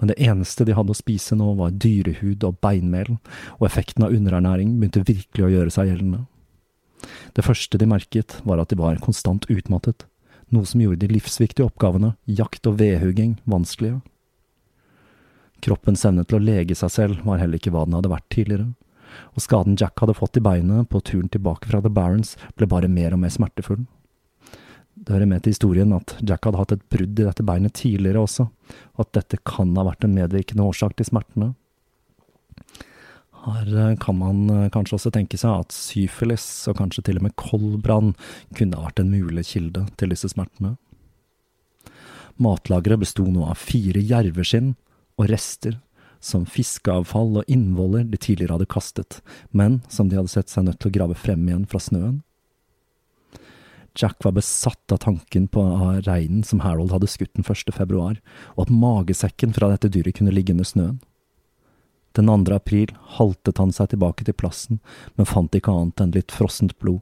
men 0.00 0.10
det 0.10 0.16
eneste 0.22 0.64
de 0.64 0.74
hadde 0.74 0.94
å 0.94 0.98
spise 0.98 1.36
nå 1.36 1.52
var 1.58 1.74
dyrehud 1.76 2.44
og 2.48 2.58
beinmel, 2.64 3.18
og 3.58 3.68
effekten 3.68 4.06
av 4.06 4.14
underernæring 4.16 4.78
begynte 4.80 5.04
virkelig 5.04 5.46
å 5.46 5.52
gjøre 5.52 5.74
seg 5.74 5.92
gjeldende. 5.92 6.24
Det 7.36 7.44
første 7.44 7.78
de 7.78 7.88
merket, 7.88 8.38
var 8.48 8.62
at 8.62 8.72
de 8.72 8.80
var 8.80 8.98
konstant 9.04 9.46
utmattet, 9.52 10.06
noe 10.50 10.66
som 10.66 10.80
gjorde 10.80 11.04
de 11.04 11.12
livsviktige 11.12 11.66
oppgavene, 11.66 12.14
jakt 12.24 12.66
og 12.70 12.78
vedhugging, 12.80 13.36
vanskelige. 13.44 14.00
Kroppens 15.64 16.04
evne 16.06 16.24
til 16.26 16.38
å 16.38 16.44
lege 16.44 16.76
seg 16.78 16.92
selv 16.92 17.24
var 17.26 17.40
heller 17.40 17.60
ikke 17.60 17.72
hva 17.74 17.86
den 17.86 17.96
hadde 17.96 18.12
vært 18.12 18.28
tidligere, 18.32 18.70
og 19.34 19.42
skaden 19.42 19.76
Jack 19.80 19.98
hadde 20.02 20.16
fått 20.16 20.36
i 20.38 20.44
beinet 20.44 20.88
på 20.92 21.00
turen 21.00 21.30
tilbake 21.32 21.70
fra 21.70 21.80
The 21.82 21.92
Barons, 21.92 22.34
ble 22.58 22.68
bare 22.70 22.90
mer 22.92 23.16
og 23.16 23.22
mer 23.22 23.32
smertefull. 23.32 23.86
Det 24.96 25.12
hører 25.12 25.28
med 25.28 25.44
til 25.44 25.52
historien 25.52 25.92
at 25.96 26.16
Jack 26.24 26.46
hadde 26.48 26.60
hatt 26.60 26.72
et 26.74 26.84
brudd 26.92 27.20
i 27.20 27.26
dette 27.26 27.44
beinet 27.46 27.76
tidligere 27.76 28.24
også, 28.24 28.48
og 28.96 29.04
at 29.04 29.12
dette 29.18 29.40
kan 29.48 29.74
ha 29.76 29.84
vært 29.86 30.06
en 30.06 30.16
medvirkende 30.16 30.64
årsak 30.64 30.96
til 30.96 31.08
smertene. 31.08 31.52
Her 33.46 33.68
eh, 33.70 33.92
kan 34.02 34.16
man 34.18 34.48
eh, 34.50 34.70
kanskje 34.74 34.96
også 34.96 35.12
tenke 35.14 35.38
seg 35.38 35.66
at 35.66 35.74
syfilis, 35.74 36.46
og 36.70 36.80
kanskje 36.80 37.04
til 37.06 37.20
og 37.20 37.28
med 37.28 37.36
koldbrann, 37.38 38.16
kunne 38.56 38.80
ha 38.80 38.88
vært 38.88 39.04
en 39.04 39.12
mulig 39.12 39.46
kilde 39.52 39.84
til 40.00 40.10
disse 40.14 40.32
smertene. 40.32 40.74
Matlageret 42.42 43.00
besto 43.04 43.24
nå 43.30 43.46
av 43.48 43.60
fire 43.60 44.02
jerveskinn 44.02 44.74
og 45.16 45.30
rester 45.32 45.78
som 46.26 46.46
fiskeavfall 46.48 47.40
og 47.40 47.50
innvoller 47.50 48.06
de 48.08 48.18
tidligere 48.18 48.56
hadde 48.56 48.70
kastet, 48.70 49.20
men 49.50 49.80
som 49.92 50.08
de 50.08 50.18
hadde 50.18 50.32
sett 50.32 50.52
seg 50.52 50.66
nødt 50.66 50.80
til 50.82 50.90
å 50.90 50.96
grave 50.96 51.18
frem 51.18 51.44
igjen 51.46 51.66
fra 51.70 51.80
snøen. 51.82 52.22
Jack 53.96 54.24
var 54.24 54.34
besatt 54.36 54.92
av 54.92 55.00
tanken 55.06 55.46
på 55.48 55.62
reinen 56.04 56.42
som 56.44 56.60
Harold 56.60 56.92
hadde 56.92 57.08
skutt 57.08 57.32
den 57.38 57.46
1. 57.46 57.72
februar, 57.72 58.18
og 58.56 58.66
at 58.66 58.72
magesekken 58.72 59.54
fra 59.56 59.70
dette 59.72 59.88
dyret 59.92 60.18
kunne 60.18 60.34
ligge 60.34 60.52
under 60.52 60.68
snøen. 60.68 60.98
Den 62.16 62.28
2. 62.28 62.52
april 62.56 62.92
haltet 63.16 63.60
han 63.60 63.72
seg 63.76 63.92
tilbake 63.92 64.24
til 64.24 64.36
plassen, 64.36 64.80
men 65.16 65.28
fant 65.28 65.56
ikke 65.56 65.72
annet 65.72 66.02
enn 66.04 66.14
litt 66.16 66.32
frossent 66.32 66.76
blod. 66.80 67.00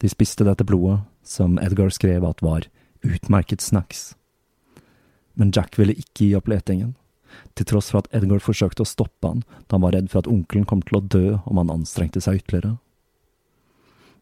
De 0.00 0.10
spiste 0.12 0.44
dette 0.44 0.66
blodet, 0.68 1.00
som 1.24 1.56
Edgar 1.62 1.92
skrev 1.92 2.24
at 2.28 2.42
var 2.44 2.68
utmerket 3.04 3.64
snacks. 3.64 4.12
Men 5.34 5.52
Jack 5.54 5.78
ville 5.78 5.96
ikke 5.96 6.28
gi 6.28 6.34
opp 6.38 6.50
letingen 6.50 6.94
til 7.58 7.66
tross 7.66 7.90
for 7.90 8.02
at 8.02 8.10
Edgar 8.14 8.42
forsøkte 8.42 8.84
å 8.84 8.88
stoppe 8.88 9.26
han 9.30 9.42
da 9.66 9.76
han 9.76 9.84
var 9.84 9.94
redd 9.96 10.10
for 10.10 10.22
at 10.22 10.30
onkelen 10.30 10.66
kom 10.70 10.82
til 10.86 11.00
å 11.00 11.04
dø 11.14 11.24
om 11.44 11.60
han 11.60 11.72
anstrengte 11.72 12.22
seg 12.22 12.42
ytterligere. 12.42 12.76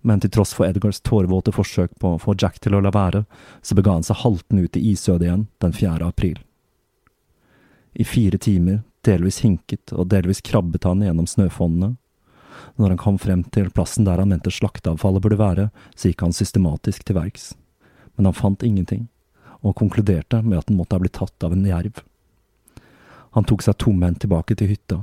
Men 0.03 0.23
til 0.23 0.33
tross 0.35 0.51
for 0.57 0.67
Edgars 0.67 1.01
tårevåte 1.07 1.53
forsøk 1.55 1.93
på 2.03 2.15
å 2.15 2.21
få 2.23 2.35
Jack 2.35 2.59
til 2.63 2.75
å 2.75 2.81
la 2.83 2.91
være, 2.95 3.23
så 3.63 3.77
bega 3.79 3.95
han 3.95 4.07
seg 4.07 4.19
haltende 4.25 4.67
ut 4.67 4.79
i 4.79 4.83
isødet 4.91 5.29
igjen 5.29 5.45
den 5.63 5.77
4. 5.77 6.01
april. 6.09 6.41
I 7.93 8.05
fire 8.09 8.41
timer, 8.41 8.81
delvis 9.07 9.43
hinket 9.45 9.93
og 9.95 10.09
delvis 10.11 10.43
krabbet 10.43 10.89
han 10.89 11.05
gjennom 11.05 11.29
snøfonnene. 11.31 11.95
Når 12.81 12.95
han 12.95 13.01
kom 13.01 13.19
frem 13.21 13.45
til 13.55 13.71
plassen 13.75 14.07
der 14.09 14.19
han 14.19 14.33
mente 14.33 14.51
slakteavfallet 14.51 15.23
burde 15.23 15.39
være, 15.39 15.69
så 15.95 16.11
gikk 16.11 16.27
han 16.27 16.35
systematisk 16.35 17.07
til 17.07 17.19
verks. 17.19 17.53
Men 18.17 18.27
han 18.29 18.37
fant 18.37 18.65
ingenting, 18.67 19.07
og 19.63 19.77
konkluderte 19.79 20.43
med 20.43 20.59
at 20.59 20.69
den 20.69 20.79
måtte 20.79 20.97
ha 20.99 21.03
blitt 21.03 21.17
tatt 21.19 21.47
av 21.47 21.55
en 21.55 21.67
jerv. 21.67 22.03
Han 23.33 23.47
tok 23.49 23.65
seg 23.65 23.79
tomhendt 23.81 24.21
tilbake 24.25 24.57
til 24.59 24.73
hytta, 24.75 25.03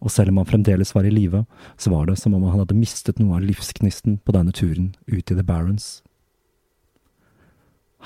og 0.00 0.12
selv 0.12 0.32
om 0.32 0.40
han 0.40 0.48
fremdeles 0.48 0.94
var 0.96 1.06
i 1.06 1.12
live, 1.12 1.44
så 1.76 1.92
var 1.92 2.08
det 2.08 2.16
som 2.18 2.34
om 2.34 2.46
han 2.48 2.62
hadde 2.62 2.78
mistet 2.78 3.20
noe 3.20 3.36
av 3.36 3.44
livsgnisten 3.44 4.18
på 4.24 4.34
denne 4.34 4.52
turen 4.56 4.94
ut 5.06 5.30
i 5.30 5.36
The 5.36 5.44
Barrens. 5.44 6.00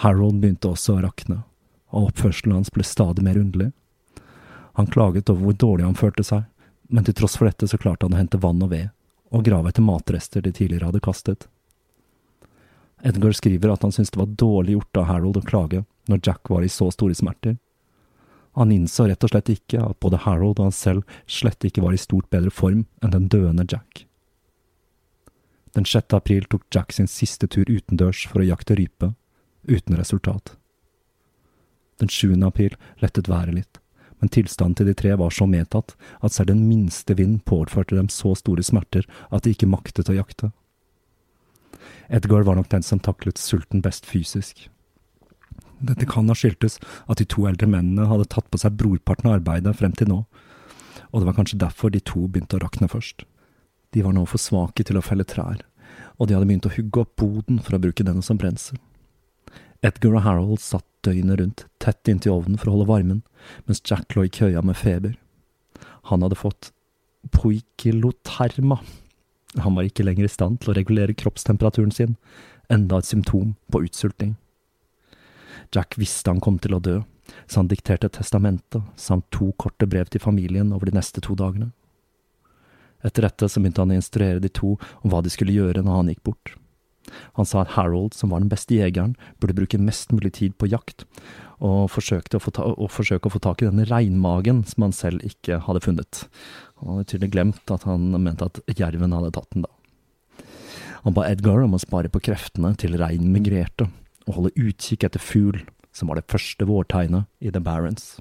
Harold 0.03 0.41
begynte 0.43 0.73
også 0.75 0.97
å 0.97 1.05
rakne, 1.05 1.45
og 1.95 2.11
oppførselen 2.11 2.57
hans 2.59 2.73
ble 2.75 2.85
stadig 2.85 3.23
mer 3.23 3.39
underlig. 3.39 3.71
Han 4.75 4.91
klaget 4.91 5.31
over 5.31 5.47
hvor 5.47 5.59
dårlig 5.63 5.87
han 5.87 5.99
følte 5.99 6.27
seg, 6.27 6.49
men 6.91 7.07
til 7.07 7.15
tross 7.15 7.39
for 7.39 7.47
dette 7.47 7.71
så 7.71 7.79
klarte 7.79 8.09
han 8.09 8.17
å 8.17 8.21
hente 8.21 8.43
vann 8.43 8.63
og 8.67 8.75
ved, 8.75 8.91
og 9.31 9.47
grave 9.47 9.71
etter 9.71 9.87
matrester 9.87 10.43
de 10.43 10.51
tidligere 10.53 10.91
hadde 10.91 11.03
kastet. 11.05 11.47
Edgar 13.05 13.37
skriver 13.37 13.75
at 13.75 13.85
han 13.85 13.93
syntes 13.93 14.15
det 14.15 14.23
var 14.23 14.33
dårlig 14.41 14.79
gjort 14.79 15.03
av 15.03 15.11
Harold 15.11 15.39
å 15.39 15.45
klage 15.45 15.85
når 16.09 16.23
Jack 16.25 16.51
var 16.53 16.65
i 16.65 16.73
så 16.73 16.89
store 16.93 17.17
smerter, 17.17 17.59
han 18.55 18.73
innså 18.73 19.09
rett 19.09 19.25
og 19.27 19.33
slett 19.33 19.51
ikke 19.51 19.83
at 19.83 19.99
både 20.03 20.21
Harold 20.23 20.61
og 20.61 20.69
han 20.69 20.75
selv 20.75 21.17
slett 21.27 21.65
ikke 21.67 21.83
var 21.83 21.95
i 21.95 21.99
stort 21.99 22.29
bedre 22.31 22.53
form 22.55 22.85
enn 23.03 23.15
den 23.15 23.27
døende 23.31 23.67
Jack. 23.67 24.05
Den 25.75 25.87
6. 25.91 26.15
april 26.15 26.47
tok 26.47 26.69
Jack 26.75 26.95
sin 26.95 27.11
siste 27.11 27.49
tur 27.51 27.67
utendørs 27.67 28.29
for 28.31 28.45
å 28.45 28.47
jakte 28.47 28.77
rype, 28.79 29.11
uten 29.67 29.99
resultat. 29.99 30.55
Den 31.99 32.09
7. 32.09 32.39
april 32.47 32.77
lettet 33.03 33.31
været 33.31 33.59
litt, 33.59 33.81
men 34.23 34.31
tilstanden 34.31 34.79
til 34.79 34.93
de 34.93 34.95
tre 34.95 35.17
var 35.19 35.35
så 35.35 35.49
medtatt 35.51 35.97
at 36.23 36.37
selv 36.37 36.53
den 36.53 36.69
minste 36.69 37.19
vind 37.19 37.43
påførte 37.51 37.99
dem 37.99 38.07
så 38.07 38.37
store 38.39 38.63
smerter 38.63 39.09
at 39.35 39.43
de 39.43 39.55
ikke 39.57 39.71
maktet 39.71 40.13
å 40.13 40.15
jakte. 40.15 40.53
Edgar 42.09 42.47
var 42.47 42.59
nok 42.59 42.71
den 42.73 42.85
som 42.85 43.01
taklet 43.03 43.41
sulten 43.41 43.83
best 43.85 44.07
fysisk. 44.07 44.69
Dette 45.85 46.07
kan 46.09 46.29
ha 46.31 46.37
skyldtes 46.39 46.79
at 47.11 47.21
de 47.21 47.27
to 47.29 47.47
eldre 47.49 47.69
mennene 47.69 48.09
hadde 48.09 48.29
tatt 48.33 48.49
på 48.51 48.61
seg 48.61 48.77
brorparten 48.81 49.29
av 49.31 49.39
arbeidet 49.41 49.77
frem 49.77 49.93
til 49.97 50.11
nå, 50.11 50.23
og 51.11 51.21
det 51.21 51.29
var 51.29 51.37
kanskje 51.37 51.61
derfor 51.61 51.93
de 51.93 52.01
to 52.01 52.27
begynte 52.29 52.59
å 52.59 52.65
rakne 52.65 52.89
først. 52.91 53.27
De 53.95 54.03
var 54.03 54.15
nå 54.17 54.25
for 54.27 54.43
svake 54.43 54.87
til 54.87 54.99
å 54.99 55.05
felle 55.05 55.27
trær, 55.29 55.61
og 56.19 56.29
de 56.29 56.37
hadde 56.37 56.49
begynt 56.49 56.67
å 56.67 56.75
hugge 56.75 57.05
opp 57.05 57.15
boden 57.21 57.61
for 57.63 57.77
å 57.77 57.83
bruke 57.83 58.07
denne 58.07 58.25
som 58.27 58.41
brensel. 58.41 58.81
Edgar 59.85 60.17
og 60.17 60.25
Harold 60.25 60.63
satt 60.65 60.87
døgnet 61.05 61.39
rundt, 61.41 61.67
tett 61.83 62.09
inntil 62.09 62.39
ovnen 62.39 62.59
for 62.59 62.71
å 62.71 62.77
holde 62.77 62.89
varmen, 62.89 63.21
mens 63.69 63.83
Jack 63.85 64.17
lå 64.17 64.25
i 64.25 64.33
køya 64.33 64.63
med 64.65 64.79
feber. 64.81 65.19
Han 66.09 66.25
hadde 66.25 66.39
fått 66.41 66.71
poikiloterma. 67.35 68.81
Han 69.63 69.77
var 69.77 69.87
ikke 69.87 70.07
lenger 70.07 70.27
i 70.27 70.33
stand 70.33 70.61
til 70.63 70.73
å 70.73 70.77
regulere 70.79 71.15
kroppstemperaturen 71.15 71.93
sin, 71.95 72.17
enda 72.73 72.99
et 72.99 73.09
symptom 73.09 73.55
på 73.71 73.85
utsulting. 73.87 74.35
Jack 75.75 75.99
visste 75.99 76.31
han 76.31 76.43
kom 76.43 76.59
til 76.63 76.75
å 76.75 76.83
dø, 76.83 77.01
så 77.47 77.63
han 77.63 77.71
dikterte 77.71 78.11
testamentet 78.13 78.83
samt 79.01 79.31
to 79.35 79.53
korte 79.61 79.87
brev 79.91 80.11
til 80.11 80.23
familien 80.23 80.73
over 80.75 80.91
de 80.91 80.97
neste 80.99 81.23
to 81.25 81.37
dagene. 81.39 81.71
Etter 83.05 83.27
dette 83.27 83.49
så 83.51 83.61
begynte 83.61 83.85
han 83.85 83.93
å 83.93 83.99
instruere 84.01 84.41
de 84.41 84.51
to 84.53 84.75
om 85.03 85.13
hva 85.13 85.21
de 85.25 85.33
skulle 85.33 85.55
gjøre 85.55 85.85
når 85.85 85.99
han 86.01 86.13
gikk 86.13 86.23
bort. 86.31 86.55
Han 87.37 87.47
sa 87.47 87.61
at 87.63 87.75
Harold, 87.77 88.15
som 88.17 88.33
var 88.33 88.41
den 88.41 88.51
beste 88.53 88.79
jegeren, 88.79 89.13
burde 89.41 89.57
bruke 89.59 89.81
mest 89.81 90.13
mulig 90.15 90.33
tid 90.41 90.57
på 90.57 90.71
jakt, 90.73 91.05
og 91.65 91.89
forsøkte 91.93 92.39
å 92.39 92.43
få, 92.43 92.53
ta, 92.55 92.67
og 92.69 92.91
forsøke 92.93 93.31
å 93.31 93.33
få 93.33 93.41
tak 93.43 93.63
i 93.63 93.69
denne 93.69 93.87
reinmagen 93.89 94.63
som 94.69 94.87
han 94.87 94.95
selv 94.97 95.25
ikke 95.25 95.63
hadde 95.65 95.83
funnet. 95.85 96.25
Han 96.81 96.99
hadde 96.99 97.09
tydelig 97.13 97.33
glemt 97.33 97.73
at 97.73 97.87
han 97.89 98.11
mente 98.19 98.51
at 98.51 98.61
jerven 98.77 99.17
hadde 99.17 99.33
tatt 99.37 99.57
den, 99.57 99.65
da. 99.65 99.73
Han 101.05 101.17
ba 101.17 101.27
Edgar 101.29 101.65
om 101.65 101.77
å 101.77 101.81
spare 101.81 102.09
på 102.13 102.23
kreftene 102.25 102.73
til 102.81 102.97
reinen 103.01 103.33
migrerte, 103.33 103.91
og 104.25 104.39
holde 104.39 104.55
utkikk 104.57 105.05
etter 105.09 105.21
fugl, 105.21 105.61
som 105.93 106.09
var 106.11 106.19
det 106.19 106.29
første 106.33 106.65
vårtegnet 106.69 107.29
i 107.45 107.53
The 107.53 107.61
Barents. 107.65 108.15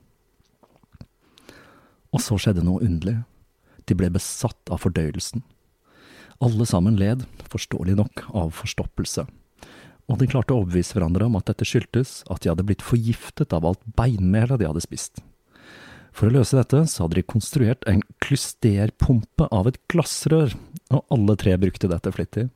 Og 2.13 2.21
så 2.21 2.37
skjedde 2.37 2.65
noe 2.65 2.83
underlig. 2.83 3.21
De 3.87 3.95
ble 3.97 4.11
besatt 4.13 4.71
av 4.71 4.83
fordøyelsen. 4.83 5.43
Alle 6.43 6.67
sammen 6.67 6.99
led, 6.99 7.23
forståelig 7.51 7.95
nok, 7.99 8.27
av 8.35 8.51
forstoppelse. 8.55 9.25
Og 10.11 10.19
de 10.19 10.27
klarte 10.27 10.55
å 10.55 10.61
overbevise 10.61 10.97
hverandre 10.97 11.27
om 11.29 11.37
at 11.39 11.47
dette 11.47 11.67
skyldtes 11.67 12.21
at 12.31 12.43
de 12.43 12.51
hadde 12.51 12.65
blitt 12.67 12.83
forgiftet 12.83 13.55
av 13.55 13.67
alt 13.67 13.83
beinmelet 13.97 14.59
de 14.59 14.67
hadde 14.67 14.83
spist. 14.83 15.23
For 16.13 16.29
å 16.29 16.35
løse 16.35 16.57
dette 16.59 16.83
så 16.91 17.05
hadde 17.05 17.17
de 17.17 17.25
konstruert 17.25 17.85
en 17.89 18.03
klysterpumpe 18.21 19.47
av 19.49 19.71
et 19.71 19.79
glassrør, 19.89 20.53
og 20.93 21.15
alle 21.15 21.37
tre 21.41 21.55
brukte 21.57 21.89
dette 21.89 22.13
flittig. 22.13 22.49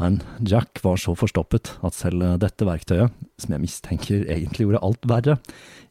Men 0.00 0.18
Jack 0.40 0.80
var 0.82 0.98
så 0.98 1.14
forstoppet 1.14 1.76
at 1.84 1.94
selv 1.94 2.24
dette 2.42 2.66
verktøyet, 2.66 3.12
som 3.38 3.54
jeg 3.54 3.62
mistenker 3.62 4.24
egentlig 4.24 4.66
gjorde 4.66 4.82
alt 4.82 5.06
verre, 5.06 5.38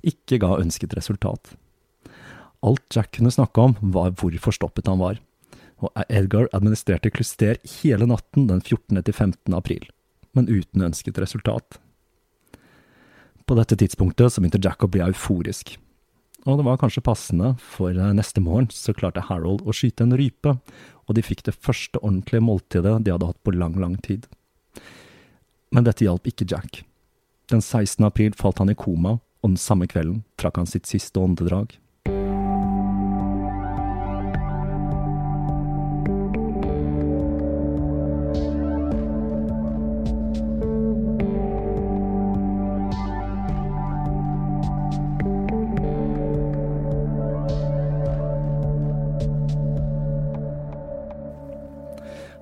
ikke 0.04 0.42
ga 0.42 0.58
ønsket 0.58 0.98
resultat. 0.98 1.54
Alt 2.66 2.84
Jack 2.94 3.14
kunne 3.16 3.32
snakke 3.34 3.70
om, 3.70 3.78
var 3.94 4.12
hvor 4.20 4.36
forstoppet 4.42 4.90
han 4.92 5.00
var, 5.00 5.22
og 5.82 5.92
Edgar 6.08 6.50
administrerte 6.56 7.12
kluster 7.14 7.58
hele 7.82 8.08
natten 8.10 8.48
den 8.50 8.62
14. 8.62 9.02
til 9.02 9.14
15. 9.14 9.54
april, 9.58 9.88
men 10.38 10.50
uten 10.50 10.88
ønsket 10.88 11.20
resultat. 11.22 11.80
På 13.50 13.58
dette 13.58 13.76
tidspunktet 13.76 14.32
så 14.32 14.42
begynte 14.42 14.62
Jack 14.64 14.86
å 14.86 14.92
bli 14.92 15.02
euforisk, 15.04 15.76
og 16.46 16.58
det 16.58 16.66
var 16.66 16.80
kanskje 16.82 17.04
passende, 17.06 17.54
for 17.62 17.94
neste 17.94 18.42
morgen 18.42 18.70
så 18.74 18.96
klarte 18.98 19.26
Harold 19.28 19.62
å 19.62 19.76
skyte 19.76 20.08
en 20.08 20.16
rype, 20.18 20.56
og 21.06 21.18
de 21.18 21.24
fikk 21.26 21.44
det 21.46 21.58
første 21.58 22.00
ordentlige 22.02 22.46
måltidet 22.46 22.96
de 23.06 23.14
hadde 23.14 23.28
hatt 23.30 23.42
på 23.46 23.54
lang, 23.54 23.76
lang 23.82 23.98
tid. 24.02 24.26
Men 25.72 25.86
dette 25.86 26.06
hjalp 26.06 26.26
ikke 26.28 26.48
Jack. 26.50 26.82
Den 27.52 27.62
16. 27.62 28.04
april 28.08 28.34
falt 28.40 28.62
han 28.62 28.72
i 28.72 28.78
koma, 28.78 29.20
og 29.42 29.54
den 29.54 29.62
samme 29.62 29.88
kvelden 29.90 30.24
trakk 30.42 30.58
han 30.58 30.70
sitt 30.70 30.90
siste 30.90 31.20
åndedrag. 31.22 31.76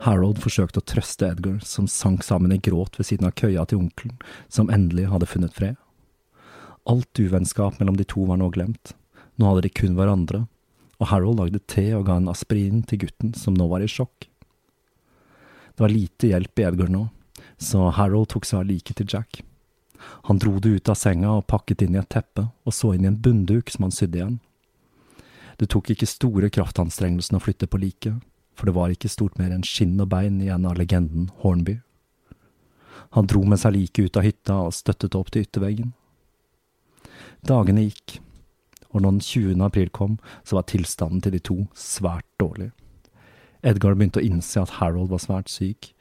Harold 0.09 0.39
forsøkte 0.41 0.81
å 0.81 0.87
trøste 0.89 1.27
Edgar, 1.27 1.59
som 1.61 1.85
sank 1.85 2.23
sammen 2.25 2.53
i 2.55 2.57
gråt 2.57 2.97
ved 2.97 3.05
siden 3.05 3.27
av 3.29 3.35
køya 3.37 3.67
til 3.69 3.83
onkelen, 3.83 4.15
som 4.49 4.71
endelig 4.73 5.05
hadde 5.11 5.27
funnet 5.29 5.53
fred. 5.53 5.75
Alt 6.89 7.21
uvennskap 7.21 7.77
mellom 7.77 7.99
de 7.99 8.07
to 8.09 8.23
var 8.25 8.39
nå 8.41 8.47
glemt, 8.55 8.95
nå 9.37 9.51
hadde 9.51 9.67
de 9.67 9.73
kun 9.81 9.93
hverandre, 9.99 10.47
og 10.97 11.11
Harold 11.11 11.43
lagde 11.43 11.61
te 11.69 11.85
og 11.93 12.07
ga 12.07 12.17
en 12.17 12.31
aspirin 12.31 12.81
til 12.89 13.03
gutten, 13.05 13.35
som 13.37 13.53
nå 13.53 13.69
var 13.69 13.85
i 13.85 13.91
sjokk. 13.91 14.25
Det 15.75 15.85
var 15.85 15.93
lite 15.93 16.31
hjelp 16.31 16.59
i 16.59 16.65
Edgar 16.71 16.89
nå, 16.91 17.05
så 17.61 17.91
Harold 17.93 18.31
tok 18.33 18.49
seg 18.49 18.63
av 18.63 18.67
liket 18.71 18.97
til 18.99 19.13
Jack. 19.13 19.43
Han 20.25 20.39
dro 20.41 20.57
det 20.63 20.73
ut 20.79 20.89
av 20.89 20.97
senga 20.97 21.35
og 21.37 21.47
pakket 21.51 21.85
inn 21.85 21.95
i 21.95 22.01
et 22.01 22.09
teppe, 22.09 22.47
og 22.65 22.73
så 22.73 22.95
inn 22.95 23.05
i 23.05 23.11
en 23.11 23.21
bunnduk 23.21 23.69
som 23.69 23.85
han 23.85 23.93
sydde 23.93 24.23
igjen. 24.23 24.39
Det 25.59 25.69
tok 25.69 25.93
ikke 25.93 26.09
store 26.09 26.49
kraftanstrengelsene 26.55 27.37
å 27.37 27.43
flytte 27.43 27.67
på 27.69 27.81
liket, 27.83 28.17
for 28.59 28.67
det 28.67 28.75
var 28.75 28.91
ikke 28.91 29.11
stort 29.11 29.37
mer 29.39 29.53
enn 29.55 29.63
skinn 29.63 29.95
og 30.03 30.09
bein 30.11 30.41
igjen 30.43 30.65
av 30.67 30.75
legenden 30.75 31.29
Hornby. 31.39 31.77
Han 33.15 33.29
dro 33.31 33.45
med 33.47 33.61
seg 33.61 33.77
liket 33.77 34.09
ut 34.09 34.17
av 34.19 34.25
hytta 34.27 34.57
og 34.67 34.75
støttet 34.75 35.15
opp 35.15 35.31
til 35.31 35.45
ytterveggen. 35.47 35.93
Dagene 37.47 37.85
gikk, 37.87 38.19
og 38.91 39.01
når 39.01 39.15
den 39.15 39.23
20. 39.23 39.63
april 39.63 39.91
kom, 39.95 40.17
så 40.43 40.59
var 40.59 40.67
tilstanden 40.67 41.23
til 41.23 41.37
de 41.37 41.39
to 41.39 41.57
svært 41.77 42.27
dårlig. 42.41 42.73
Edgar 43.63 43.95
begynte 43.95 44.19
å 44.19 44.25
innse 44.27 44.59
at 44.61 44.75
Harold 44.81 45.11
var 45.13 45.23
svært 45.23 45.51
syk, 45.51 45.93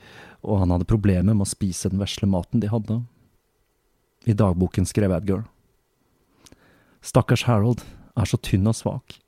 og 0.43 0.65
han 0.65 0.75
hadde 0.75 0.89
problemer 0.91 1.31
med 1.31 1.47
å 1.47 1.51
spise 1.51 1.91
den 1.93 2.03
vesle 2.03 2.27
maten 2.31 2.63
de 2.63 2.71
hadde. 2.73 3.01
I 4.27 4.35
dagboken 4.35 4.87
skrev 4.87 5.15
Edgar. 5.15 5.47
Stakkars 7.07 7.47
Harold 7.47 7.87
er 8.19 8.27
så 8.27 8.39
tynn 8.43 8.67
og 8.67 8.77
svak. 8.77 9.21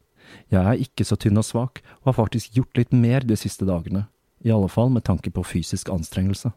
Jeg 0.51 0.61
er 0.63 0.83
ikke 0.83 1.07
så 1.07 1.19
tynn 1.21 1.39
og 1.41 1.47
svak, 1.47 1.83
og 2.01 2.13
har 2.13 2.19
faktisk 2.23 2.57
gjort 2.57 2.81
litt 2.81 2.95
mer 2.95 3.27
de 3.27 3.37
siste 3.39 3.67
dagene, 3.69 4.07
i 4.45 4.53
alle 4.55 4.71
fall 4.73 4.91
med 4.91 5.05
tanke 5.07 5.33
på 5.35 5.45
fysisk 5.47 5.91
anstrengelse. 5.93 6.53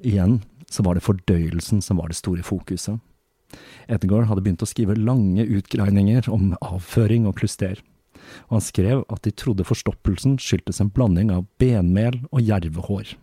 Igjen 0.00 0.40
så 0.70 0.84
var 0.86 0.96
det 0.96 1.04
fordøyelsen 1.04 1.82
som 1.84 2.00
var 2.00 2.10
det 2.10 2.18
store 2.18 2.44
fokuset. 2.46 3.00
Edgar 3.90 4.28
hadde 4.30 4.42
begynt 4.44 4.62
å 4.62 4.68
skrive 4.68 4.98
lange 4.98 5.44
utgreininger 5.44 6.28
om 6.30 6.52
avføring 6.62 7.26
og 7.28 7.40
kluster, 7.40 7.80
og 8.48 8.58
han 8.58 8.64
skrev 8.64 9.02
at 9.10 9.24
de 9.26 9.32
trodde 9.34 9.66
forstoppelsen 9.66 10.38
skyldtes 10.42 10.80
en 10.82 10.92
blanding 10.94 11.32
av 11.34 11.48
benmel 11.60 12.20
og 12.30 12.44
jervehår. 12.46 13.16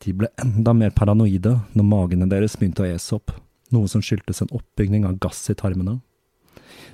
De 0.00 0.14
ble 0.16 0.30
enda 0.40 0.72
mer 0.76 0.92
paranoide 0.96 1.58
når 1.76 1.86
magene 1.86 2.28
deres 2.28 2.56
begynte 2.56 2.84
å 2.84 2.88
ese 2.88 3.16
opp, 3.16 3.34
noe 3.72 3.88
som 3.88 4.02
skyldtes 4.04 4.40
en 4.42 4.52
oppbygning 4.56 5.04
av 5.08 5.18
gass 5.22 5.42
i 5.52 5.56
tarmene. 5.56 5.98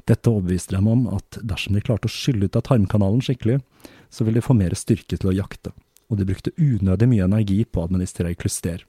Dette 0.09 0.31
overbeviste 0.31 0.77
dem 0.77 0.89
om 0.91 1.07
at 1.17 1.39
dersom 1.43 1.77
de 1.77 1.83
klarte 1.85 2.11
å 2.11 2.12
skylle 2.12 2.49
ut 2.49 2.59
av 2.59 2.67
tarmkanalen 2.69 3.23
skikkelig, 3.25 3.61
så 4.11 4.25
ville 4.25 4.41
de 4.41 4.47
få 4.47 4.57
mer 4.57 4.77
styrke 4.79 5.19
til 5.19 5.31
å 5.33 5.37
jakte, 5.37 5.73
og 6.11 6.21
de 6.21 6.29
brukte 6.29 6.55
unødig 6.57 7.09
mye 7.11 7.27
energi 7.27 7.62
på 7.65 7.83
å 7.83 7.89
administrere 7.89 8.37
kluster. 8.39 8.85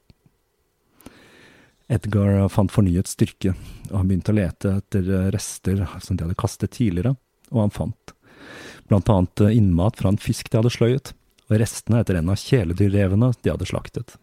Edgar 1.88 2.50
fant 2.52 2.72
fornyet 2.74 3.08
styrke, 3.08 3.54
og 3.90 3.96
han 3.96 4.10
begynte 4.10 4.34
å 4.34 4.38
lete 4.38 4.76
etter 4.82 5.32
rester 5.32 5.86
som 6.04 6.18
de 6.18 6.26
hadde 6.26 6.40
kastet 6.40 6.76
tidligere, 6.76 7.16
og 7.54 7.64
han 7.64 7.74
fant 7.74 8.14
blant 8.88 9.10
annet 9.12 9.44
innmat 9.56 10.00
fra 10.00 10.12
en 10.12 10.20
fisk 10.20 10.52
de 10.52 10.60
hadde 10.60 10.72
sløyet, 10.72 11.14
og 11.48 11.60
restene 11.62 12.02
etter 12.04 12.20
en 12.20 12.32
av 12.32 12.40
kjæledyrrevene 12.42 13.32
de 13.42 13.52
hadde 13.54 13.68
slaktet. 13.68 14.16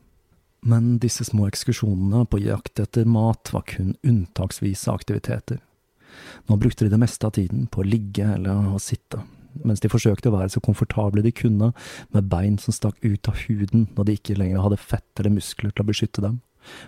Men 0.65 0.99
disse 1.01 1.27
små 1.29 1.49
ekskursjonene 1.51 2.25
på 2.29 2.41
jakt 2.45 2.81
etter 2.81 3.09
mat 3.09 3.53
var 3.53 3.67
kun 3.69 3.95
unntaksvise 4.05 4.93
aktiviteter. 4.93 5.61
Nå 6.49 6.59
brukte 6.61 6.85
de 6.85 6.93
det 6.93 7.01
meste 7.01 7.27
av 7.27 7.35
tiden 7.39 7.67
på 7.67 7.83
å 7.83 7.89
ligge 7.89 8.27
eller 8.37 8.75
å 8.75 8.81
sitte, 8.83 9.23
mens 9.63 9.81
de 9.81 9.91
forsøkte 9.93 10.31
å 10.31 10.37
være 10.37 10.53
så 10.55 10.63
komfortable 10.65 11.25
de 11.25 11.33
kunne, 11.35 11.73
med 12.15 12.31
bein 12.31 12.59
som 12.61 12.75
stakk 12.75 12.99
ut 13.05 13.31
av 13.31 13.39
huden 13.47 13.89
når 13.95 14.09
de 14.09 14.19
ikke 14.19 14.39
lenger 14.39 14.65
hadde 14.65 14.81
fett 14.83 15.21
eller 15.23 15.37
muskler 15.37 15.73
til 15.73 15.85
å 15.85 15.91
beskytte 15.91 16.25
dem, 16.25 16.41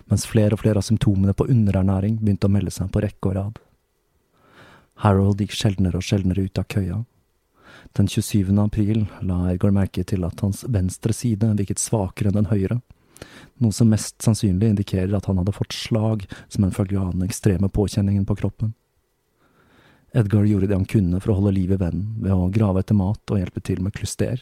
mens 0.09 0.27
flere 0.29 0.57
og 0.57 0.63
flere 0.63 0.81
av 0.81 0.87
symptomene 0.87 1.35
på 1.37 1.47
underernæring 1.51 2.19
begynte 2.21 2.49
å 2.49 2.53
melde 2.53 2.73
seg 2.73 2.91
på 2.93 3.03
rekke 3.03 3.31
og 3.31 3.37
rad. 3.37 3.61
Harold 5.03 5.41
gikk 5.41 5.53
sjeldnere 5.53 5.99
og 5.99 6.05
sjeldnere 6.05 6.47
ut 6.47 6.57
av 6.57 6.65
køya. 6.73 7.03
Den 7.97 8.07
27. 8.09 8.49
april 8.61 9.05
la 9.25 9.43
Ergård 9.51 9.75
merke 9.75 10.03
til 10.07 10.25
at 10.25 10.41
hans 10.41 10.63
venstre 10.67 11.13
side 11.13 11.49
virket 11.59 11.81
svakere 11.81 12.31
enn 12.31 12.39
den 12.39 12.49
høyre, 12.49 12.79
noe 13.61 13.73
som 13.73 13.89
mest 13.89 14.21
sannsynlig 14.21 14.73
indikerer 14.73 15.13
at 15.17 15.29
han 15.29 15.39
hadde 15.41 15.55
fått 15.55 15.73
slag 15.73 16.25
som 16.49 16.65
en 16.65 16.73
følge 16.73 16.99
av 17.01 17.13
den 17.13 17.25
ekstreme 17.25 17.69
påkjenningen 17.73 18.25
på 18.29 18.37
kroppen. 18.41 18.73
Edgar 20.17 20.47
gjorde 20.49 20.67
det 20.67 20.77
han 20.77 20.87
kunne 20.89 21.19
for 21.21 21.31
å 21.31 21.39
holde 21.39 21.53
liv 21.53 21.71
i 21.75 21.77
vennen 21.77 22.15
ved 22.23 22.33
å 22.33 22.49
grave 22.53 22.81
etter 22.81 22.97
mat 22.97 23.21
og 23.29 23.37
hjelpe 23.37 23.61
til 23.61 23.83
med 23.85 23.93
kluster. 23.93 24.41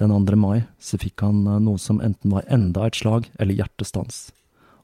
Den 0.00 0.10
2. 0.10 0.36
mai 0.36 0.66
så 0.82 0.98
fikk 1.00 1.22
han 1.24 1.44
eh, 1.46 1.60
noe 1.62 1.78
som 1.80 2.02
enten 2.04 2.34
var 2.34 2.48
enda 2.52 2.88
et 2.88 2.98
slag 2.98 3.30
eller 3.38 3.56
hjertestans, 3.56 4.26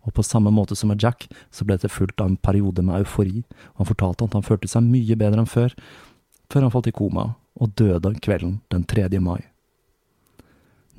og 0.07 0.15
på 0.17 0.25
samme 0.25 0.53
måte 0.55 0.79
som 0.79 0.93
med 0.93 1.03
Jack 1.03 1.27
så 1.51 1.67
ble 1.67 1.77
dette 1.77 1.91
fulgt 1.93 2.23
av 2.23 2.31
en 2.31 2.39
periode 2.39 2.85
med 2.87 3.03
eufori, 3.03 3.43
og 3.75 3.83
han 3.83 3.91
fortalte 3.91 4.29
at 4.29 4.39
han 4.39 4.47
følte 4.47 4.71
seg 4.71 4.87
mye 4.87 5.19
bedre 5.19 5.43
enn 5.43 5.51
før, 5.51 5.75
før 6.53 6.67
han 6.67 6.75
falt 6.75 6.89
i 6.89 6.95
koma 6.97 7.33
og 7.59 7.75
døde 7.77 8.15
kvelden 8.23 8.61
den 8.73 8.87
3. 8.89 9.11
mai. 9.21 9.43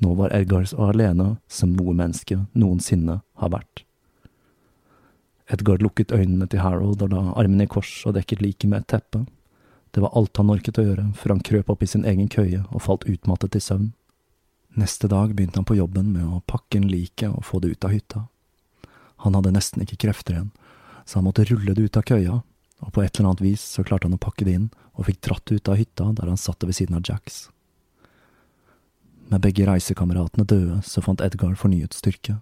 Nå 0.04 0.14
var 0.20 0.36
Edgar 0.36 0.68
så 0.68 0.90
alene 0.90 1.36
som 1.48 1.72
noe 1.72 1.96
menneske 1.96 2.42
noensinne 2.52 3.22
har 3.40 3.56
vært. 3.56 3.86
Edgar 5.52 5.82
lukket 5.82 6.12
øynene 6.12 6.46
til 6.48 6.62
Harold 6.64 7.02
og 7.04 7.10
la 7.12 7.22
armene 7.36 7.66
i 7.66 7.70
kors 7.70 7.90
og 8.08 8.14
dekket 8.16 8.40
liket 8.40 8.70
med 8.70 8.84
et 8.84 8.92
teppe. 8.94 9.24
Det 9.92 10.02
var 10.02 10.14
alt 10.16 10.36
han 10.40 10.50
orket 10.50 10.80
å 10.80 10.86
gjøre 10.86 11.04
før 11.18 11.34
han 11.34 11.44
krøp 11.44 11.68
opp 11.70 11.84
i 11.84 11.88
sin 11.90 12.06
egen 12.08 12.30
køye 12.32 12.64
og 12.70 12.82
falt 12.82 13.04
utmattet 13.10 13.58
i 13.58 13.62
søvn. 13.62 13.92
Neste 14.74 15.06
dag 15.06 15.34
begynte 15.36 15.60
han 15.60 15.68
på 15.68 15.76
jobben 15.78 16.10
med 16.16 16.24
å 16.24 16.40
pakke 16.50 16.80
inn 16.80 16.88
liket 16.90 17.30
og 17.30 17.44
få 17.46 17.60
det 17.62 17.74
ut 17.76 17.86
av 17.86 17.92
hytta. 17.94 18.24
Han 19.22 19.36
hadde 19.38 19.52
nesten 19.54 19.84
ikke 19.84 20.00
krefter 20.06 20.34
igjen, 20.34 20.50
så 21.06 21.20
han 21.20 21.28
måtte 21.28 21.44
rulle 21.46 21.76
det 21.76 21.86
ut 21.86 22.00
av 22.00 22.08
køya, 22.08 22.40
og 22.82 22.90
på 22.92 23.04
et 23.04 23.14
eller 23.14 23.30
annet 23.30 23.44
vis 23.44 23.62
så 23.76 23.84
klarte 23.86 24.08
han 24.08 24.16
å 24.16 24.20
pakke 24.20 24.48
det 24.48 24.56
inn 24.58 24.66
og 24.96 25.06
fikk 25.06 25.20
dratt 25.28 25.44
det 25.46 25.60
ut 25.60 25.70
av 25.70 25.78
hytta 25.78 26.08
der 26.18 26.32
han 26.32 26.40
satt 26.40 26.64
ved 26.66 26.74
siden 26.74 26.98
av 26.98 27.06
Jacks. 27.06 27.44
Med 29.30 29.44
begge 29.44 29.68
reisekameratene 29.68 30.44
døde 30.48 30.82
så 30.84 31.04
fant 31.04 31.22
Edgar 31.24 31.54
fornyet 31.56 31.94
styrke. 31.96 32.40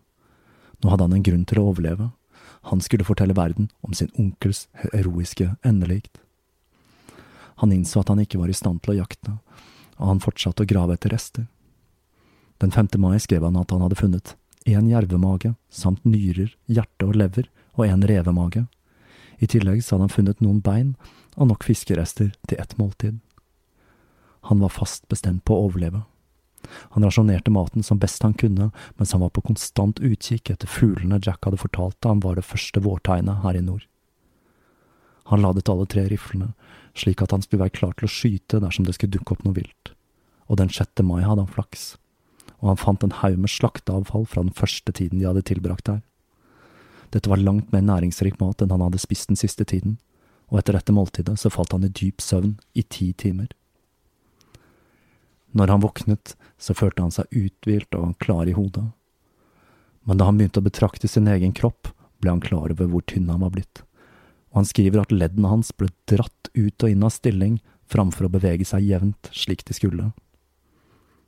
Nå 0.83 0.91
hadde 0.91 1.07
han 1.07 1.19
en 1.19 1.27
grunn 1.29 1.45
til 1.47 1.61
å 1.61 1.69
overleve, 1.71 2.09
han 2.63 2.81
skulle 2.81 3.05
fortelle 3.05 3.35
verden 3.35 3.71
om 3.81 3.95
sin 3.95 4.11
onkels 4.19 4.69
heroiske 4.73 5.55
endelikt. 5.67 6.21
Han 7.63 7.73
innså 7.73 8.01
at 8.01 8.11
han 8.11 8.23
ikke 8.23 8.39
var 8.41 8.51
i 8.51 8.57
stand 8.57 8.83
til 8.83 8.95
å 8.95 9.01
jakte, 9.03 9.37
og 9.99 10.07
han 10.09 10.23
fortsatte 10.23 10.65
å 10.65 10.69
grave 10.69 10.97
etter 10.97 11.13
rester. 11.15 11.49
Den 12.63 12.71
5. 12.71 12.95
mai 13.03 13.19
skrev 13.23 13.45
han 13.47 13.59
at 13.59 13.75
han 13.75 13.83
hadde 13.83 13.99
funnet 13.99 14.37
en 14.71 14.89
jervemage 14.89 15.55
samt 15.71 16.05
nyrer, 16.07 16.55
hjerte 16.71 17.09
og 17.09 17.19
lever 17.19 17.49
og 17.75 17.87
en 17.89 18.07
revemage. 18.07 18.65
I 19.43 19.49
tillegg 19.51 19.83
så 19.83 19.97
hadde 19.97 20.07
han 20.07 20.15
funnet 20.15 20.43
noen 20.45 20.63
bein 20.63 20.95
og 21.35 21.51
nok 21.51 21.67
fiskerester 21.67 22.31
til 22.47 22.61
ett 22.63 22.77
måltid. 22.79 23.19
Han 24.51 24.63
var 24.63 24.75
fast 24.75 25.09
bestemt 25.11 25.45
på 25.47 25.57
å 25.57 25.67
overleve. 25.67 26.05
Han 26.97 27.05
rasjonerte 27.05 27.53
maten 27.53 27.83
som 27.87 28.01
best 28.03 28.23
han 28.23 28.35
kunne, 28.35 28.71
mens 28.99 29.13
han 29.13 29.23
var 29.25 29.33
på 29.35 29.45
konstant 29.47 30.01
utkikk 30.01 30.51
etter 30.53 30.71
fuglene 30.71 31.21
Jack 31.23 31.45
hadde 31.45 31.61
fortalt 31.61 32.09
ham 32.09 32.23
var 32.25 32.37
det 32.39 32.47
første 32.47 32.83
vårtegnet 32.83 33.43
her 33.45 33.59
i 33.59 33.65
nord. 33.65 33.87
Han 35.31 35.43
ladet 35.43 35.69
alle 35.71 35.87
tre 35.87 36.07
riflene, 36.11 36.53
slik 36.99 37.23
at 37.23 37.33
han 37.33 37.43
skulle 37.43 37.65
være 37.65 37.77
klar 37.79 37.97
til 37.97 38.09
å 38.09 38.13
skyte 38.13 38.61
dersom 38.63 38.87
det 38.87 38.97
skulle 38.97 39.15
dukke 39.15 39.37
opp 39.37 39.45
noe 39.47 39.57
vilt, 39.57 39.93
og 40.51 40.59
den 40.61 40.73
6. 40.73 41.05
mai 41.07 41.23
hadde 41.23 41.45
han 41.45 41.53
flaks, 41.53 41.97
og 42.61 42.73
han 42.73 42.81
fant 42.81 43.05
en 43.07 43.19
haug 43.23 43.39
med 43.39 43.53
slakteavfall 43.53 44.27
fra 44.29 44.45
den 44.45 44.55
første 44.57 44.93
tiden 44.93 45.21
de 45.21 45.29
hadde 45.29 45.45
tilbrakt 45.49 45.89
der. 45.89 46.03
Dette 47.13 47.31
var 47.31 47.41
langt 47.41 47.73
mer 47.73 47.85
næringsrik 47.85 48.39
mat 48.41 48.63
enn 48.63 48.73
han 48.73 48.85
hadde 48.85 49.01
spist 49.03 49.29
den 49.29 49.41
siste 49.41 49.67
tiden, 49.69 49.99
og 50.53 50.61
etter 50.61 50.77
dette 50.77 50.95
måltidet 50.95 51.39
så 51.41 51.51
falt 51.53 51.73
han 51.73 51.85
i 51.87 51.93
dyp 51.93 52.21
søvn 52.25 52.57
i 52.77 52.85
ti 52.85 53.13
timer. 53.17 53.51
Når 55.53 55.69
han 55.69 55.85
våknet, 55.85 56.35
så 56.59 56.75
følte 56.75 57.05
han 57.05 57.15
seg 57.15 57.29
uthvilt 57.31 57.95
og 57.99 58.17
klar 58.23 58.49
i 58.49 58.57
hodet. 58.57 58.87
Men 60.09 60.19
da 60.19 60.27
han 60.29 60.39
begynte 60.39 60.63
å 60.63 60.67
betrakte 60.67 61.09
sin 61.11 61.29
egen 61.31 61.53
kropp, 61.55 61.91
ble 62.23 62.33
han 62.33 62.43
klar 62.43 62.73
over 62.73 62.89
hvor 62.89 63.05
tynn 63.07 63.31
han 63.31 63.43
var 63.43 63.53
blitt, 63.55 63.83
og 64.53 64.63
han 64.63 64.69
skriver 64.69 65.03
at 65.03 65.15
leddene 65.15 65.51
hans 65.51 65.73
ble 65.77 65.91
dratt 66.11 66.51
ut 66.55 66.85
og 66.85 66.91
inn 66.91 67.05
av 67.07 67.15
stilling 67.15 67.61
framfor 67.93 68.29
å 68.29 68.33
bevege 68.33 68.67
seg 68.69 68.87
jevnt 68.87 69.31
slik 69.35 69.65
de 69.69 69.77
skulle. 69.77 70.11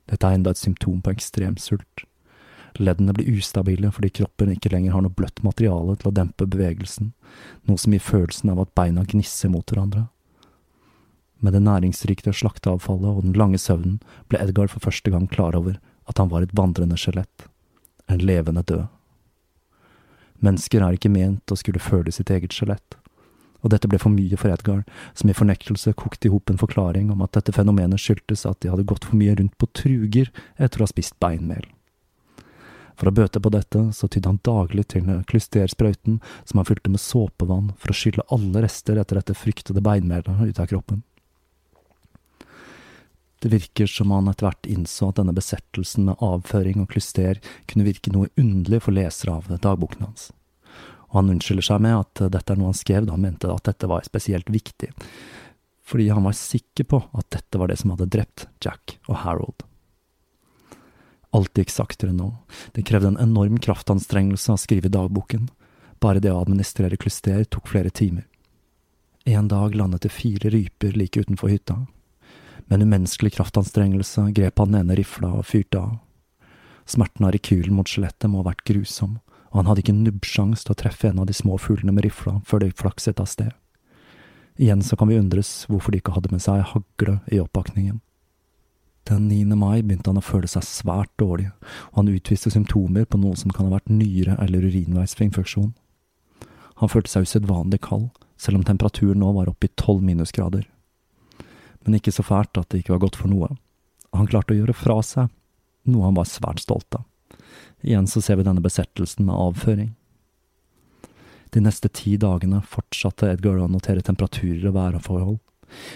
Dette 0.09 0.27
er 0.27 0.37
enda 0.37 0.53
et 0.53 0.61
symptom 0.61 1.01
på 1.01 1.13
ekstrem 1.15 1.57
sult. 1.61 2.05
Leddene 2.77 3.13
blir 3.15 3.37
ustabile 3.37 3.91
fordi 3.95 4.11
kroppen 4.19 4.51
ikke 4.53 4.71
lenger 4.73 4.95
har 4.95 5.05
noe 5.05 5.15
bløtt 5.15 5.41
materiale 5.45 5.95
til 5.99 6.11
å 6.11 6.15
dempe 6.15 6.47
bevegelsen, 6.49 7.13
noe 7.65 7.81
som 7.81 7.95
gir 7.95 8.03
følelsen 8.03 8.51
av 8.51 8.61
at 8.65 8.75
beina 8.77 9.05
gnisser 9.07 9.51
mot 9.53 9.65
hverandre. 9.71 10.07
Med 11.43 11.53
det 11.53 11.63
næringsrike 11.65 12.33
slakteavfallet 12.33 13.11
og 13.11 13.23
den 13.25 13.35
lange 13.37 13.59
søvnen 13.61 13.99
ble 14.29 14.39
Edgar 14.41 14.69
for 14.71 14.83
første 14.83 15.11
gang 15.11 15.27
klar 15.31 15.55
over 15.57 15.79
at 16.09 16.19
han 16.21 16.29
var 16.31 16.45
et 16.45 16.53
vandrende 16.55 16.97
skjelett, 16.99 17.47
en 18.07 18.21
levende 18.21 18.63
død. 18.63 18.85
Mennesker 20.45 20.83
er 20.83 20.95
ikke 20.95 21.11
ment 21.11 21.51
å 21.51 21.57
skulle 21.59 21.81
føle 21.81 22.13
sitt 22.13 22.29
eget 22.31 22.53
skjelett, 22.53 22.97
og 23.65 23.71
dette 23.73 23.89
ble 23.89 23.97
for 24.01 24.13
mye 24.13 24.37
for 24.37 24.53
Edgar, 24.53 24.83
som 25.17 25.29
i 25.31 25.37
fornektelse 25.37 25.95
kokte 25.97 26.29
i 26.29 26.33
hop 26.33 26.51
en 26.51 26.61
forklaring 26.61 27.09
om 27.11 27.23
at 27.25 27.33
dette 27.37 27.55
fenomenet 27.55 28.01
skyldtes 28.01 28.45
at 28.45 28.59
de 28.61 28.69
hadde 28.69 28.85
gått 28.85 29.07
for 29.07 29.17
mye 29.17 29.33
rundt 29.39 29.57
på 29.57 29.69
truger 29.73 30.29
etter 30.57 30.81
å 30.81 30.85
ha 30.85 30.91
spist 30.91 31.17
beinmel. 31.23 31.65
For 32.95 33.09
å 33.09 33.15
bøte 33.15 33.41
på 33.43 33.51
dette, 33.51 33.81
så 33.91 34.07
tydde 34.07 34.31
han 34.31 34.43
daglig 34.45 34.85
til 34.93 35.09
klystersprøyten 35.27 36.21
som 36.45 36.61
han 36.61 36.67
fylte 36.69 36.93
med 36.93 37.03
såpevann 37.03 37.73
for 37.81 37.91
å 37.91 37.97
skylle 37.97 38.23
alle 38.31 38.63
rester 38.63 39.01
etter 39.01 39.19
dette 39.19 39.35
fryktede 39.35 39.83
beinmelet 39.83 40.29
ut 40.29 40.61
av 40.61 40.69
kroppen. 40.69 41.01
Det 43.45 43.49
virker 43.49 43.85
som 43.85 44.09
han 44.09 44.25
etter 44.25 44.47
hvert 44.47 44.65
innså 44.65 45.11
at 45.11 45.19
denne 45.19 45.33
besettelsen 45.37 46.07
med 46.07 46.21
avføring 46.25 46.79
og 46.81 46.87
klyster 46.89 47.37
kunne 47.69 47.85
virke 47.85 48.09
noe 48.09 48.31
underlig 48.41 48.79
for 48.81 48.97
lesere 48.97 49.35
av 49.37 49.51
dagboken 49.61 50.07
hans. 50.07 50.31
Og 51.11 51.19
han 51.19 51.29
unnskylder 51.35 51.67
seg 51.67 51.83
med 51.85 51.93
at 51.93 52.23
dette 52.33 52.55
er 52.55 52.57
noe 52.57 52.71
han 52.71 52.79
skrev 52.79 53.05
da 53.05 53.13
han 53.13 53.21
mente 53.21 53.51
at 53.53 53.69
dette 53.69 53.91
var 53.91 54.01
spesielt 54.09 54.49
viktig, 54.49 54.89
fordi 55.85 56.09
han 56.09 56.25
var 56.25 56.33
sikker 56.33 56.89
på 56.89 57.03
at 57.13 57.29
dette 57.37 57.61
var 57.61 57.69
det 57.69 57.77
som 57.83 57.93
hadde 57.93 58.09
drept 58.17 58.47
Jack 58.65 58.97
og 59.05 59.21
Harold. 59.21 59.61
Alt 61.29 61.61
gikk 61.61 61.69
saktere 61.69 62.17
nå, 62.17 62.31
det 62.73 62.89
krevde 62.89 63.13
en 63.13 63.23
enorm 63.29 63.61
kraftanstrengelse 63.61 64.57
å 64.57 64.57
skrive 64.65 64.89
dagboken, 64.89 65.51
bare 66.01 66.17
det 66.17 66.33
å 66.33 66.41
administrere 66.41 66.97
klyster 66.97 67.45
tok 67.45 67.69
flere 67.69 67.93
timer. 67.93 68.25
En 69.29 69.53
dag 69.53 69.77
landet 69.77 70.09
det 70.09 70.17
fire 70.17 70.49
ryper 70.49 70.97
like 70.97 71.21
utenfor 71.21 71.53
hytta. 71.53 71.83
Med 72.65 72.79
en 72.79 72.87
umenneskelig 72.87 73.35
kraftanstrengelse 73.35 74.29
grep 74.35 74.59
han 74.59 74.71
den 74.71 74.81
ene 74.81 74.97
rifla 74.97 75.33
og 75.39 75.45
fyrte 75.45 75.81
av. 75.81 75.97
Smerten 76.85 77.25
av 77.25 77.33
rekylen 77.33 77.75
mot 77.75 77.89
skjelettet 77.89 78.29
må 78.29 78.41
ha 78.41 78.49
vært 78.51 78.65
grusom, 78.67 79.19
og 79.51 79.59
han 79.59 79.69
hadde 79.69 79.85
ikke 79.85 79.97
nubbsjans 79.97 80.65
til 80.65 80.73
å 80.75 80.79
treffe 80.79 81.09
en 81.09 81.21
av 81.21 81.29
de 81.29 81.35
små 81.37 81.57
fuglene 81.61 81.93
med 81.95 82.05
rifla 82.05 82.39
før 82.45 82.65
det 82.65 82.75
flakset 82.77 83.21
av 83.21 83.29
sted. 83.31 83.53
Igjen 84.55 84.83
så 84.85 84.95
kan 84.95 85.09
vi 85.11 85.19
undres 85.19 85.65
hvorfor 85.67 85.91
de 85.91 85.99
ikke 85.99 86.15
hadde 86.15 86.31
med 86.31 86.43
seg 86.43 86.63
hagle 86.71 87.19
i 87.31 87.41
oppakningen. 87.43 87.99
Den 89.05 89.27
9. 89.29 89.55
mai 89.59 89.83
begynte 89.83 90.09
han 90.09 90.17
å 90.17 90.25
føle 90.25 90.47
seg 90.49 90.63
svært 90.65 91.11
dårlig, 91.21 91.51
og 91.93 91.99
han 91.99 92.13
utviste 92.13 92.49
symptomer 92.53 93.05
på 93.05 93.19
noe 93.21 93.37
som 93.37 93.51
kan 93.53 93.67
ha 93.67 93.75
vært 93.75 93.91
nyre- 93.91 94.37
eller 94.41 94.65
urinveisinfeksjon. 94.65 95.73
Han 96.81 96.91
følte 96.91 97.11
seg 97.11 97.27
usedvanlig 97.27 97.83
kald, 97.85 98.09
selv 98.37 98.59
om 98.59 98.65
temperaturen 98.65 99.21
nå 99.21 99.29
var 99.35 99.51
oppe 99.51 99.69
i 99.69 99.75
tolv 99.77 100.01
minusgrader. 100.03 100.65
Men 101.85 101.99
ikke 101.99 102.13
så 102.15 102.25
fælt 102.25 102.57
at 102.57 102.69
det 102.71 102.81
ikke 102.81 102.95
var 102.95 103.05
godt 103.05 103.19
for 103.19 103.31
noe. 103.31 103.51
Han 104.15 104.29
klarte 104.29 104.55
å 104.55 104.57
gjøre 104.57 104.75
fra 104.77 104.97
seg, 105.05 105.29
noe 105.89 106.07
han 106.07 106.17
var 106.17 106.29
svært 106.29 106.63
stolt 106.63 106.97
av. 106.97 107.05
Igjen 107.85 108.07
så 108.09 108.21
ser 108.23 108.39
vi 108.39 108.45
denne 108.47 108.63
besettelsen 108.63 109.27
med 109.27 109.37
avføring. 109.37 109.91
De 111.53 111.61
neste 111.63 111.91
ti 111.93 112.15
dagene 112.19 112.63
fortsatte 112.65 113.29
Edgar 113.31 113.61
å 113.61 113.69
notere 113.71 114.03
temperaturer 114.03 114.71
og 114.71 114.75
værforhold 114.75 115.37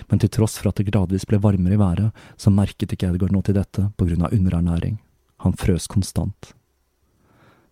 men 0.10 0.22
til 0.22 0.32
tross 0.34 0.58
for 0.60 0.72
at 0.72 0.80
det 0.80 0.88
gradvis 0.90 1.28
ble 1.30 1.40
varmere 1.42 1.78
i 1.78 1.82
været, 1.82 2.16
så 2.38 2.54
merket 2.54 2.94
ikke 2.94 3.12
Edgar 3.12 3.34
noe 3.34 3.46
til 3.46 3.58
dette 3.58 3.90
på 3.98 4.08
grunn 4.10 4.26
av 4.26 4.34
underernæring. 4.36 4.98
Han 5.46 5.56
frøs 5.60 5.88
konstant. 5.92 6.54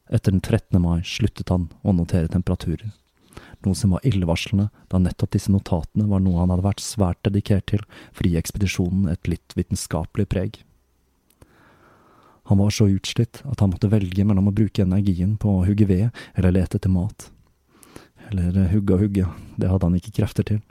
Etter 0.07 0.31
den 0.31 0.41
13. 0.41 0.79
mai 0.81 1.01
sluttet 1.03 1.49
han 1.51 1.67
å 1.83 1.93
notere 1.95 2.31
temperaturer, 2.31 2.93
noe 3.65 3.77
som 3.77 3.95
var 3.95 4.05
illevarslende, 4.07 4.69
da 4.91 5.01
nettopp 5.01 5.33
disse 5.33 5.51
notatene 5.53 6.07
var 6.09 6.21
noe 6.23 6.41
han 6.41 6.53
hadde 6.53 6.67
vært 6.67 6.83
svært 6.83 7.21
dedikert 7.25 7.67
til 7.71 7.83
for 8.11 8.27
å 8.27 8.31
gi 8.31 8.39
ekspedisjonen 8.39 9.09
et 9.11 9.31
litt 9.31 9.57
vitenskapelig 9.57 10.27
preg. 10.31 10.61
Han 12.47 12.61
var 12.61 12.71
så 12.71 12.87
utslitt 12.87 13.41
at 13.43 13.59
han 13.59 13.73
måtte 13.73 13.91
velge 13.91 14.23
mellom 14.23 14.47
å 14.51 14.55
bruke 14.55 14.85
energien 14.85 15.35
på 15.41 15.57
å 15.57 15.65
hugge 15.67 15.89
ved 15.89 16.23
eller 16.37 16.55
lete 16.55 16.79
etter 16.79 16.93
mat. 16.93 17.29
Eller 18.31 18.69
hugge 18.71 18.95
og 18.95 19.03
hugge, 19.03 19.27
det 19.59 19.71
hadde 19.71 19.89
han 19.89 19.99
ikke 19.99 20.15
krefter 20.21 20.47
til 20.47 20.61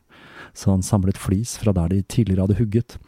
så 0.57 0.70
han 0.70 0.82
samlet 0.82 1.18
flis 1.18 1.59
fra 1.59 1.72
der 1.72 1.89
de 1.89 2.03
tidligere 2.03 2.47
hadde 2.47 2.59
hugget, 2.61 2.99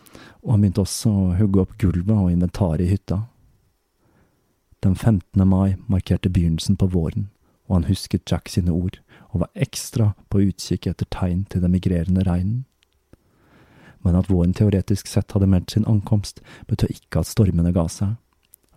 og 0.43 0.53
han 0.53 0.63
begynte 0.63 0.85
også 0.85 1.11
å 1.11 1.27
hugge 1.39 1.65
opp 1.65 1.75
gulvet 1.81 2.17
og 2.17 2.31
inventaret 2.33 2.85
i 2.85 2.91
hytta. 2.93 3.23
Den 4.85 4.95
15. 4.95 5.49
mai 5.49 5.77
markerte 5.89 6.31
begynnelsen 6.31 6.77
på 6.79 6.91
våren, 6.93 7.31
og 7.67 7.79
han 7.79 7.89
husket 7.89 8.29
Jack 8.31 8.53
sine 8.53 8.75
ord 8.75 9.01
og 9.33 9.43
var 9.45 9.51
ekstra 9.67 10.13
på 10.33 10.43
utkikk 10.47 10.89
etter 10.91 11.09
tegn 11.13 11.45
til 11.51 11.65
den 11.65 11.75
migrerende 11.75 12.25
reinen. 12.27 12.65
Men 14.07 14.17
at 14.17 14.31
våren 14.31 14.55
teoretisk 14.55 15.11
sett 15.11 15.35
hadde 15.35 15.51
meldt 15.51 15.75
sin 15.75 15.87
ankomst, 15.91 16.41
betød 16.71 16.95
ikke 16.95 17.21
at 17.21 17.29
stormene 17.29 17.75
ga 17.75 17.89
seg, 17.93 18.17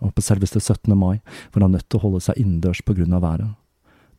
og 0.02 0.12
på 0.16 0.24
selveste 0.24 0.60
17. 0.60 0.92
mai 0.98 1.22
var 1.54 1.62
han 1.62 1.76
nødt 1.76 1.88
til 1.88 2.00
å 2.00 2.08
holde 2.08 2.22
seg 2.24 2.40
innendørs 2.42 2.82
på 2.84 2.96
grunn 2.98 3.14
av 3.14 3.22
været. 3.22 3.54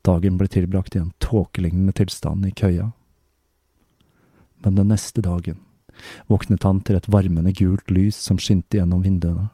Dagen 0.03 0.39
ble 0.39 0.49
tilbrakt 0.51 0.95
i 0.95 1.03
en 1.03 1.13
tåkelignende 1.23 1.95
tilstand 1.95 2.47
i 2.47 2.55
køya 2.55 2.91
men 4.63 4.75
den 4.75 4.87
neste 4.87 5.21
dagen 5.21 5.59
våknet 6.27 6.63
han 6.63 6.79
til 6.81 6.97
et 6.97 7.09
varmende 7.11 7.51
gult 7.53 7.91
lys 7.91 8.17
som 8.17 8.39
skinte 8.41 8.79
gjennom 8.79 9.03
vinduene. 9.03 9.49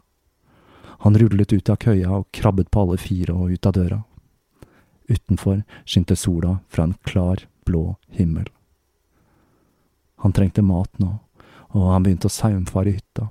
Han 1.04 1.18
rullet 1.20 1.52
ut 1.52 1.70
av 1.72 1.80
køya 1.82 2.12
og 2.16 2.30
krabbet 2.36 2.70
på 2.72 2.84
alle 2.84 2.98
fire 3.02 3.36
og 3.36 3.52
ut 3.52 3.68
av 3.68 3.76
døra. 3.76 3.98
Utenfor 5.10 5.64
skinte 5.86 6.16
sola 6.16 6.60
fra 6.70 6.86
en 6.86 6.94
klar, 7.04 7.44
blå 7.66 7.96
himmel. 8.14 8.46
Han 10.22 10.36
trengte 10.36 10.62
mat 10.62 10.92
nå, 11.02 11.16
og 11.74 11.92
han 11.94 12.06
begynte 12.06 12.30
å 12.30 12.34
saumfare 12.34 12.92
i 12.92 12.98
hytta. 13.00 13.30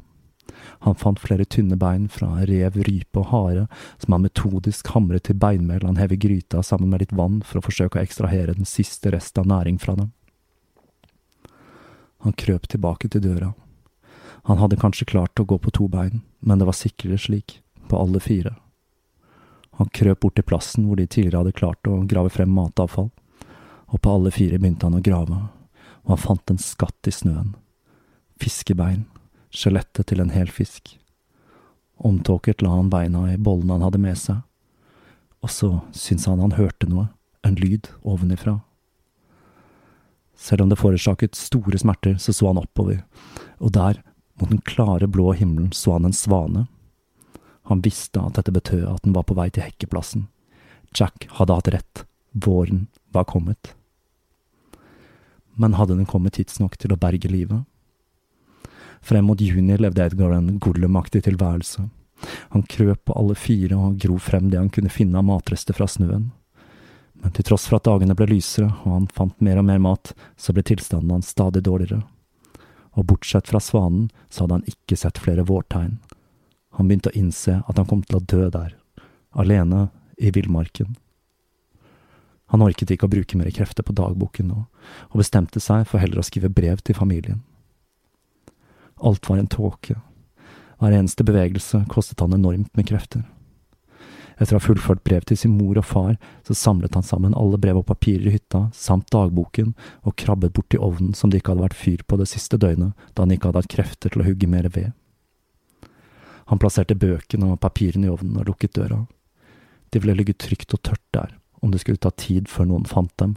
Han 0.86 0.96
fant 0.98 1.20
flere 1.20 1.44
tynne 1.44 1.76
bein 1.78 2.08
fra 2.10 2.30
rev, 2.48 2.78
rype 2.86 3.20
og 3.20 3.30
hare, 3.32 3.66
som 4.02 4.16
han 4.16 4.24
metodisk 4.24 4.90
hamret 4.94 5.28
til 5.28 5.38
beinmel 5.38 5.84
han 5.86 6.00
hev 6.00 6.14
i 6.14 6.20
gryta 6.20 6.62
sammen 6.66 6.90
med 6.90 7.04
litt 7.04 7.14
vann 7.14 7.40
for 7.46 7.60
å 7.60 7.64
forsøke 7.66 7.98
å 7.98 8.02
ekstrahere 8.02 8.56
den 8.56 8.68
siste 8.68 9.12
rest 9.14 9.38
av 9.38 9.46
næring 9.50 9.78
fra 9.82 9.96
dem. 9.98 10.12
Han 12.26 12.34
krøp 12.34 12.66
tilbake 12.66 13.10
til 13.12 13.22
døra. 13.22 13.52
Han 14.48 14.58
hadde 14.58 14.80
kanskje 14.80 15.06
klart 15.06 15.38
å 15.38 15.46
gå 15.46 15.58
på 15.62 15.74
to 15.74 15.86
bein, 15.92 16.22
men 16.40 16.58
det 16.58 16.66
var 16.66 16.74
sikrere 16.74 17.18
slik, 17.20 17.60
på 17.88 18.00
alle 18.00 18.22
fire. 18.22 18.56
Han 19.78 19.90
krøp 19.94 20.24
bort 20.24 20.34
til 20.38 20.46
plassen 20.46 20.88
hvor 20.88 20.98
de 20.98 21.06
tidligere 21.06 21.44
hadde 21.44 21.54
klart 21.58 21.86
å 21.86 22.00
grave 22.10 22.32
frem 22.34 22.50
matavfall, 22.50 23.12
og 23.88 24.00
på 24.02 24.12
alle 24.12 24.32
fire 24.34 24.58
begynte 24.58 24.88
han 24.88 24.98
å 24.98 25.04
grave, 25.04 25.38
og 26.04 26.14
han 26.14 26.20
fant 26.20 26.50
en 26.50 26.60
skatt 26.60 27.08
i 27.08 27.14
snøen. 27.14 27.54
Fiskebein, 28.42 29.04
skjelettet 29.54 30.10
til 30.10 30.22
en 30.22 30.34
hel 30.34 30.50
fisk. 30.50 30.96
Omtåket 31.98 32.62
la 32.62 32.74
han 32.74 32.90
beina 32.90 33.24
i 33.32 33.38
bollen 33.38 33.70
han 33.74 33.84
hadde 33.86 34.02
med 34.02 34.18
seg, 34.18 34.42
og 35.42 35.52
så 35.54 35.70
syntes 35.94 36.26
han 36.26 36.42
han 36.42 36.58
hørte 36.58 36.88
noe, 36.90 37.08
en 37.46 37.58
lyd 37.58 37.86
ovenifra. 38.02 38.58
Selv 40.38 40.62
om 40.62 40.70
det 40.70 40.78
forårsaket 40.78 41.38
store 41.38 41.78
smerter, 41.78 42.18
så 42.18 42.34
så 42.34 42.50
han 42.50 42.60
oppover, 42.60 43.04
og 43.58 43.72
der, 43.74 44.02
mot 44.38 44.50
den 44.50 44.62
klare, 44.62 45.06
blå 45.10 45.32
himmelen, 45.38 45.70
så 45.74 45.96
han 45.96 46.06
en 46.06 46.14
svane. 46.14 46.66
Han 47.68 47.82
visste 47.84 48.20
at 48.24 48.38
dette 48.38 48.52
betød 48.54 48.86
at 48.88 49.02
den 49.04 49.16
var 49.16 49.26
på 49.28 49.36
vei 49.36 49.50
til 49.52 49.66
hekkeplassen. 49.66 50.28
Jack 50.96 51.28
hadde 51.36 51.56
hatt 51.58 51.68
rett, 51.74 52.04
våren 52.32 52.86
var 53.12 53.28
kommet. 53.28 53.74
Men 55.58 55.74
hadde 55.76 55.98
den 55.98 56.08
kommet 56.08 56.38
tidsnok 56.38 56.78
til 56.80 56.94
å 56.94 57.00
berge 57.00 57.28
livet? 57.28 57.66
Frem 59.04 59.28
mot 59.28 59.40
juni 59.40 59.76
levde 59.78 60.04
Edgar 60.04 60.32
en 60.34 60.56
gollum-aktig 60.62 61.24
tilværelse. 61.26 61.84
Han 62.54 62.64
krøp 62.66 63.04
på 63.04 63.14
alle 63.18 63.36
fire 63.38 63.76
og 63.76 63.98
gro 64.02 64.18
frem 64.22 64.48
det 64.50 64.58
han 64.58 64.72
kunne 64.74 64.92
finne 64.92 65.20
av 65.20 65.26
matrester 65.28 65.76
fra 65.76 65.86
snøen. 65.90 66.30
Men 67.18 67.34
til 67.34 67.46
tross 67.46 67.66
for 67.68 67.78
at 67.78 67.86
dagene 67.86 68.16
ble 68.18 68.30
lysere 68.30 68.70
og 68.84 68.92
han 68.94 69.08
fant 69.12 69.40
mer 69.44 69.60
og 69.60 69.66
mer 69.68 69.82
mat, 69.82 70.14
så 70.38 70.54
ble 70.54 70.64
tilstanden 70.66 71.12
hans 71.16 71.34
stadig 71.34 71.64
dårligere. 71.66 72.00
Og 72.98 73.06
bortsett 73.10 73.50
fra 73.50 73.60
svanen, 73.62 74.08
så 74.30 74.44
hadde 74.44 74.60
han 74.60 74.70
ikke 74.70 74.98
sett 74.98 75.20
flere 75.22 75.46
vårtegn. 75.46 75.98
Han 76.78 76.86
begynte 76.86 77.10
å 77.10 77.18
innse 77.18 77.58
at 77.66 77.78
han 77.78 77.86
kom 77.90 78.04
til 78.06 78.20
å 78.20 78.24
dø 78.24 78.48
der, 78.54 78.76
alene 79.34 79.88
i 80.18 80.30
villmarken. 80.34 80.94
Han 82.54 82.62
orket 82.64 82.94
ikke 82.94 83.08
å 83.08 83.12
bruke 83.12 83.36
mer 83.36 83.50
krefter 83.52 83.84
på 83.84 83.96
dagboken 83.98 84.48
nå, 84.48 84.60
og 85.10 85.20
bestemte 85.20 85.60
seg 85.60 85.84
for 85.90 86.00
heller 86.00 86.22
å 86.22 86.26
skrive 86.26 86.48
brev 86.48 86.80
til 86.86 86.96
familien. 86.96 87.42
Alt 89.04 89.26
var 89.28 89.42
en 89.42 89.50
tåke. 89.50 89.98
Hver 90.78 90.94
eneste 90.94 91.26
bevegelse 91.26 91.82
kostet 91.90 92.22
han 92.22 92.36
enormt 92.38 92.70
med 92.78 92.86
krefter. 92.88 93.26
Etter 94.38 94.54
å 94.54 94.60
ha 94.60 94.62
fullført 94.62 95.02
brev 95.02 95.26
til 95.26 95.38
sin 95.40 95.56
mor 95.58 95.80
og 95.80 95.86
far, 95.86 96.14
så 96.46 96.54
samlet 96.54 96.94
han 96.94 97.06
sammen 97.06 97.34
alle 97.34 97.58
brev 97.58 97.80
og 97.80 97.88
papirer 97.90 98.30
i 98.30 98.36
hytta, 98.36 98.68
samt 98.70 99.10
dagboken, 99.10 99.74
og 100.06 100.14
krabbet 100.22 100.54
bort 100.54 100.70
til 100.70 100.84
ovnen 100.86 101.10
som 101.18 101.30
det 101.30 101.42
ikke 101.42 101.56
hadde 101.56 101.66
vært 101.66 101.80
fyr 101.80 102.06
på 102.06 102.20
det 102.22 102.30
siste 102.30 102.60
døgnet, 102.62 102.94
da 103.14 103.26
han 103.26 103.34
ikke 103.34 103.50
hadde 103.50 103.64
hatt 103.64 103.72
krefter 103.74 104.14
til 104.14 104.22
å 104.22 104.28
hugge 104.30 104.50
mer 104.50 104.70
ved. 104.70 104.94
Han 106.48 106.60
plasserte 106.60 106.96
bøkene 106.96 107.50
og 107.52 107.60
papirene 107.60 108.08
i 108.08 108.12
ovnen 108.12 108.40
og 108.40 108.48
lukket 108.48 108.76
døra. 108.78 109.02
De 109.92 110.00
ville 110.00 110.16
ligge 110.16 110.36
trygt 110.36 110.72
og 110.72 110.82
tørt 110.84 111.04
der, 111.12 111.34
om 111.60 111.72
det 111.72 111.82
skulle 111.82 112.00
ta 112.00 112.10
tid 112.16 112.48
før 112.48 112.70
noen 112.70 112.88
fant 112.88 113.12
dem. 113.20 113.36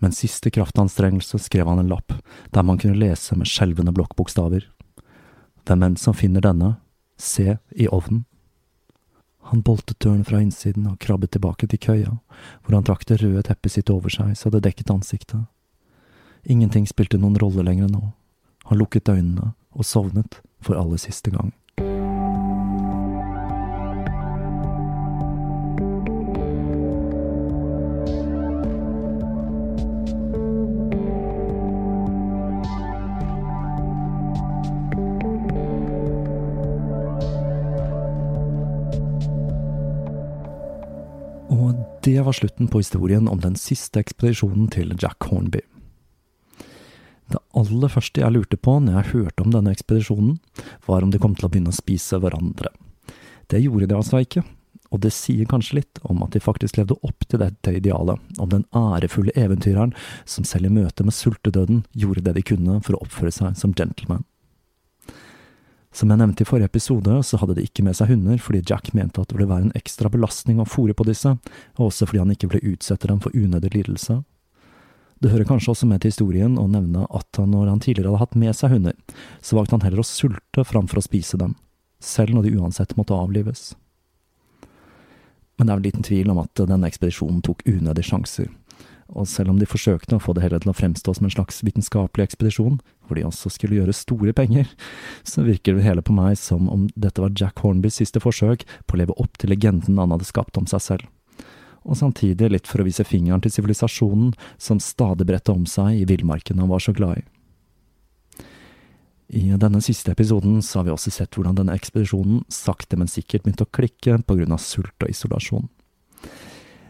Med 0.00 0.10
en 0.10 0.16
siste 0.16 0.50
kraftanstrengelse 0.50 1.38
skrev 1.38 1.68
han 1.68 1.82
en 1.82 1.90
lapp, 1.92 2.14
der 2.50 2.66
man 2.66 2.80
kunne 2.82 2.98
lese 2.98 3.36
med 3.38 3.50
skjelvende 3.50 3.94
blokkbokstaver. 3.94 4.66
Hvem 5.68 5.86
enn 5.86 5.96
som 6.00 6.16
finner 6.16 6.42
denne, 6.42 6.78
se 7.20 7.58
i 7.76 7.86
ovnen. 7.86 8.24
Han 9.50 9.62
boltet 9.66 10.00
døren 10.02 10.24
fra 10.26 10.40
innsiden 10.42 10.88
og 10.88 10.98
krabbet 11.02 11.34
tilbake 11.36 11.68
til 11.70 11.78
køya, 11.78 12.16
hvor 12.62 12.74
han 12.74 12.86
trakk 12.86 13.06
det 13.06 13.20
røde 13.22 13.42
teppet 13.46 13.76
sitt 13.76 13.90
over 13.92 14.10
seg 14.12 14.34
så 14.38 14.50
det 14.50 14.64
dekket 14.66 14.90
ansiktet. 14.94 15.46
Ingenting 16.42 16.86
spilte 16.88 17.20
noen 17.20 17.38
rolle 17.38 17.62
lenger 17.66 17.90
nå. 17.92 18.12
Han 18.70 18.80
lukket 18.80 19.10
øynene 19.12 19.52
og 19.70 19.86
sovnet 19.86 20.40
for 20.62 20.78
aller 20.80 21.00
siste 21.00 21.30
gang. 21.30 21.52
Og 41.50 41.74
det 42.04 42.20
var 42.24 42.32
slutten 42.32 42.68
på 42.68 42.78
historien 42.78 43.28
om 43.28 43.40
den 43.40 43.56
siste 43.56 44.00
ekspedisjonen 44.00 44.68
til 44.72 44.94
Jack 45.02 45.24
Hornby. 45.24 45.60
Aller 47.58 47.90
første 47.90 48.22
jeg 48.22 48.34
lurte 48.34 48.58
på 48.60 48.76
når 48.78 49.00
jeg 49.00 49.12
hørte 49.14 49.42
om 49.42 49.50
denne 49.54 49.72
ekspedisjonen, 49.74 50.38
var 50.86 51.02
om 51.02 51.10
de 51.10 51.18
kom 51.18 51.34
til 51.34 51.48
å 51.48 51.50
begynne 51.50 51.72
å 51.72 51.76
spise 51.76 52.20
hverandre. 52.22 52.70
Det 53.50 53.58
gjorde 53.64 53.88
de 53.90 53.96
altså 53.98 54.22
ikke, 54.22 54.44
og 54.90 55.02
det 55.02 55.12
sier 55.14 55.46
kanskje 55.50 55.80
litt 55.80 56.00
om 56.06 56.22
at 56.22 56.34
de 56.34 56.42
faktisk 56.42 56.78
levde 56.78 56.98
opp 57.06 57.26
til 57.26 57.42
dette 57.42 57.74
idealet, 57.74 58.18
om 58.38 58.50
den 58.50 58.66
ærefulle 58.74 59.34
eventyreren 59.38 59.94
som 60.24 60.46
selv 60.46 60.70
i 60.70 60.74
møte 60.80 61.06
med 61.06 61.14
sultedøden 61.14 61.84
gjorde 61.94 62.24
det 62.26 62.36
de 62.38 62.46
kunne 62.46 62.80
for 62.86 62.96
å 62.96 63.02
oppføre 63.06 63.34
seg 63.34 63.58
som 63.58 63.74
gentleman. 63.74 64.26
Som 65.90 66.12
jeg 66.12 66.20
nevnte 66.20 66.44
i 66.44 66.46
forrige 66.46 66.70
episode, 66.70 67.16
så 67.26 67.38
hadde 67.42 67.56
de 67.58 67.64
ikke 67.66 67.82
med 67.82 67.96
seg 67.98 68.12
hunder 68.12 68.38
fordi 68.38 68.62
Jack 68.62 68.92
mente 68.94 69.18
at 69.18 69.30
det 69.30 69.38
ville 69.38 69.50
være 69.50 69.68
en 69.68 69.78
ekstra 69.78 70.10
belastning 70.12 70.60
å 70.62 70.68
fòre 70.68 70.94
på 70.94 71.06
disse, 71.08 71.34
og 71.78 71.88
også 71.88 72.06
fordi 72.06 72.22
han 72.22 72.34
ikke 72.34 72.52
ville 72.52 72.76
utsette 72.76 73.10
dem 73.10 73.18
for 73.22 73.34
unødig 73.34 73.72
lidelse. 73.74 74.20
Det 75.20 75.28
hører 75.28 75.44
kanskje 75.44 75.74
også 75.74 75.86
med 75.88 76.00
til 76.00 76.14
historien 76.14 76.54
å 76.56 76.64
nevne 76.70 77.04
at 77.12 77.40
når 77.44 77.68
han 77.68 77.82
tidligere 77.84 78.14
hadde 78.14 78.22
hatt 78.22 78.38
med 78.40 78.56
seg 78.56 78.72
hunder, 78.72 78.94
så 79.44 79.58
valgte 79.58 79.76
han 79.76 79.84
heller 79.84 80.00
å 80.00 80.08
sulte 80.08 80.64
framfor 80.64 81.00
å 81.00 81.04
spise 81.04 81.36
dem, 81.40 81.58
selv 82.00 82.32
når 82.32 82.48
de 82.48 82.54
uansett 82.56 82.96
måtte 82.96 83.16
avlives. 83.16 83.74
Men 85.60 85.68
det 85.68 85.74
er 85.74 85.76
vel 85.76 85.86
liten 85.90 86.06
tvil 86.08 86.32
om 86.32 86.40
at 86.40 86.64
denne 86.64 86.88
ekspedisjonen 86.88 87.42
tok 87.44 87.66
unødige 87.68 88.08
sjanser, 88.08 88.48
og 89.12 89.28
selv 89.28 89.52
om 89.52 89.60
de 89.60 89.68
forsøkte 89.68 90.16
å 90.16 90.22
få 90.24 90.32
det 90.32 90.46
hele 90.46 90.62
til 90.62 90.72
å 90.72 90.78
fremstå 90.78 91.12
som 91.18 91.28
en 91.28 91.34
slags 91.34 91.60
vitenskapelig 91.66 92.30
ekspedisjon, 92.30 92.80
hvor 93.04 93.18
de 93.18 93.28
også 93.28 93.52
skulle 93.52 93.76
gjøre 93.76 93.92
store 93.96 94.32
penger, 94.32 94.72
så 95.26 95.44
virker 95.44 95.76
det 95.76 95.84
hele 95.84 96.04
på 96.06 96.16
meg 96.16 96.40
som 96.40 96.70
om 96.72 96.88
dette 96.96 97.20
var 97.20 97.36
Jack 97.36 97.60
Hornbys 97.60 98.00
siste 98.00 98.22
forsøk 98.24 98.64
på 98.86 98.96
å 98.96 99.02
leve 99.02 99.20
opp 99.20 99.36
til 99.36 99.52
legenden 99.52 100.00
han 100.00 100.14
hadde 100.14 100.28
skapt 100.30 100.56
om 100.56 100.70
seg 100.70 100.86
selv. 100.86 101.08
Og 101.88 101.96
samtidig 101.96 102.50
litt 102.52 102.68
for 102.68 102.82
å 102.82 102.86
vise 102.86 103.06
fingeren 103.08 103.40
til 103.44 103.52
sivilisasjonen 103.54 104.34
som 104.60 104.80
stadig 104.82 105.26
bredte 105.28 105.54
om 105.54 105.66
seg 105.68 106.02
i 106.02 106.08
villmarken 106.08 106.60
han 106.60 106.70
var 106.72 106.82
så 106.84 106.92
glad 106.96 107.22
i. 107.22 107.26
I 109.30 109.54
denne 109.62 109.78
siste 109.78 110.10
episoden 110.10 110.58
så 110.66 110.80
har 110.80 110.88
vi 110.88 110.92
også 110.92 111.12
sett 111.14 111.36
hvordan 111.38 111.54
denne 111.60 111.74
ekspedisjonen 111.78 112.42
sakte, 112.50 112.98
men 112.98 113.10
sikkert 113.10 113.44
begynte 113.44 113.62
å 113.62 113.70
klikke 113.70 114.16
av 114.18 114.58
sult 114.58 115.06
og 115.06 115.12
isolasjon. 115.12 115.68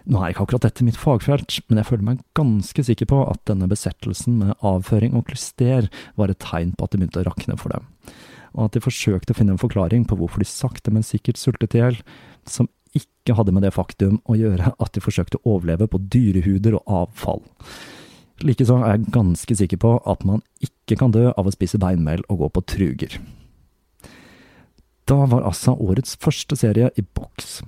Nå 0.08 0.22
er 0.22 0.32
ikke 0.32 0.46
akkurat 0.46 0.64
dette 0.64 0.86
mitt 0.86 0.96
fagfelt, 0.96 1.58
men 1.68 1.78
jeg 1.78 1.88
føler 1.90 2.06
meg 2.06 2.22
ganske 2.38 2.84
sikker 2.86 3.10
på 3.12 3.20
at 3.28 3.42
denne 3.50 3.68
besettelsen 3.68 4.38
med 4.40 4.64
avføring 4.64 5.12
og 5.18 5.28
klyster 5.28 5.90
var 6.16 6.32
et 6.32 6.40
tegn 6.40 6.72
på 6.72 6.86
at 6.86 6.94
det 6.94 7.02
begynte 7.02 7.20
å 7.20 7.28
rakne 7.28 7.58
for 7.60 7.76
dem, 7.76 7.84
og 8.56 8.64
at 8.66 8.78
de 8.78 8.84
forsøkte 8.88 9.36
å 9.36 9.38
finne 9.38 9.54
en 9.54 9.60
forklaring 9.60 10.08
på 10.08 10.16
hvorfor 10.16 10.40
de 10.40 10.48
sakte, 10.48 10.90
men 10.94 11.04
sikkert 11.06 11.38
sultet 11.38 11.76
i 11.76 11.84
hjel, 11.84 12.00
som 12.48 12.70
ikke 12.96 13.36
hadde 13.38 13.54
med 13.54 13.64
det 13.66 13.74
faktum 13.76 14.18
å 14.26 14.36
gjøre 14.38 14.72
at 14.76 14.92
de 14.94 15.02
forsøkte 15.04 15.40
å 15.40 15.56
overleve 15.56 15.88
på 15.90 16.00
dyrehuder 16.10 16.78
og 16.80 16.94
avfall. 17.04 17.42
Likeså 18.40 18.78
er 18.80 18.94
jeg 18.96 19.12
ganske 19.12 19.56
sikker 19.62 19.80
på 19.80 19.96
at 20.08 20.24
man 20.24 20.40
ikke 20.64 20.96
kan 21.00 21.12
dø 21.12 21.28
av 21.30 21.46
å 21.46 21.52
spise 21.54 21.80
beinmel 21.80 22.24
og 22.28 22.40
gå 22.44 22.48
på 22.56 22.64
truger. 22.72 23.18
Da 25.10 25.26
var 25.26 25.44
altså 25.44 25.74
årets 25.74 26.16
første 26.22 26.56
serie 26.56 26.90
i 26.96 27.04
boks. 27.04 27.60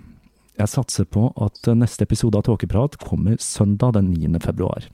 Jeg 0.58 0.70
satser 0.70 1.06
på 1.08 1.28
at 1.42 1.68
neste 1.76 2.06
episode 2.06 2.38
av 2.38 2.46
Tåkeprat 2.46 2.98
kommer 3.02 3.38
søndag 3.42 3.96
den 3.96 4.12
9. 4.12 4.40
februar. 4.44 4.86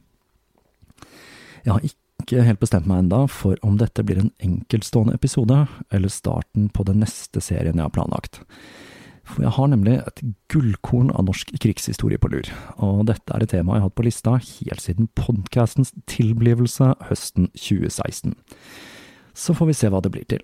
Jeg 1.65 1.73
har 1.75 1.85
ikke 1.85 2.45
helt 2.47 2.63
bestemt 2.63 2.89
meg 2.89 3.05
enda 3.05 3.25
for 3.31 3.59
om 3.67 3.77
dette 3.81 4.05
blir 4.07 4.23
en 4.23 4.33
enkeltstående 4.43 5.17
episode, 5.19 5.67
eller 5.93 6.13
starten 6.13 6.71
på 6.73 6.87
den 6.89 7.03
neste 7.05 7.43
serien 7.45 7.77
jeg 7.77 7.85
har 7.85 7.95
planlagt. 7.95 8.41
For 9.29 9.45
jeg 9.45 9.55
har 9.59 9.69
nemlig 9.71 9.99
et 10.01 10.23
gullkorn 10.53 11.11
av 11.13 11.27
norsk 11.29 11.51
krigshistorie 11.61 12.21
på 12.21 12.31
lur, 12.33 12.49
og 12.81 13.05
dette 13.11 13.35
er 13.35 13.45
et 13.45 13.53
tema 13.53 13.77
jeg 13.77 13.85
har 13.85 13.91
hatt 13.91 13.99
på 13.99 14.07
lista 14.07 14.37
helt 14.41 14.85
siden 14.85 15.11
podcastens 15.19 15.93
tilblivelse 16.11 16.95
høsten 17.11 17.51
2016. 17.53 18.37
Så 19.37 19.55
får 19.55 19.71
vi 19.71 19.77
se 19.77 19.91
hva 19.93 20.01
det 20.03 20.13
blir 20.15 20.29
til. 20.31 20.41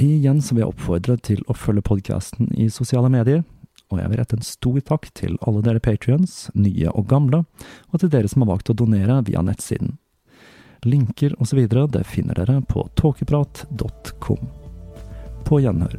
Igjen 0.00 0.40
så 0.40 0.54
vil 0.54 0.64
jeg 0.64 0.72
oppfordre 0.72 1.16
til 1.20 1.42
å 1.50 1.56
følge 1.58 1.84
podkasten 1.90 2.52
i 2.56 2.70
sosiale 2.72 3.10
medier, 3.12 3.42
og 3.90 3.98
jeg 3.98 4.12
vil 4.12 4.20
rette 4.22 4.38
en 4.38 4.46
stor 4.46 4.78
takk 4.86 5.10
til 5.18 5.34
alle 5.42 5.64
dere 5.66 5.82
patrions, 5.82 6.46
nye 6.54 6.94
og 6.94 7.08
gamle, 7.10 7.42
og 7.90 8.00
til 8.00 8.12
dere 8.12 8.30
som 8.30 8.44
har 8.44 8.52
valgt 8.54 8.70
å 8.70 8.78
donere 8.78 9.18
via 9.26 9.42
nettsiden. 9.42 9.98
Linker 10.86 11.34
osv. 11.42 11.66
det 11.68 12.06
finner 12.08 12.38
dere 12.38 12.62
på 12.64 12.86
tåkeprat.com. 12.96 14.50
På 15.44 15.60
gjenhør. 15.60 15.98